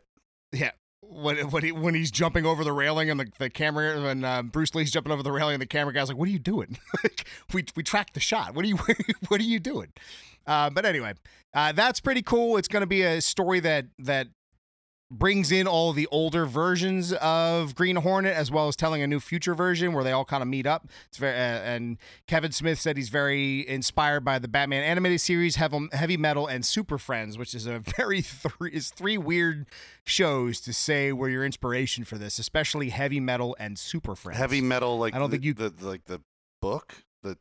Yeah. 0.52 0.70
When 1.00 1.50
when 1.50 1.62
he 1.62 1.72
when 1.72 1.94
he's 1.94 2.10
jumping 2.10 2.46
over 2.46 2.64
the 2.64 2.72
railing 2.72 3.10
and 3.10 3.20
the, 3.20 3.26
the 3.38 3.50
camera 3.50 4.00
when 4.02 4.24
uh, 4.24 4.42
Bruce 4.42 4.74
Lee's 4.74 4.90
jumping 4.90 5.12
over 5.12 5.22
the 5.22 5.32
railing 5.32 5.54
and 5.54 5.62
the 5.62 5.66
camera 5.66 5.92
guy's 5.92 6.08
like, 6.08 6.16
"What 6.16 6.28
are 6.28 6.32
you 6.32 6.38
doing?" 6.38 6.78
like, 7.04 7.26
we 7.52 7.64
we 7.76 7.82
tracked 7.82 8.14
the 8.14 8.20
shot. 8.20 8.54
What 8.54 8.64
are 8.64 8.68
you 8.68 8.78
what 9.28 9.40
are 9.40 9.44
you 9.44 9.58
doing? 9.58 9.92
Uh, 10.46 10.70
but 10.70 10.84
anyway, 10.84 11.12
uh, 11.54 11.72
that's 11.72 12.00
pretty 12.00 12.22
cool. 12.22 12.56
It's 12.56 12.68
going 12.68 12.80
to 12.80 12.86
be 12.86 13.02
a 13.02 13.20
story 13.20 13.60
that 13.60 13.86
that 13.98 14.28
brings 15.12 15.52
in 15.52 15.66
all 15.66 15.92
the 15.92 16.08
older 16.10 16.46
versions 16.46 17.12
of 17.12 17.74
Green 17.74 17.96
Hornet 17.96 18.34
as 18.34 18.50
well 18.50 18.66
as 18.68 18.76
telling 18.76 19.02
a 19.02 19.06
new 19.06 19.20
future 19.20 19.54
version 19.54 19.92
where 19.92 20.02
they 20.02 20.12
all 20.12 20.24
kind 20.24 20.42
of 20.42 20.48
meet 20.48 20.66
up. 20.66 20.88
It's 21.08 21.18
very 21.18 21.34
uh, 21.34 21.38
and 21.62 21.98
Kevin 22.26 22.50
Smith 22.50 22.80
said 22.80 22.96
he's 22.96 23.10
very 23.10 23.68
inspired 23.68 24.24
by 24.24 24.38
the 24.38 24.48
Batman 24.48 24.82
animated 24.82 25.20
series, 25.20 25.56
Heavy, 25.56 26.16
Metal, 26.16 26.46
and 26.46 26.64
Super 26.64 26.96
Friends, 26.98 27.36
which 27.36 27.54
is 27.54 27.66
a 27.66 27.78
very 27.96 28.22
three 28.22 28.70
is 28.72 28.90
three 28.90 29.18
weird 29.18 29.66
shows 30.04 30.60
to 30.62 30.72
say 30.72 31.12
were 31.12 31.28
your 31.28 31.44
inspiration 31.44 32.04
for 32.04 32.16
this, 32.16 32.38
especially 32.38 32.88
Heavy 32.88 33.20
Metal 33.20 33.54
and 33.60 33.78
Super 33.78 34.14
Friends. 34.14 34.38
Heavy 34.38 34.60
metal, 34.60 34.98
like 34.98 35.14
I 35.14 35.18
don't 35.18 35.30
the, 35.30 35.36
think 35.36 35.44
you- 35.44 35.54
the 35.54 35.72
like 35.86 36.06
the 36.06 36.20
book, 36.60 36.94
the 37.22 37.36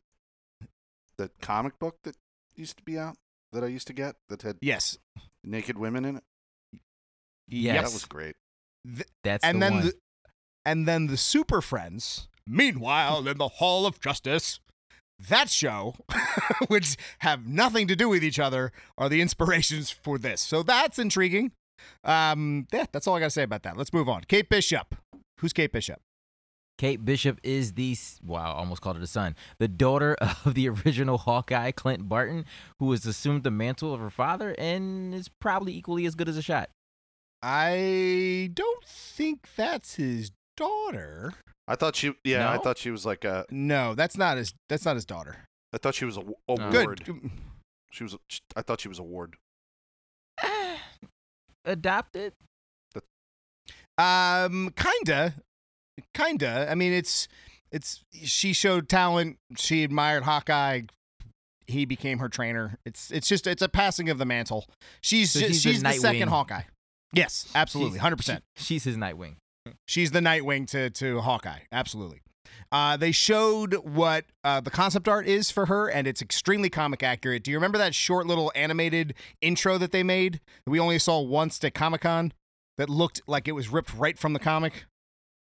the 1.16 1.30
comic 1.40 1.78
book 1.78 1.96
that 2.02 2.16
used 2.54 2.76
to 2.76 2.82
be 2.82 2.98
out 2.98 3.16
that 3.52 3.64
I 3.64 3.66
used 3.68 3.86
to 3.86 3.92
get 3.92 4.16
that 4.28 4.42
had 4.42 4.56
Yes. 4.60 4.98
naked 5.44 5.78
women 5.78 6.04
in 6.04 6.16
it. 6.16 6.24
Yes. 7.52 7.84
that 7.84 7.92
was 7.92 8.04
great. 8.04 8.34
That's 9.22 9.44
and 9.44 9.56
the 9.56 9.66
then 9.66 9.74
one. 9.74 9.84
the 9.86 9.94
and 10.64 10.88
then 10.88 11.06
the 11.06 11.16
Super 11.16 11.60
Friends. 11.60 12.28
Meanwhile, 12.46 13.28
in 13.28 13.38
the 13.38 13.48
Hall 13.48 13.86
of 13.86 14.00
Justice, 14.00 14.58
that 15.28 15.48
show, 15.48 15.94
which 16.68 16.96
have 17.20 17.46
nothing 17.46 17.86
to 17.86 17.94
do 17.94 18.08
with 18.08 18.24
each 18.24 18.40
other, 18.40 18.72
are 18.98 19.08
the 19.08 19.20
inspirations 19.20 19.90
for 19.90 20.18
this. 20.18 20.40
So 20.40 20.62
that's 20.64 20.98
intriguing. 20.98 21.52
Um, 22.04 22.66
yeah, 22.72 22.86
that's 22.90 23.06
all 23.06 23.14
I 23.14 23.20
gotta 23.20 23.30
say 23.30 23.42
about 23.44 23.62
that. 23.62 23.76
Let's 23.76 23.92
move 23.92 24.08
on. 24.08 24.22
Kate 24.26 24.48
Bishop. 24.48 24.96
Who's 25.40 25.52
Kate 25.52 25.72
Bishop? 25.72 26.00
Kate 26.78 27.04
Bishop 27.04 27.38
is 27.44 27.74
the 27.74 27.96
wow, 28.24 28.54
I 28.54 28.58
almost 28.58 28.80
called 28.80 28.96
her 28.96 29.00
the 29.00 29.06
son, 29.06 29.36
the 29.58 29.68
daughter 29.68 30.14
of 30.44 30.54
the 30.54 30.68
original 30.68 31.18
Hawkeye, 31.18 31.70
Clint 31.70 32.08
Barton, 32.08 32.44
who 32.80 32.90
has 32.90 33.06
assumed 33.06 33.44
the 33.44 33.50
mantle 33.50 33.94
of 33.94 34.00
her 34.00 34.10
father 34.10 34.54
and 34.58 35.14
is 35.14 35.28
probably 35.28 35.76
equally 35.76 36.06
as 36.06 36.14
good 36.14 36.28
as 36.28 36.36
a 36.36 36.42
shot. 36.42 36.70
I 37.42 38.50
don't 38.54 38.84
think 38.84 39.48
that's 39.56 39.96
his 39.96 40.30
daughter. 40.56 41.34
I 41.68 41.74
thought 41.76 41.96
she, 41.96 42.12
yeah, 42.24 42.50
I 42.50 42.58
thought 42.58 42.78
she 42.78 42.90
was 42.90 43.04
like 43.06 43.24
a, 43.24 43.46
No, 43.50 43.94
that's 43.94 44.16
not 44.16 44.36
his. 44.36 44.52
That's 44.68 44.84
not 44.84 44.94
his 44.96 45.04
daughter. 45.04 45.44
I 45.72 45.78
thought 45.78 45.94
she 45.94 46.04
was 46.04 46.16
a, 46.16 46.20
w- 46.20 46.36
a 46.48 46.56
Good. 46.70 46.86
ward. 46.86 47.04
Good. 47.04 47.30
She 47.92 48.04
was, 48.04 48.14
a, 48.14 48.18
I 48.56 48.62
thought 48.62 48.80
she 48.80 48.88
was 48.88 48.98
a 48.98 49.02
ward. 49.02 49.36
Adopted? 51.64 52.32
Um, 53.98 54.72
kinda, 54.76 55.34
kinda. 56.14 56.66
I 56.70 56.74
mean, 56.74 56.92
it's 56.92 57.28
it's 57.70 58.02
she 58.12 58.52
showed 58.52 58.88
talent. 58.88 59.36
She 59.56 59.84
admired 59.84 60.22
Hawkeye. 60.24 60.82
He 61.66 61.84
became 61.84 62.18
her 62.18 62.28
trainer. 62.28 62.78
It's 62.84 63.10
it's 63.10 63.28
just 63.28 63.46
it's 63.46 63.62
a 63.62 63.68
passing 63.68 64.08
of 64.08 64.18
the 64.18 64.24
mantle. 64.24 64.66
She's 65.02 65.30
So 65.30 65.40
ju- 65.40 65.48
she's 65.48 65.62
she's, 65.62 65.82
the 65.82 65.88
the, 65.90 65.94
second 65.94 66.28
Nightwing. 66.28 66.30
Hawkeye. 66.30 66.62
Yes, 67.12 67.46
absolutely, 67.54 67.98
hundred 67.98 68.16
percent. 68.16 68.44
she- 68.56 68.64
she's 68.64 68.84
his 68.84 68.96
Nightwing. 68.96 69.36
She's 69.86 70.10
the 70.10 70.20
Nightwing 70.20 70.66
to 70.70 70.90
to 70.90 71.20
Hawkeye. 71.20 71.60
Absolutely. 71.70 72.20
Uh, 72.70 72.96
they 72.96 73.12
showed 73.12 73.74
what 73.84 74.24
uh, 74.44 74.60
the 74.60 74.70
concept 74.70 75.06
art 75.06 75.26
is 75.26 75.50
for 75.50 75.66
her, 75.66 75.88
and 75.88 76.06
it's 76.06 76.22
extremely 76.22 76.70
comic 76.70 77.02
accurate. 77.02 77.44
Do 77.44 77.50
you 77.50 77.56
remember 77.58 77.76
that 77.78 77.94
short 77.94 78.26
little 78.26 78.50
animated 78.54 79.14
intro 79.42 79.76
that 79.78 79.92
they 79.92 80.02
made 80.02 80.40
that 80.64 80.70
we 80.70 80.80
only 80.80 80.98
saw 80.98 81.20
once 81.20 81.62
at 81.64 81.74
Comic 81.74 82.00
Con 82.00 82.32
that 82.78 82.88
looked 82.88 83.20
like 83.26 83.46
it 83.46 83.52
was 83.52 83.68
ripped 83.68 83.92
right 83.94 84.18
from 84.18 84.32
the 84.32 84.38
comic? 84.38 84.84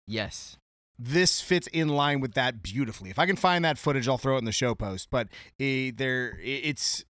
Yes. 0.07 0.57
this 0.99 1.41
fits 1.41 1.67
in 1.69 1.89
line 1.89 2.21
with 2.21 2.33
that 2.35 2.63
beautifully. 2.63 3.11
If 3.11 3.19
I 3.19 3.27
can 3.27 3.37
find 3.37 3.65
that 3.65 3.77
footage, 3.77 4.09
I'll 4.09 4.19
throw 4.19 4.37
it 4.37 4.39
in 4.39 4.45
the 4.45 4.53
show 4.53 4.75
post. 4.75 5.09
But 5.11 5.27
uh, 5.61 5.93
there, 5.97 6.39
it's 6.43 7.05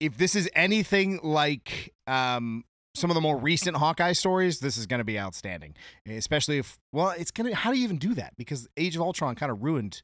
if 0.00 0.16
this 0.18 0.34
is 0.36 0.48
anything 0.54 1.18
like 1.22 1.92
um, 2.06 2.64
some 2.96 3.10
of 3.10 3.14
the 3.14 3.20
more 3.20 3.36
recent 3.36 3.76
Hawkeye 3.76 4.12
stories, 4.12 4.60
this 4.60 4.76
is 4.76 4.86
going 4.86 4.98
to 4.98 5.04
be 5.04 5.18
outstanding. 5.18 5.74
Especially 6.08 6.58
if, 6.58 6.78
well, 6.92 7.10
it's 7.10 7.30
going 7.30 7.50
to, 7.50 7.54
how 7.54 7.70
do 7.70 7.78
you 7.78 7.84
even 7.84 7.98
do 7.98 8.14
that? 8.14 8.34
Because 8.36 8.68
Age 8.76 8.96
of 8.96 9.02
Ultron 9.02 9.34
kind 9.34 9.52
of 9.52 9.62
ruined, 9.62 10.02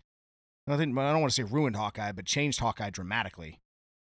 I, 0.68 0.76
think, 0.76 0.96
I 0.96 1.12
don't 1.12 1.20
want 1.20 1.32
to 1.32 1.34
say 1.34 1.50
ruined 1.50 1.76
Hawkeye, 1.76 2.12
but 2.12 2.24
changed 2.24 2.60
Hawkeye 2.60 2.90
dramatically. 2.90 3.60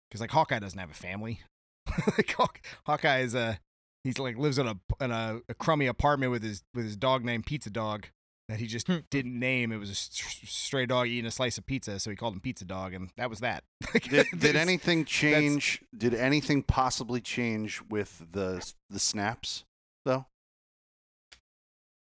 Because, 0.08 0.20
like, 0.20 0.30
Hawkeye 0.30 0.58
doesn't 0.58 0.78
have 0.78 0.90
a 0.90 0.94
family. 0.94 1.40
like, 2.16 2.32
Haw- 2.32 2.48
Hawkeye 2.84 3.20
is 3.20 3.34
a, 3.34 3.58
he's 4.04 4.18
like, 4.18 4.36
lives 4.36 4.58
in 4.58 4.66
a, 4.66 4.76
in 5.00 5.10
a, 5.10 5.40
a 5.48 5.54
crummy 5.54 5.86
apartment 5.86 6.32
with 6.32 6.42
his, 6.42 6.62
with 6.74 6.84
his 6.84 6.96
dog 6.96 7.24
named 7.24 7.46
Pizza 7.46 7.70
Dog 7.70 8.08
that 8.48 8.60
he 8.60 8.66
just 8.66 8.86
Hmm. 8.86 8.98
didn't 9.10 9.38
name. 9.38 9.72
It 9.72 9.78
was 9.78 9.90
a 9.90 9.94
stray 9.94 10.86
dog 10.86 11.08
eating 11.08 11.26
a 11.26 11.30
slice 11.30 11.58
of 11.58 11.66
pizza, 11.66 11.98
so 11.98 12.10
he 12.10 12.16
called 12.16 12.34
him 12.34 12.40
Pizza 12.40 12.64
Dog, 12.64 12.94
and 12.94 13.10
that 13.16 13.28
was 13.28 13.40
that. 13.40 13.64
Did, 14.08 14.26
did 14.38 14.54
anything 14.56 15.04
change? 15.04 15.82
Did 15.96 16.14
anything 16.14 16.62
possibly 16.62 17.20
change 17.20 17.80
with 17.90 18.24
the 18.32 18.64
the 18.90 18.98
snaps 19.00 19.64
though? 20.04 20.26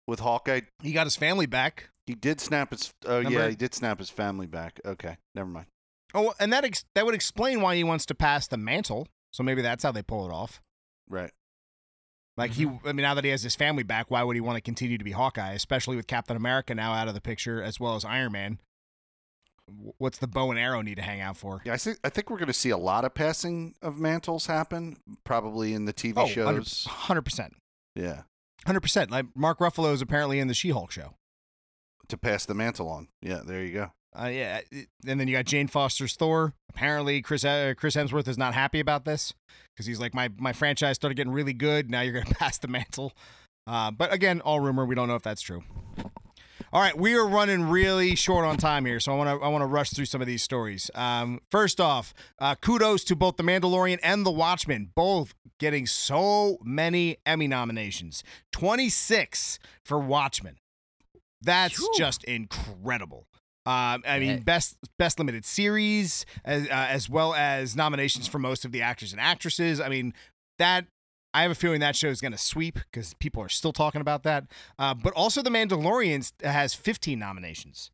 With 0.07 0.21
Hawkeye, 0.21 0.61
He 0.83 0.93
got 0.93 1.07
his 1.07 1.17
family 1.17 1.47
back. 1.47 1.91
he 2.07 2.15
did 2.15 2.41
snap 2.41 2.71
his. 2.71 2.93
Oh 3.05 3.19
yeah, 3.21 3.49
he 3.49 3.57
did 3.57 3.75
snap 3.75 3.99
his 3.99 4.11
family 4.11 4.47
back. 4.47 4.81
Okay, 4.85 5.17
never 5.35 5.49
mind. 5.49 5.67
Oh, 6.15 6.33
and 6.39 6.53
that 6.53 6.65
ex- 6.65 6.85
that 6.95 7.05
would 7.05 7.15
explain 7.15 7.61
why 7.61 7.75
he 7.77 7.83
wants 7.85 8.07
to 8.07 8.15
pass 8.15 8.47
the 8.47 8.57
mantle. 8.57 9.09
So 9.33 9.43
maybe 9.43 9.63
that's 9.63 9.83
how 9.83 9.93
they 9.93 10.03
pull 10.03 10.29
it 10.29 10.33
off. 10.33 10.63
Right. 11.09 11.33
Like 12.37 12.53
he, 12.53 12.67
mm-hmm. 12.67 12.87
I 12.87 12.93
mean, 12.93 13.03
now 13.03 13.15
that 13.15 13.25
he 13.25 13.31
has 13.31 13.43
his 13.43 13.57
family 13.57 13.83
back, 13.83 14.11
why 14.11 14.23
would 14.23 14.37
he 14.37 14.41
want 14.41 14.57
to 14.57 14.61
continue 14.61 14.99
to 14.99 15.05
be 15.05 15.13
Hawkeye? 15.13 15.53
Especially 15.53 15.97
with 15.97 16.07
Captain 16.07 16.37
America 16.37 16.75
now 16.75 16.93
out 16.93 17.09
of 17.09 17.15
the 17.15 17.21
picture, 17.21 17.63
as 17.63 17.81
well 17.81 17.95
as 17.97 18.05
Iron 18.05 18.33
Man. 18.33 18.59
What's 19.99 20.19
the 20.19 20.29
bow 20.29 20.51
and 20.51 20.61
arrow 20.61 20.81
need 20.81 20.95
to 20.95 21.03
hang 21.03 21.21
out 21.21 21.37
for? 21.37 21.61
Yeah, 21.65 21.73
I 21.73 21.77
think 21.77 21.99
I 22.05 22.09
think 22.09 22.31
we're 22.31 22.37
going 22.37 22.47
to 22.47 22.53
see 22.53 22.71
a 22.71 22.77
lot 22.77 23.05
of 23.05 23.15
passing 23.15 23.75
of 23.83 23.99
mantles 23.99 24.47
happen, 24.47 24.97
probably 25.25 25.73
in 25.75 25.87
the 25.87 25.93
TV 25.93 26.13
Oh, 26.17 26.27
shows. 26.29 26.85
hundred 26.89 27.23
percent, 27.23 27.55
Yeah, 27.97 28.23
hundred 28.65 28.81
percent. 28.83 29.11
Like 29.11 29.27
Mark 29.35 29.59
Ruffalo 29.59 29.93
is 29.93 30.01
apparently 30.03 30.39
in 30.39 30.47
the 30.47 30.55
She-Hulk 30.55 30.93
show. 30.93 31.15
to 32.09 32.17
pass 32.17 32.47
the 32.47 32.55
mantle 32.55 32.89
on. 32.89 33.09
Yeah, 33.21 33.41
there 33.45 33.65
you 33.65 33.73
go. 33.73 33.93
Uh, 34.19 34.29
yeah, 34.29 34.61
and 35.07 35.21
then 35.21 35.29
you 35.29 35.37
got 35.37 35.45
Jane 35.45 35.69
Foster's 35.69 36.15
Thor. 36.15 36.55
Apparently, 36.71 37.21
Chris 37.21 37.45
uh, 37.45 37.75
Chris 37.77 37.95
Hemsworth 37.95 38.29
is 38.29 38.39
not 38.39 38.55
happy 38.55 38.81
about 38.81 39.05
this 39.05 39.35
because 39.75 39.87
he's 39.87 40.01
like, 40.01 40.15
my 40.15 40.31
my 40.39 40.53
franchise 40.53 40.97
started 40.97 41.17
getting 41.17 41.33
really 41.33 41.53
good. 41.53 41.91
Now 41.91 42.01
you're 42.01 42.15
gonna 42.15 42.35
pass 42.39 42.59
the 42.59 42.69
mantle. 42.69 43.13
Uh, 43.67 43.91
but 43.91 44.13
again, 44.13 44.41
all 44.41 44.61
rumor. 44.61 44.85
We 44.87 44.95
don't 44.95 45.09
know 45.09 45.17
if 45.17 45.23
that's 45.23 45.43
true. 45.43 45.63
All 46.73 46.81
right, 46.83 46.97
we 46.99 47.15
are 47.15 47.27
running 47.27 47.69
really 47.69 48.17
short 48.17 48.45
on 48.45 48.57
time 48.57 48.85
here, 48.85 48.99
so 49.01 49.13
I 49.13 49.17
want 49.17 49.41
to 49.41 49.45
I 49.45 49.49
want 49.49 49.63
to 49.63 49.67
rush 49.67 49.91
through 49.91 50.07
some 50.07 50.21
of 50.21 50.27
these 50.27 50.43
stories. 50.43 50.91
Um, 50.95 51.41
first 51.51 51.81
off, 51.81 52.13
uh, 52.39 52.55
kudos 52.57 53.05
to 53.05 53.17
both 53.17 53.37
The 53.37 53.45
Mandalorian 53.45 53.99
and 54.03 54.27
The 54.27 54.31
Watchmen, 54.33 54.91
both 54.95 55.35
getting 55.59 55.87
so 55.87 56.59
many 56.63 57.19
Emmy 57.25 57.47
nominations. 57.47 58.25
Twenty 58.53 58.89
six 58.89 59.59
for 59.85 59.99
Watchmen. 59.99 60.57
That's 61.41 61.77
Phew. 61.77 61.93
just 61.97 62.25
incredible. 62.25 63.27
Um, 63.67 64.05
I 64.07 64.19
mean, 64.21 64.43
best 64.43 64.77
best 64.99 65.19
limited 65.19 65.45
series, 65.45 66.25
as, 66.45 66.69
uh, 66.69 66.71
as 66.71 67.11
well 67.11 67.35
as 67.35 67.75
nominations 67.75 68.29
for 68.29 68.39
most 68.39 68.65
of 68.65 68.73
the 68.73 68.83
actors 68.83 69.13
and 69.13 69.21
actresses. 69.21 69.81
I 69.81 69.89
mean, 69.89 70.15
that 70.59 70.87
I 71.35 71.43
have 71.43 71.51
a 71.51 71.55
feeling 71.57 71.81
that 71.81 71.97
show 71.97 72.09
is 72.09 72.21
going 72.21 72.33
to 72.33 72.39
sweep 72.39 72.79
because 72.91 73.15
people 73.15 73.43
are 73.43 73.49
still 73.49 73.73
talking 73.73 74.01
about 74.01 74.23
that. 74.23 74.45
Uh, 74.79 74.95
but 74.95 75.13
also, 75.15 75.43
The 75.43 75.51
Mandalorian 75.51 76.31
has 76.43 76.75
15 76.75 77.19
nominations. 77.19 77.91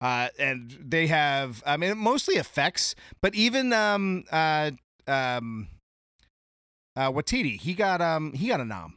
Uh, 0.00 0.28
and 0.38 0.78
they 0.80 1.08
have, 1.08 1.62
I 1.66 1.76
mean, 1.76 1.98
mostly 1.98 2.36
effects, 2.36 2.94
but 3.20 3.34
even 3.34 3.72
um, 3.72 4.24
uh, 4.30 4.70
um, 5.08 5.68
uh, 6.96 7.10
Waititi, 7.10 7.60
he 7.60 7.74
got 7.74 8.00
um, 8.00 8.32
he 8.32 8.48
got 8.48 8.60
a 8.60 8.64
nom. 8.64 8.96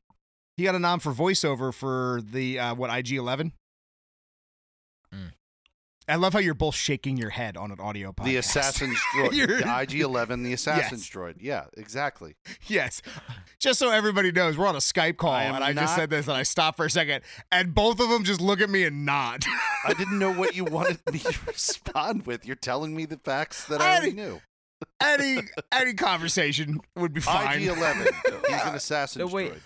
He 0.58 0.64
got 0.64 0.76
a 0.76 0.80
nom 0.80 1.00
for 1.00 1.12
voiceover 1.12 1.74
for 1.74 2.22
the 2.24 2.60
uh, 2.60 2.76
what 2.76 2.96
IG 2.96 3.14
Eleven. 3.14 3.48
Mm. 3.48 3.54
I 6.10 6.16
love 6.16 6.34
how 6.34 6.40
you're 6.40 6.54
both 6.56 6.76
shaking 6.76 7.16
your 7.16 7.30
head 7.30 7.56
on 7.58 7.72
an 7.72 7.80
audio 7.80 8.12
podcast. 8.12 8.26
The 8.26 8.36
Assassin's 8.38 8.98
Droid, 9.16 9.34
You're- 9.34 9.58
the 9.62 9.82
IG-11, 9.82 10.44
the 10.44 10.54
Assassin's 10.54 11.10
Droid. 11.10 11.36
Yeah, 11.40 11.66
exactly. 11.78 12.36
Yes. 12.68 13.02
Just 13.60 13.80
so 13.80 13.92
everybody 13.92 14.32
knows, 14.32 14.58
we're 14.58 14.68
on 14.68 14.76
a 14.76 14.80
Skype 14.80 15.18
call, 15.18 15.32
I 15.34 15.44
and 15.44 15.64
I 15.64 15.74
just 15.74 15.96
said 15.96 16.10
this, 16.10 16.28
and 16.28 16.36
I 16.36 16.44
stopped 16.44 16.78
for 16.78 16.86
a 16.86 16.90
second, 16.90 17.22
and 17.52 17.74
both 17.76 18.00
of 18.00 18.10
them 18.10 18.24
just 18.24 18.42
look 18.42 18.60
at 18.62 18.70
me 18.70 18.84
and 18.84 19.06
nod. 19.06 19.44
I 19.86 19.94
didn't 19.94 20.18
know 20.20 20.34
what 20.34 20.56
you 20.56 20.66
wanted 20.66 21.00
me 21.12 21.20
to 21.20 21.40
respond 21.48 22.26
with. 22.26 22.46
You're 22.46 22.56
telling 22.56 22.96
me 22.96 23.06
the 23.06 23.18
facts 23.18 23.66
that 23.68 23.80
I 23.82 23.98
already 23.98 24.14
knew. 24.14 24.42
any 25.02 25.42
any 25.72 25.94
conversation 25.94 26.80
would 26.96 27.14
be 27.14 27.22
fine. 27.22 27.62
IG-11. 27.62 28.06
He's 28.50 28.62
an 28.64 28.76
Assassin's 28.76 29.20
No, 29.30 29.34
wait. 29.34 29.54
Droid. 29.54 29.60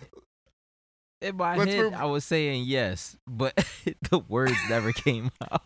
In 1.21 1.37
my 1.37 1.55
Let's 1.55 1.71
head, 1.73 1.83
move- 1.85 1.93
I 1.93 2.05
was 2.05 2.25
saying 2.25 2.65
yes, 2.67 3.15
but 3.25 3.55
the 4.11 4.19
words 4.19 4.57
never 4.69 4.91
came 4.91 5.31
out. 5.51 5.65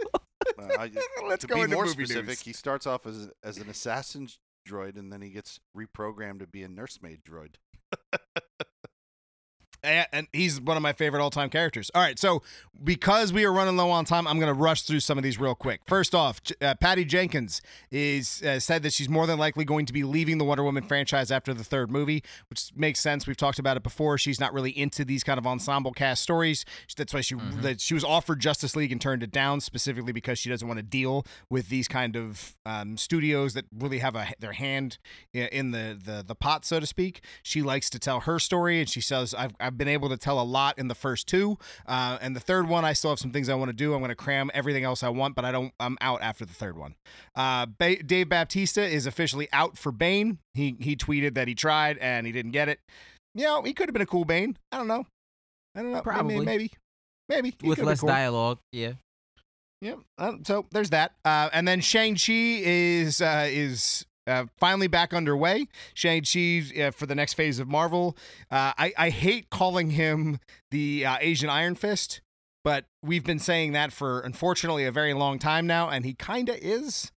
Uh, 0.58 0.64
I- 0.80 0.92
Let's 1.28 1.42
to 1.42 1.48
go 1.48 1.56
be 1.56 1.62
into 1.62 1.76
more 1.76 1.86
movie 1.86 2.06
specific, 2.06 2.28
news. 2.28 2.42
he 2.42 2.54
starts 2.54 2.88
off 2.88 3.06
as 3.06 3.30
as 3.44 3.58
an 3.58 3.70
assassin 3.70 4.28
droid, 4.68 4.98
and 4.98 5.12
then 5.12 5.22
he 5.22 5.30
gets 5.30 5.60
reprogrammed 5.76 6.40
to 6.40 6.48
be 6.48 6.64
a 6.64 6.70
nursemaid 6.70 7.22
droid. 7.24 7.56
And, 9.84 10.08
and 10.12 10.28
he's 10.34 10.60
one 10.60 10.78
of 10.78 10.84
my 10.84 10.94
favorite 10.94 11.22
all-time 11.22 11.50
characters. 11.50 11.90
All 11.96 12.02
right, 12.02 12.20
so 12.20 12.42
because 12.84 13.32
we 13.34 13.46
are 13.46 13.52
running 13.52 13.78
low 13.78 13.92
on 13.92 14.06
time, 14.06 14.28
I'm 14.28 14.40
going 14.40 14.54
to 14.54 14.60
rush 14.60 14.84
through 14.84 15.00
some 15.02 15.18
of 15.18 15.24
these 15.24 15.40
real 15.40 15.56
quick. 15.56 15.82
First 15.86 16.16
off, 16.16 16.42
uh, 16.62 16.76
Patty 16.76 17.06
Jenkins 17.06 17.62
is 17.92 18.42
uh, 18.44 18.60
said 18.60 18.84
that 18.84 18.94
she's 18.94 19.10
more 19.10 19.28
than 19.28 19.38
likely 19.38 19.66
going 19.66 19.86
to 19.86 19.94
be 19.94 20.04
leaving 20.04 20.38
the 20.38 20.46
Wonder 20.46 20.64
Woman 20.64 20.84
franchise 20.84 21.32
after 21.32 21.54
the 21.54 21.64
third 21.64 21.92
movie, 21.92 22.24
which 22.50 22.72
makes 22.76 23.00
sense. 23.00 23.28
We've 23.28 23.38
talked 23.38 23.60
about 23.60 23.78
it 23.78 23.84
before. 23.84 24.18
She's 24.18 24.40
not 24.40 24.54
really 24.54 24.72
into 24.78 25.04
these 25.06 25.24
kind 25.24 25.38
of 25.38 25.46
ensemble 25.46 25.92
cast 25.92 26.24
stories. 26.24 26.66
That's 26.96 27.14
why 27.14 27.22
she 27.22 27.36
that 27.62 27.82
she 27.82 27.94
was 27.94 28.04
offered 28.04 28.40
Justice 28.40 28.76
League 28.76 28.92
and 28.92 29.02
turned 29.02 29.24
it 29.24 29.32
down 29.32 29.62
specifically 29.62 30.14
because 30.14 30.40
she 30.40 30.50
doesn't 30.50 30.68
want 30.68 30.78
to 30.78 30.84
deal 30.84 31.26
with 31.50 31.70
these 31.70 31.88
kind 31.88 32.16
of 32.16 32.56
um, 32.66 32.98
studios 32.98 33.54
that 33.54 33.66
really 33.78 34.00
have 34.00 34.16
a, 34.16 34.28
their 34.40 34.54
hand 34.54 34.98
in 35.34 35.72
the, 35.72 35.98
the 36.04 36.24
the 36.26 36.36
pot, 36.36 36.66
so 36.66 36.80
to 36.80 36.86
speak. 36.86 37.22
She 37.44 37.62
likes 37.62 37.90
to 37.92 38.00
tell 38.00 38.22
her 38.22 38.40
story, 38.40 38.80
and 38.80 38.90
she 38.90 39.02
says, 39.02 39.34
"I've 39.34 39.54
I've 39.60 39.69
been 39.78 39.88
able 39.88 40.10
to 40.10 40.18
tell 40.18 40.40
a 40.40 40.44
lot 40.44 40.78
in 40.80 40.88
the 40.88 40.96
first 40.96 41.28
two, 41.28 41.58
uh, 41.88 42.18
and 42.22 42.36
the 42.36 42.40
third 42.40 42.68
one, 42.68 42.86
I 42.86 42.94
still 42.94 43.12
have 43.12 43.20
some 43.20 43.32
things 43.32 43.50
I 43.50 43.56
want 43.56 43.70
to 43.70 43.74
do. 43.74 43.94
I'm 43.94 44.00
going 44.00 44.10
to 44.10 44.16
cram 44.16 44.50
everything 44.54 44.84
else 44.84 45.04
I 45.04 45.10
want, 45.10 45.36
but 45.36 45.46
I 45.46 45.52
don't. 45.52 45.74
I'm 45.80 45.98
out 46.02 46.22
after 46.22 46.46
the 46.46 46.54
third 46.54 46.78
one." 46.78 46.96
Uh, 47.36 47.66
ba- 47.66 48.02
Dave 48.04 48.30
Baptista 48.30 48.82
is 48.84 49.06
officially 49.06 49.48
out 49.54 49.78
for 49.78 49.92
Bane. 49.92 50.40
He 50.54 50.76
he 50.80 50.96
tweeted 50.96 51.36
that 51.36 51.48
he 51.48 51.56
tried 51.56 51.98
and 52.00 52.26
he 52.26 52.32
didn't 52.34 52.52
get 52.52 52.70
it. 52.70 52.80
You 53.36 53.46
know, 53.46 53.62
he 53.64 53.74
could 53.74 53.88
have 53.90 53.94
been 53.94 54.02
a 54.02 54.06
cool 54.08 54.26
Bane. 54.26 54.58
I 54.72 54.78
don't 54.78 54.88
know. 54.88 55.06
I 55.76 55.82
don't 55.82 55.92
know. 55.92 55.98
Maybe- 55.98 56.04
Probably. 56.04 56.46
maybe. 56.46 56.72
Maybe. 57.30 57.56
He 57.62 57.68
With 57.70 57.80
less 57.80 58.00
cool. 58.00 58.10
dialogue, 58.10 58.58
yeah. 58.72 58.94
Yep. 59.82 60.00
Uh, 60.18 60.34
so 60.46 60.66
there's 60.72 60.90
that. 60.90 61.14
Uh, 61.24 61.50
and 61.54 61.68
then 61.68 61.80
Shang 61.80 62.16
Chi 62.16 62.34
is 62.34 63.22
uh, 63.22 63.46
is 63.48 64.06
uh, 64.28 64.46
finally 64.58 64.88
back 64.88 65.14
underway. 65.14 65.68
Shang 65.94 66.24
Chi 66.24 66.64
uh, 66.80 66.92
for 66.92 67.06
the 67.06 67.16
next 67.16 67.34
phase 67.34 67.60
of 67.60 67.68
Marvel. 67.68 68.18
Uh, 68.52 68.74
I 68.78 68.94
I 68.98 69.10
hate 69.10 69.50
calling 69.50 69.92
him 69.92 70.40
the 70.72 71.06
uh, 71.06 71.18
Asian 71.22 71.50
Iron 71.50 71.76
Fist, 71.76 72.22
but 72.64 72.86
we've 73.04 73.24
been 73.24 73.40
saying 73.40 73.74
that 73.74 73.92
for 73.92 74.20
unfortunately 74.22 74.86
a 74.86 74.92
very 74.92 75.14
long 75.14 75.40
time 75.40 75.68
now, 75.68 75.90
and 75.90 76.06
he 76.06 76.14
kind 76.14 76.50
of 76.50 76.58
is. 76.58 77.12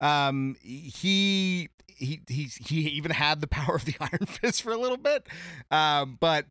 Um, 0.00 0.56
he. 0.60 1.68
He, 1.98 2.20
he 2.28 2.50
he 2.60 2.80
even 2.90 3.10
had 3.10 3.40
the 3.40 3.46
power 3.46 3.74
of 3.74 3.86
the 3.86 3.94
Iron 3.98 4.26
Fist 4.26 4.62
for 4.62 4.70
a 4.70 4.76
little 4.76 4.98
bit, 4.98 5.26
um, 5.70 6.18
but 6.20 6.44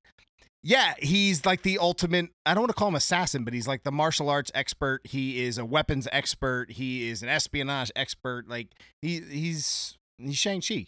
yeah, 0.68 0.95
he's 0.97 1.45
like 1.45 1.61
the 1.61 1.78
ultimate. 1.78 2.30
I 2.43 2.55
don't 2.55 2.63
want 2.63 2.70
to 2.72 2.76
call 2.76 2.88
him 2.88 2.95
assassin, 2.95 3.43
but 3.43 3.53
he's 3.53 3.68
like 3.68 3.84
the 3.84 3.91
martial 3.91 4.30
arts 4.32 4.51
expert. 4.55 5.01
He 5.03 5.43
is 5.45 5.59
a 5.59 5.63
weapons 5.63 6.07
expert. 6.11 6.72
He 6.72 7.07
is 7.07 7.22
an 7.22 7.30
espionage 7.30 7.91
expert. 7.95 8.49
Like 8.49 8.70
he 9.03 9.20
he's 9.22 9.95
he's 10.18 10.36
Shang 10.38 10.61
Chi. 10.61 10.88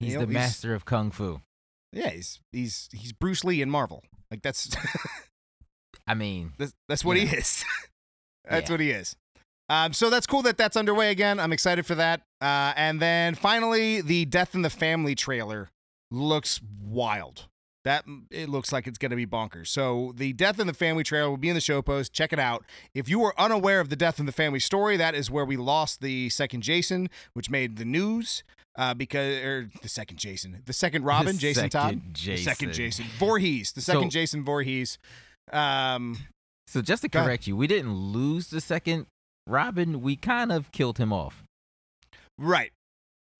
He's 0.00 0.14
You 0.14 0.20
know, 0.20 0.24
the 0.24 0.32
master 0.32 0.74
of 0.74 0.86
kung 0.86 1.10
fu. 1.10 1.42
Yeah, 1.92 2.08
he's 2.08 2.40
he's 2.52 2.88
he's 2.90 3.12
Bruce 3.12 3.44
Lee 3.44 3.60
in 3.60 3.68
Marvel. 3.68 4.02
Like 4.30 4.40
that's 4.40 4.74
I 6.06 6.14
mean, 6.14 6.54
that's, 6.58 6.72
that's 6.88 7.04
what 7.04 7.18
he 7.18 7.24
is. 7.24 7.64
that's 8.48 8.70
Yeah. 8.70 8.72
what 8.72 8.80
he 8.80 8.90
is. 8.92 9.14
Um, 9.68 9.92
so 9.92 10.08
that's 10.08 10.26
cool 10.26 10.40
that 10.42 10.56
that's 10.56 10.76
underway 10.76 11.10
again. 11.10 11.38
I'm 11.38 11.52
excited 11.52 11.84
for 11.84 11.94
that. 11.96 12.22
Uh, 12.40 12.72
and 12.76 12.98
then 12.98 13.34
finally, 13.34 14.00
the 14.00 14.24
Death 14.24 14.54
in 14.54 14.62
the 14.62 14.70
Family 14.70 15.14
trailer 15.14 15.68
looks 16.10 16.60
wild. 16.82 17.44
That 17.84 18.04
it 18.30 18.48
looks 18.48 18.72
like 18.72 18.86
it's 18.86 18.98
going 18.98 19.10
to 19.10 19.16
be 19.16 19.26
bonkers. 19.26 19.66
So 19.68 20.12
the 20.16 20.32
Death 20.32 20.60
in 20.60 20.68
the 20.68 20.74
Family 20.74 21.02
trailer 21.02 21.28
will 21.30 21.36
be 21.36 21.48
in 21.48 21.54
the 21.54 21.60
show 21.60 21.82
post. 21.82 22.12
Check 22.12 22.32
it 22.32 22.38
out. 22.38 22.64
If 22.94 23.08
you 23.08 23.18
were 23.18 23.34
unaware 23.40 23.80
of 23.80 23.88
the 23.88 23.96
Death 23.96 24.20
in 24.20 24.26
the 24.26 24.32
Family 24.32 24.60
story, 24.60 24.96
that 24.96 25.14
is 25.16 25.30
where 25.30 25.44
we 25.44 25.56
lost 25.56 26.00
the 26.00 26.28
second 26.28 26.62
Jason, 26.62 27.10
which 27.34 27.50
made 27.50 27.76
the 27.78 27.84
news. 27.84 28.44
Uh, 28.78 28.94
because 28.94 29.36
or 29.44 29.68
the 29.82 29.88
second 29.88 30.16
Jason, 30.16 30.62
the 30.64 30.72
second 30.72 31.04
Robin, 31.04 31.34
The 31.34 31.40
Jason 31.40 31.68
Todd, 31.68 31.90
second 31.90 32.14
the 32.24 32.36
second 32.38 32.72
Jason. 32.72 33.04
Jason 33.04 33.18
Voorhees, 33.18 33.72
the 33.72 33.82
second 33.82 34.04
So- 34.04 34.08
Jason 34.08 34.44
Voorhees. 34.44 34.98
Um, 35.52 36.16
so 36.68 36.80
just 36.80 37.02
to 37.02 37.10
correct 37.10 37.46
you, 37.46 37.54
we 37.54 37.66
didn't 37.66 37.92
lose 37.94 38.46
the 38.46 38.62
second 38.62 39.06
Robin. 39.46 40.00
We 40.00 40.16
kind 40.16 40.50
of 40.50 40.72
killed 40.72 40.96
him 40.96 41.12
off. 41.12 41.42
Right. 42.38 42.70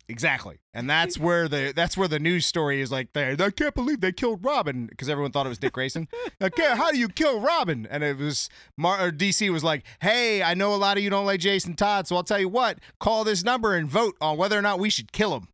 Exactly, 0.08 0.58
and 0.74 0.88
that's 0.90 1.18
where 1.18 1.48
the 1.48 1.72
that's 1.74 1.96
where 1.96 2.08
the 2.08 2.18
news 2.18 2.46
story 2.46 2.80
is 2.80 2.90
like. 2.90 3.12
There, 3.12 3.36
I 3.38 3.50
can't 3.50 3.74
believe 3.74 4.00
they 4.00 4.12
killed 4.12 4.44
Robin 4.44 4.86
because 4.86 5.08
everyone 5.08 5.32
thought 5.32 5.46
it 5.46 5.50
was 5.50 5.58
Dick 5.58 5.72
Grayson. 5.72 6.08
okay, 6.40 6.74
how 6.76 6.90
do 6.90 6.98
you 6.98 7.08
kill 7.08 7.40
Robin? 7.40 7.86
And 7.90 8.02
it 8.02 8.18
was 8.18 8.48
Mar- 8.76 9.06
or 9.06 9.10
DC 9.10 9.50
was 9.50 9.64
like, 9.64 9.84
"Hey, 10.00 10.42
I 10.42 10.54
know 10.54 10.74
a 10.74 10.76
lot 10.76 10.96
of 10.96 11.02
you 11.02 11.10
don't 11.10 11.26
like 11.26 11.40
Jason 11.40 11.74
Todd, 11.74 12.06
so 12.06 12.16
I'll 12.16 12.24
tell 12.24 12.40
you 12.40 12.48
what. 12.48 12.78
Call 13.00 13.24
this 13.24 13.44
number 13.44 13.74
and 13.74 13.88
vote 13.88 14.16
on 14.20 14.36
whether 14.36 14.58
or 14.58 14.62
not 14.62 14.78
we 14.78 14.90
should 14.90 15.12
kill 15.12 15.36
him." 15.36 15.48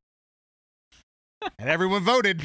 and 1.58 1.68
everyone 1.68 2.02
voted, 2.02 2.42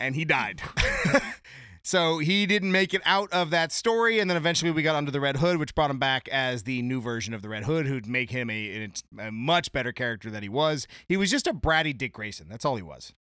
and 0.00 0.14
he 0.14 0.24
died. 0.24 0.60
So 1.84 2.18
he 2.18 2.46
didn't 2.46 2.70
make 2.70 2.94
it 2.94 3.02
out 3.04 3.32
of 3.32 3.50
that 3.50 3.72
story, 3.72 4.20
and 4.20 4.30
then 4.30 4.36
eventually 4.36 4.70
we 4.70 4.82
got 4.82 4.94
Under 4.94 5.10
the 5.10 5.20
Red 5.20 5.38
Hood, 5.38 5.58
which 5.58 5.74
brought 5.74 5.90
him 5.90 5.98
back 5.98 6.28
as 6.28 6.62
the 6.62 6.80
new 6.82 7.00
version 7.00 7.34
of 7.34 7.42
the 7.42 7.48
Red 7.48 7.64
Hood, 7.64 7.86
who'd 7.86 8.06
make 8.06 8.30
him 8.30 8.48
a, 8.50 8.88
a 9.18 9.32
much 9.32 9.72
better 9.72 9.90
character 9.90 10.30
than 10.30 10.42
he 10.44 10.48
was. 10.48 10.86
He 11.08 11.16
was 11.16 11.28
just 11.30 11.48
a 11.48 11.52
bratty 11.52 11.96
Dick 11.96 12.12
Grayson. 12.12 12.46
That's 12.48 12.64
all 12.64 12.76
he 12.76 12.82
was. 12.82 13.12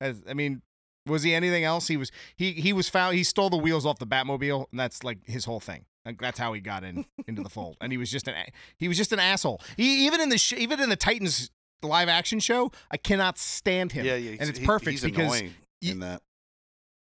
As, 0.00 0.22
I 0.28 0.32
mean, 0.32 0.62
was 1.06 1.22
he 1.22 1.34
anything 1.34 1.64
else? 1.64 1.88
He 1.88 1.96
was 1.96 2.10
he 2.36 2.52
he 2.52 2.72
was 2.72 2.88
found. 2.88 3.16
He 3.16 3.24
stole 3.24 3.50
the 3.50 3.56
wheels 3.56 3.84
off 3.84 3.98
the 3.98 4.06
Batmobile, 4.06 4.66
and 4.70 4.80
that's 4.80 5.04
like 5.04 5.18
his 5.26 5.44
whole 5.44 5.60
thing. 5.60 5.84
Like, 6.06 6.18
that's 6.20 6.38
how 6.38 6.54
he 6.54 6.60
got 6.60 6.84
in 6.84 7.04
into 7.26 7.42
the 7.42 7.50
fold, 7.50 7.76
and 7.82 7.92
he 7.92 7.98
was 7.98 8.10
just 8.10 8.26
an 8.28 8.34
he 8.78 8.88
was 8.88 8.96
just 8.96 9.12
an 9.12 9.18
asshole. 9.18 9.60
He 9.76 10.06
even 10.06 10.20
in 10.22 10.30
the 10.30 10.38
sh- 10.38 10.54
even 10.54 10.80
in 10.80 10.88
the 10.88 10.96
Titans 10.96 11.50
live 11.82 12.08
action 12.08 12.40
show, 12.40 12.72
I 12.90 12.96
cannot 12.96 13.36
stand 13.38 13.92
him. 13.92 14.06
Yeah, 14.06 14.16
yeah, 14.16 14.36
and 14.40 14.48
it's 14.48 14.58
he- 14.58 14.64
perfect 14.66 14.92
he's 14.92 15.02
because 15.02 15.42
in 15.82 16.00
that. 16.00 16.22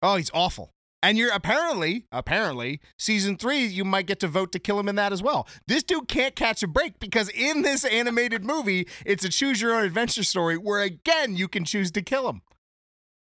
Oh, 0.02 0.16
he's 0.16 0.30
awful. 0.34 0.72
And 1.02 1.16
you're 1.16 1.32
apparently, 1.32 2.04
apparently, 2.12 2.80
season 2.98 3.36
three, 3.36 3.64
you 3.64 3.84
might 3.84 4.06
get 4.06 4.20
to 4.20 4.28
vote 4.28 4.52
to 4.52 4.58
kill 4.58 4.78
him 4.78 4.88
in 4.88 4.96
that 4.96 5.12
as 5.12 5.22
well. 5.22 5.48
This 5.66 5.82
dude 5.82 6.08
can't 6.08 6.36
catch 6.36 6.62
a 6.62 6.68
break 6.68 7.00
because 7.00 7.30
in 7.30 7.62
this 7.62 7.84
animated 7.84 8.44
movie, 8.44 8.86
it's 9.06 9.24
a 9.24 9.30
choose 9.30 9.62
your 9.62 9.74
own 9.74 9.84
adventure 9.84 10.24
story 10.24 10.58
where 10.58 10.80
again 10.80 11.36
you 11.36 11.48
can 11.48 11.64
choose 11.64 11.90
to 11.92 12.02
kill 12.02 12.28
him. 12.28 12.42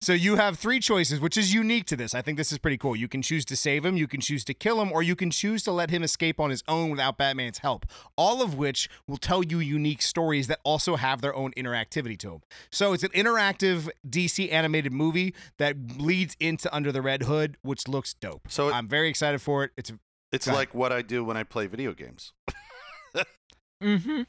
So 0.04 0.14
you 0.14 0.36
have 0.36 0.58
three 0.58 0.80
choices, 0.80 1.20
which 1.20 1.38
is 1.38 1.54
unique 1.54 1.86
to 1.86 1.95
this. 1.95 2.16
I 2.16 2.24
think 2.24 2.36
this 2.39 2.52
is 2.52 2.58
pretty 2.58 2.78
cool. 2.80 2.95
You 2.95 3.08
can 3.08 3.22
choose 3.22 3.45
to 3.45 3.56
save 3.56 3.86
him, 3.86 3.97
you 3.97 4.08
can 4.08 4.20
choose 4.20 4.43
to 4.45 4.54
kill 4.56 4.82
him, 4.82 4.91
or 4.91 5.04
you 5.04 5.16
can 5.16 5.30
choose 5.30 5.62
to 5.64 5.72
let 5.72 5.91
him 5.91 6.02
escape 6.02 6.39
on 6.39 6.49
his 6.49 6.64
own 6.68 6.89
without 6.89 7.18
Batman's 7.20 7.60
help. 7.60 7.86
All 8.18 8.41
of 8.41 8.56
which 8.56 8.89
will 9.08 9.18
tell 9.18 9.43
you 9.43 9.60
unique 9.60 10.02
stories 10.02 10.47
that 10.47 10.60
also 10.64 10.95
have 10.95 11.22
their 11.22 11.36
own 11.36 11.52
interactivity 11.56 12.18
to 12.20 12.30
them. 12.32 12.41
So 12.72 12.93
it's 12.93 13.04
an 13.04 13.12
interactive 13.12 13.89
DC 14.10 14.52
animated 14.52 14.91
movie 14.91 15.36
that 15.60 15.76
leads 15.99 16.36
into 16.39 16.74
Under 16.74 16.91
the 16.91 17.04
Red 17.04 17.22
Hood, 17.24 17.58
which 17.62 17.88
looks 17.88 18.16
dope. 18.16 18.47
So 18.49 18.70
it- 18.70 18.74
I'm 18.74 18.88
very 18.88 19.08
excited 19.08 19.39
for 19.39 19.66
it. 19.66 19.72
It's 19.78 19.91
It's 20.32 20.45
Go 20.47 20.52
ahead. 20.54 20.58
like 20.60 20.74
what 20.74 20.91
I 20.91 21.04
do 21.04 21.24
when 21.24 21.38
I 21.38 21.43
play 21.43 21.68
video 21.68 21.93
games. 21.93 22.34
Mm-hmm. 23.84 24.22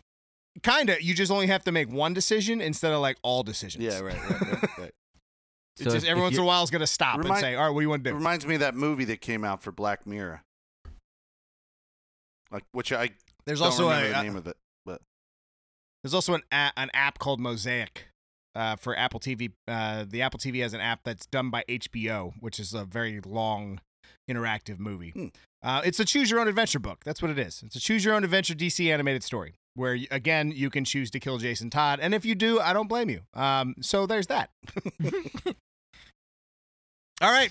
kind 0.63 0.89
of 0.89 1.03
you 1.03 1.13
just 1.15 1.31
only 1.31 1.47
have 1.47 1.63
to 1.65 1.73
make 1.73 1.91
one 1.91 2.15
decision 2.15 2.61
instead 2.63 2.93
of 2.93 3.01
like 3.01 3.19
all 3.23 3.43
decisions. 3.43 3.85
right, 4.01 4.15
right, 4.17 4.41
right. 4.41 4.79
right. 4.79 4.91
It's 5.77 5.85
So 5.85 5.91
just 5.91 6.05
if- 6.07 6.11
every 6.11 6.21
if 6.21 6.25
once 6.25 6.37
in 6.37 6.43
a 6.43 6.47
while 6.47 6.63
is 6.63 6.71
gonna 6.71 6.87
stop 6.87 7.19
and 7.25 7.37
say, 7.39 7.55
"All 7.55 7.65
right, 7.65 7.71
what 7.71 7.81
do 7.81 7.85
you 7.85 7.89
want 7.91 8.05
to 8.05 8.11
It 8.11 8.13
do?" 8.13 8.17
reminds 8.19 8.47
me 8.47 8.55
of 8.55 8.61
that 8.61 8.75
movie 8.75 9.05
that 9.07 9.21
came 9.21 9.45
out 9.45 9.63
for 9.63 9.73
Black 9.73 10.07
Mirror. 10.07 10.43
Like, 12.51 12.65
which 12.73 12.93
I 12.93 13.11
There's 13.47 13.61
don't 13.61 13.67
also 13.67 13.89
remember 13.89 14.09
a, 14.09 14.13
the 14.19 14.23
name 14.23 14.37
of 14.37 14.47
it, 14.47 14.57
but 14.85 15.01
There's 16.03 16.15
also 16.15 16.35
an 16.35 16.43
a- 16.53 16.73
an 16.77 16.91
app 16.93 17.19
called 17.19 17.41
Mosaic 17.41 18.09
uh, 18.55 18.77
for 18.77 18.97
Apple 18.97 19.21
TV. 19.21 19.53
Uh, 19.67 20.05
the 20.07 20.21
Apple 20.23 20.39
TV 20.39 20.61
has 20.61 20.75
an 20.75 20.81
app 20.81 21.01
that's 21.05 21.25
done 21.27 21.49
by 21.51 21.65
HBO, 21.69 22.35
which 22.41 22.61
is 22.61 22.75
a 22.75 22.85
very 22.85 23.21
long 23.23 23.81
interactive 24.31 24.79
movie. 24.79 25.11
Hmm. 25.11 25.27
Uh, 25.63 25.81
it's 25.85 25.99
a 26.01 26.05
choose 26.05 26.31
your 26.31 26.41
own 26.41 26.49
adventure 26.49 26.79
book. 26.81 27.03
That's 27.05 27.23
what 27.23 27.31
it 27.31 27.39
is. 27.39 27.63
It's 27.65 27.77
a 27.77 27.81
choose 27.81 28.05
your 28.05 28.15
own 28.15 28.25
adventure 28.25 28.55
DC 28.55 28.93
animated 28.93 29.23
story 29.23 29.55
where 29.75 29.97
again 30.11 30.51
you 30.51 30.69
can 30.69 30.85
choose 30.85 31.11
to 31.13 31.19
kill 31.21 31.39
Jason 31.39 31.71
Todd, 31.71 31.99
and 32.03 32.13
if 32.15 32.27
you 32.27 32.35
do, 32.35 32.61
I 32.61 32.75
don't 32.75 32.89
blame 32.89 33.09
you. 33.09 33.23
Um, 33.33 33.77
so 33.81 34.05
there's 34.07 34.27
that. 34.27 34.51
All 37.23 37.31
right, 37.31 37.51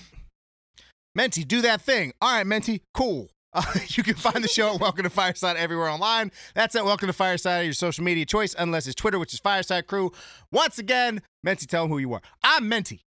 Menti, 1.14 1.44
do 1.44 1.62
that 1.62 1.80
thing. 1.80 2.12
All 2.20 2.30
right, 2.30 2.46
Menti, 2.46 2.82
cool. 2.92 3.30
Uh, 3.54 3.62
you 3.88 4.02
can 4.02 4.14
find 4.14 4.44
the 4.44 4.48
show 4.48 4.74
at 4.74 4.80
Welcome 4.80 5.04
to 5.04 5.10
Fireside 5.10 5.56
everywhere 5.56 5.88
online. 5.88 6.30
That's 6.54 6.76
at 6.76 6.84
Welcome 6.84 7.06
to 7.06 7.14
Fireside, 7.14 7.64
your 7.64 7.72
social 7.72 8.04
media 8.04 8.26
choice, 8.26 8.54
unless 8.58 8.86
it's 8.86 8.94
Twitter, 8.94 9.18
which 9.18 9.32
is 9.32 9.40
Fireside 9.40 9.86
Crew. 9.86 10.12
Once 10.50 10.78
again, 10.78 11.22
Menti, 11.42 11.64
tell 11.64 11.84
them 11.84 11.90
who 11.90 11.96
you 11.96 12.12
are. 12.12 12.20
I'm 12.44 12.68
Menti. 12.68 13.00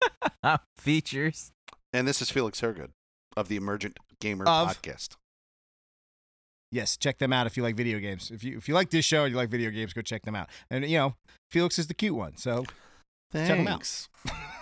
Features. 0.78 1.52
and 1.94 2.06
this 2.06 2.20
is 2.20 2.30
Felix 2.30 2.60
Hergood 2.60 2.90
of 3.34 3.48
the 3.48 3.56
Emergent 3.56 3.98
Gamer 4.20 4.44
Of- 4.46 4.68
podcast. 4.76 5.16
Yes, 6.70 6.98
check 6.98 7.16
them 7.16 7.32
out 7.32 7.46
if 7.46 7.56
you 7.56 7.62
like 7.62 7.76
video 7.76 7.98
games. 7.98 8.30
If 8.30 8.44
you 8.44 8.58
if 8.58 8.68
you 8.68 8.74
like 8.74 8.90
this 8.90 9.04
show 9.06 9.24
and 9.24 9.30
you 9.32 9.36
like 9.38 9.48
video 9.48 9.70
games, 9.70 9.92
go 9.94 10.02
check 10.02 10.22
them 10.22 10.34
out. 10.34 10.48
And 10.70 10.84
you 10.84 10.98
know, 10.98 11.14
Felix 11.50 11.78
is 11.78 11.86
the 11.86 11.94
cute 11.94 12.14
one, 12.16 12.36
so 12.36 12.64
check 13.32 13.46
them 13.46 13.68
out. 13.68 14.08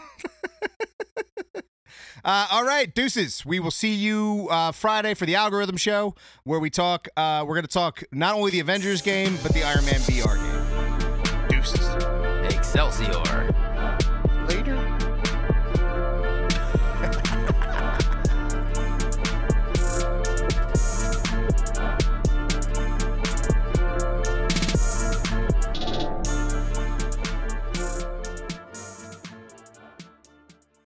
Uh, 2.25 2.47
all 2.51 2.65
right, 2.65 2.95
deuces. 2.95 3.45
We 3.45 3.59
will 3.59 3.71
see 3.71 3.95
you 3.95 4.49
uh, 4.51 4.73
Friday 4.73 5.15
for 5.15 5.27
the 5.27 5.35
algorithm 5.35 5.77
show, 5.77 6.15
where 6.45 6.61
we 6.61 6.71
talk. 6.71 7.09
Uh, 7.17 7.45
we're 7.47 7.55
going 7.55 7.67
to 7.67 7.69
talk 7.69 8.03
not 8.13 8.35
only 8.35 8.53
the 8.53 8.61
Avengers 8.61 9.03
game, 9.03 9.37
but 9.43 9.53
the 9.53 9.65
Iron 9.65 9.85
Man 9.85 10.01
VR 10.01 10.37
game. 10.37 11.49
Deuces. 11.49 12.55
Excelsior. 12.55 13.53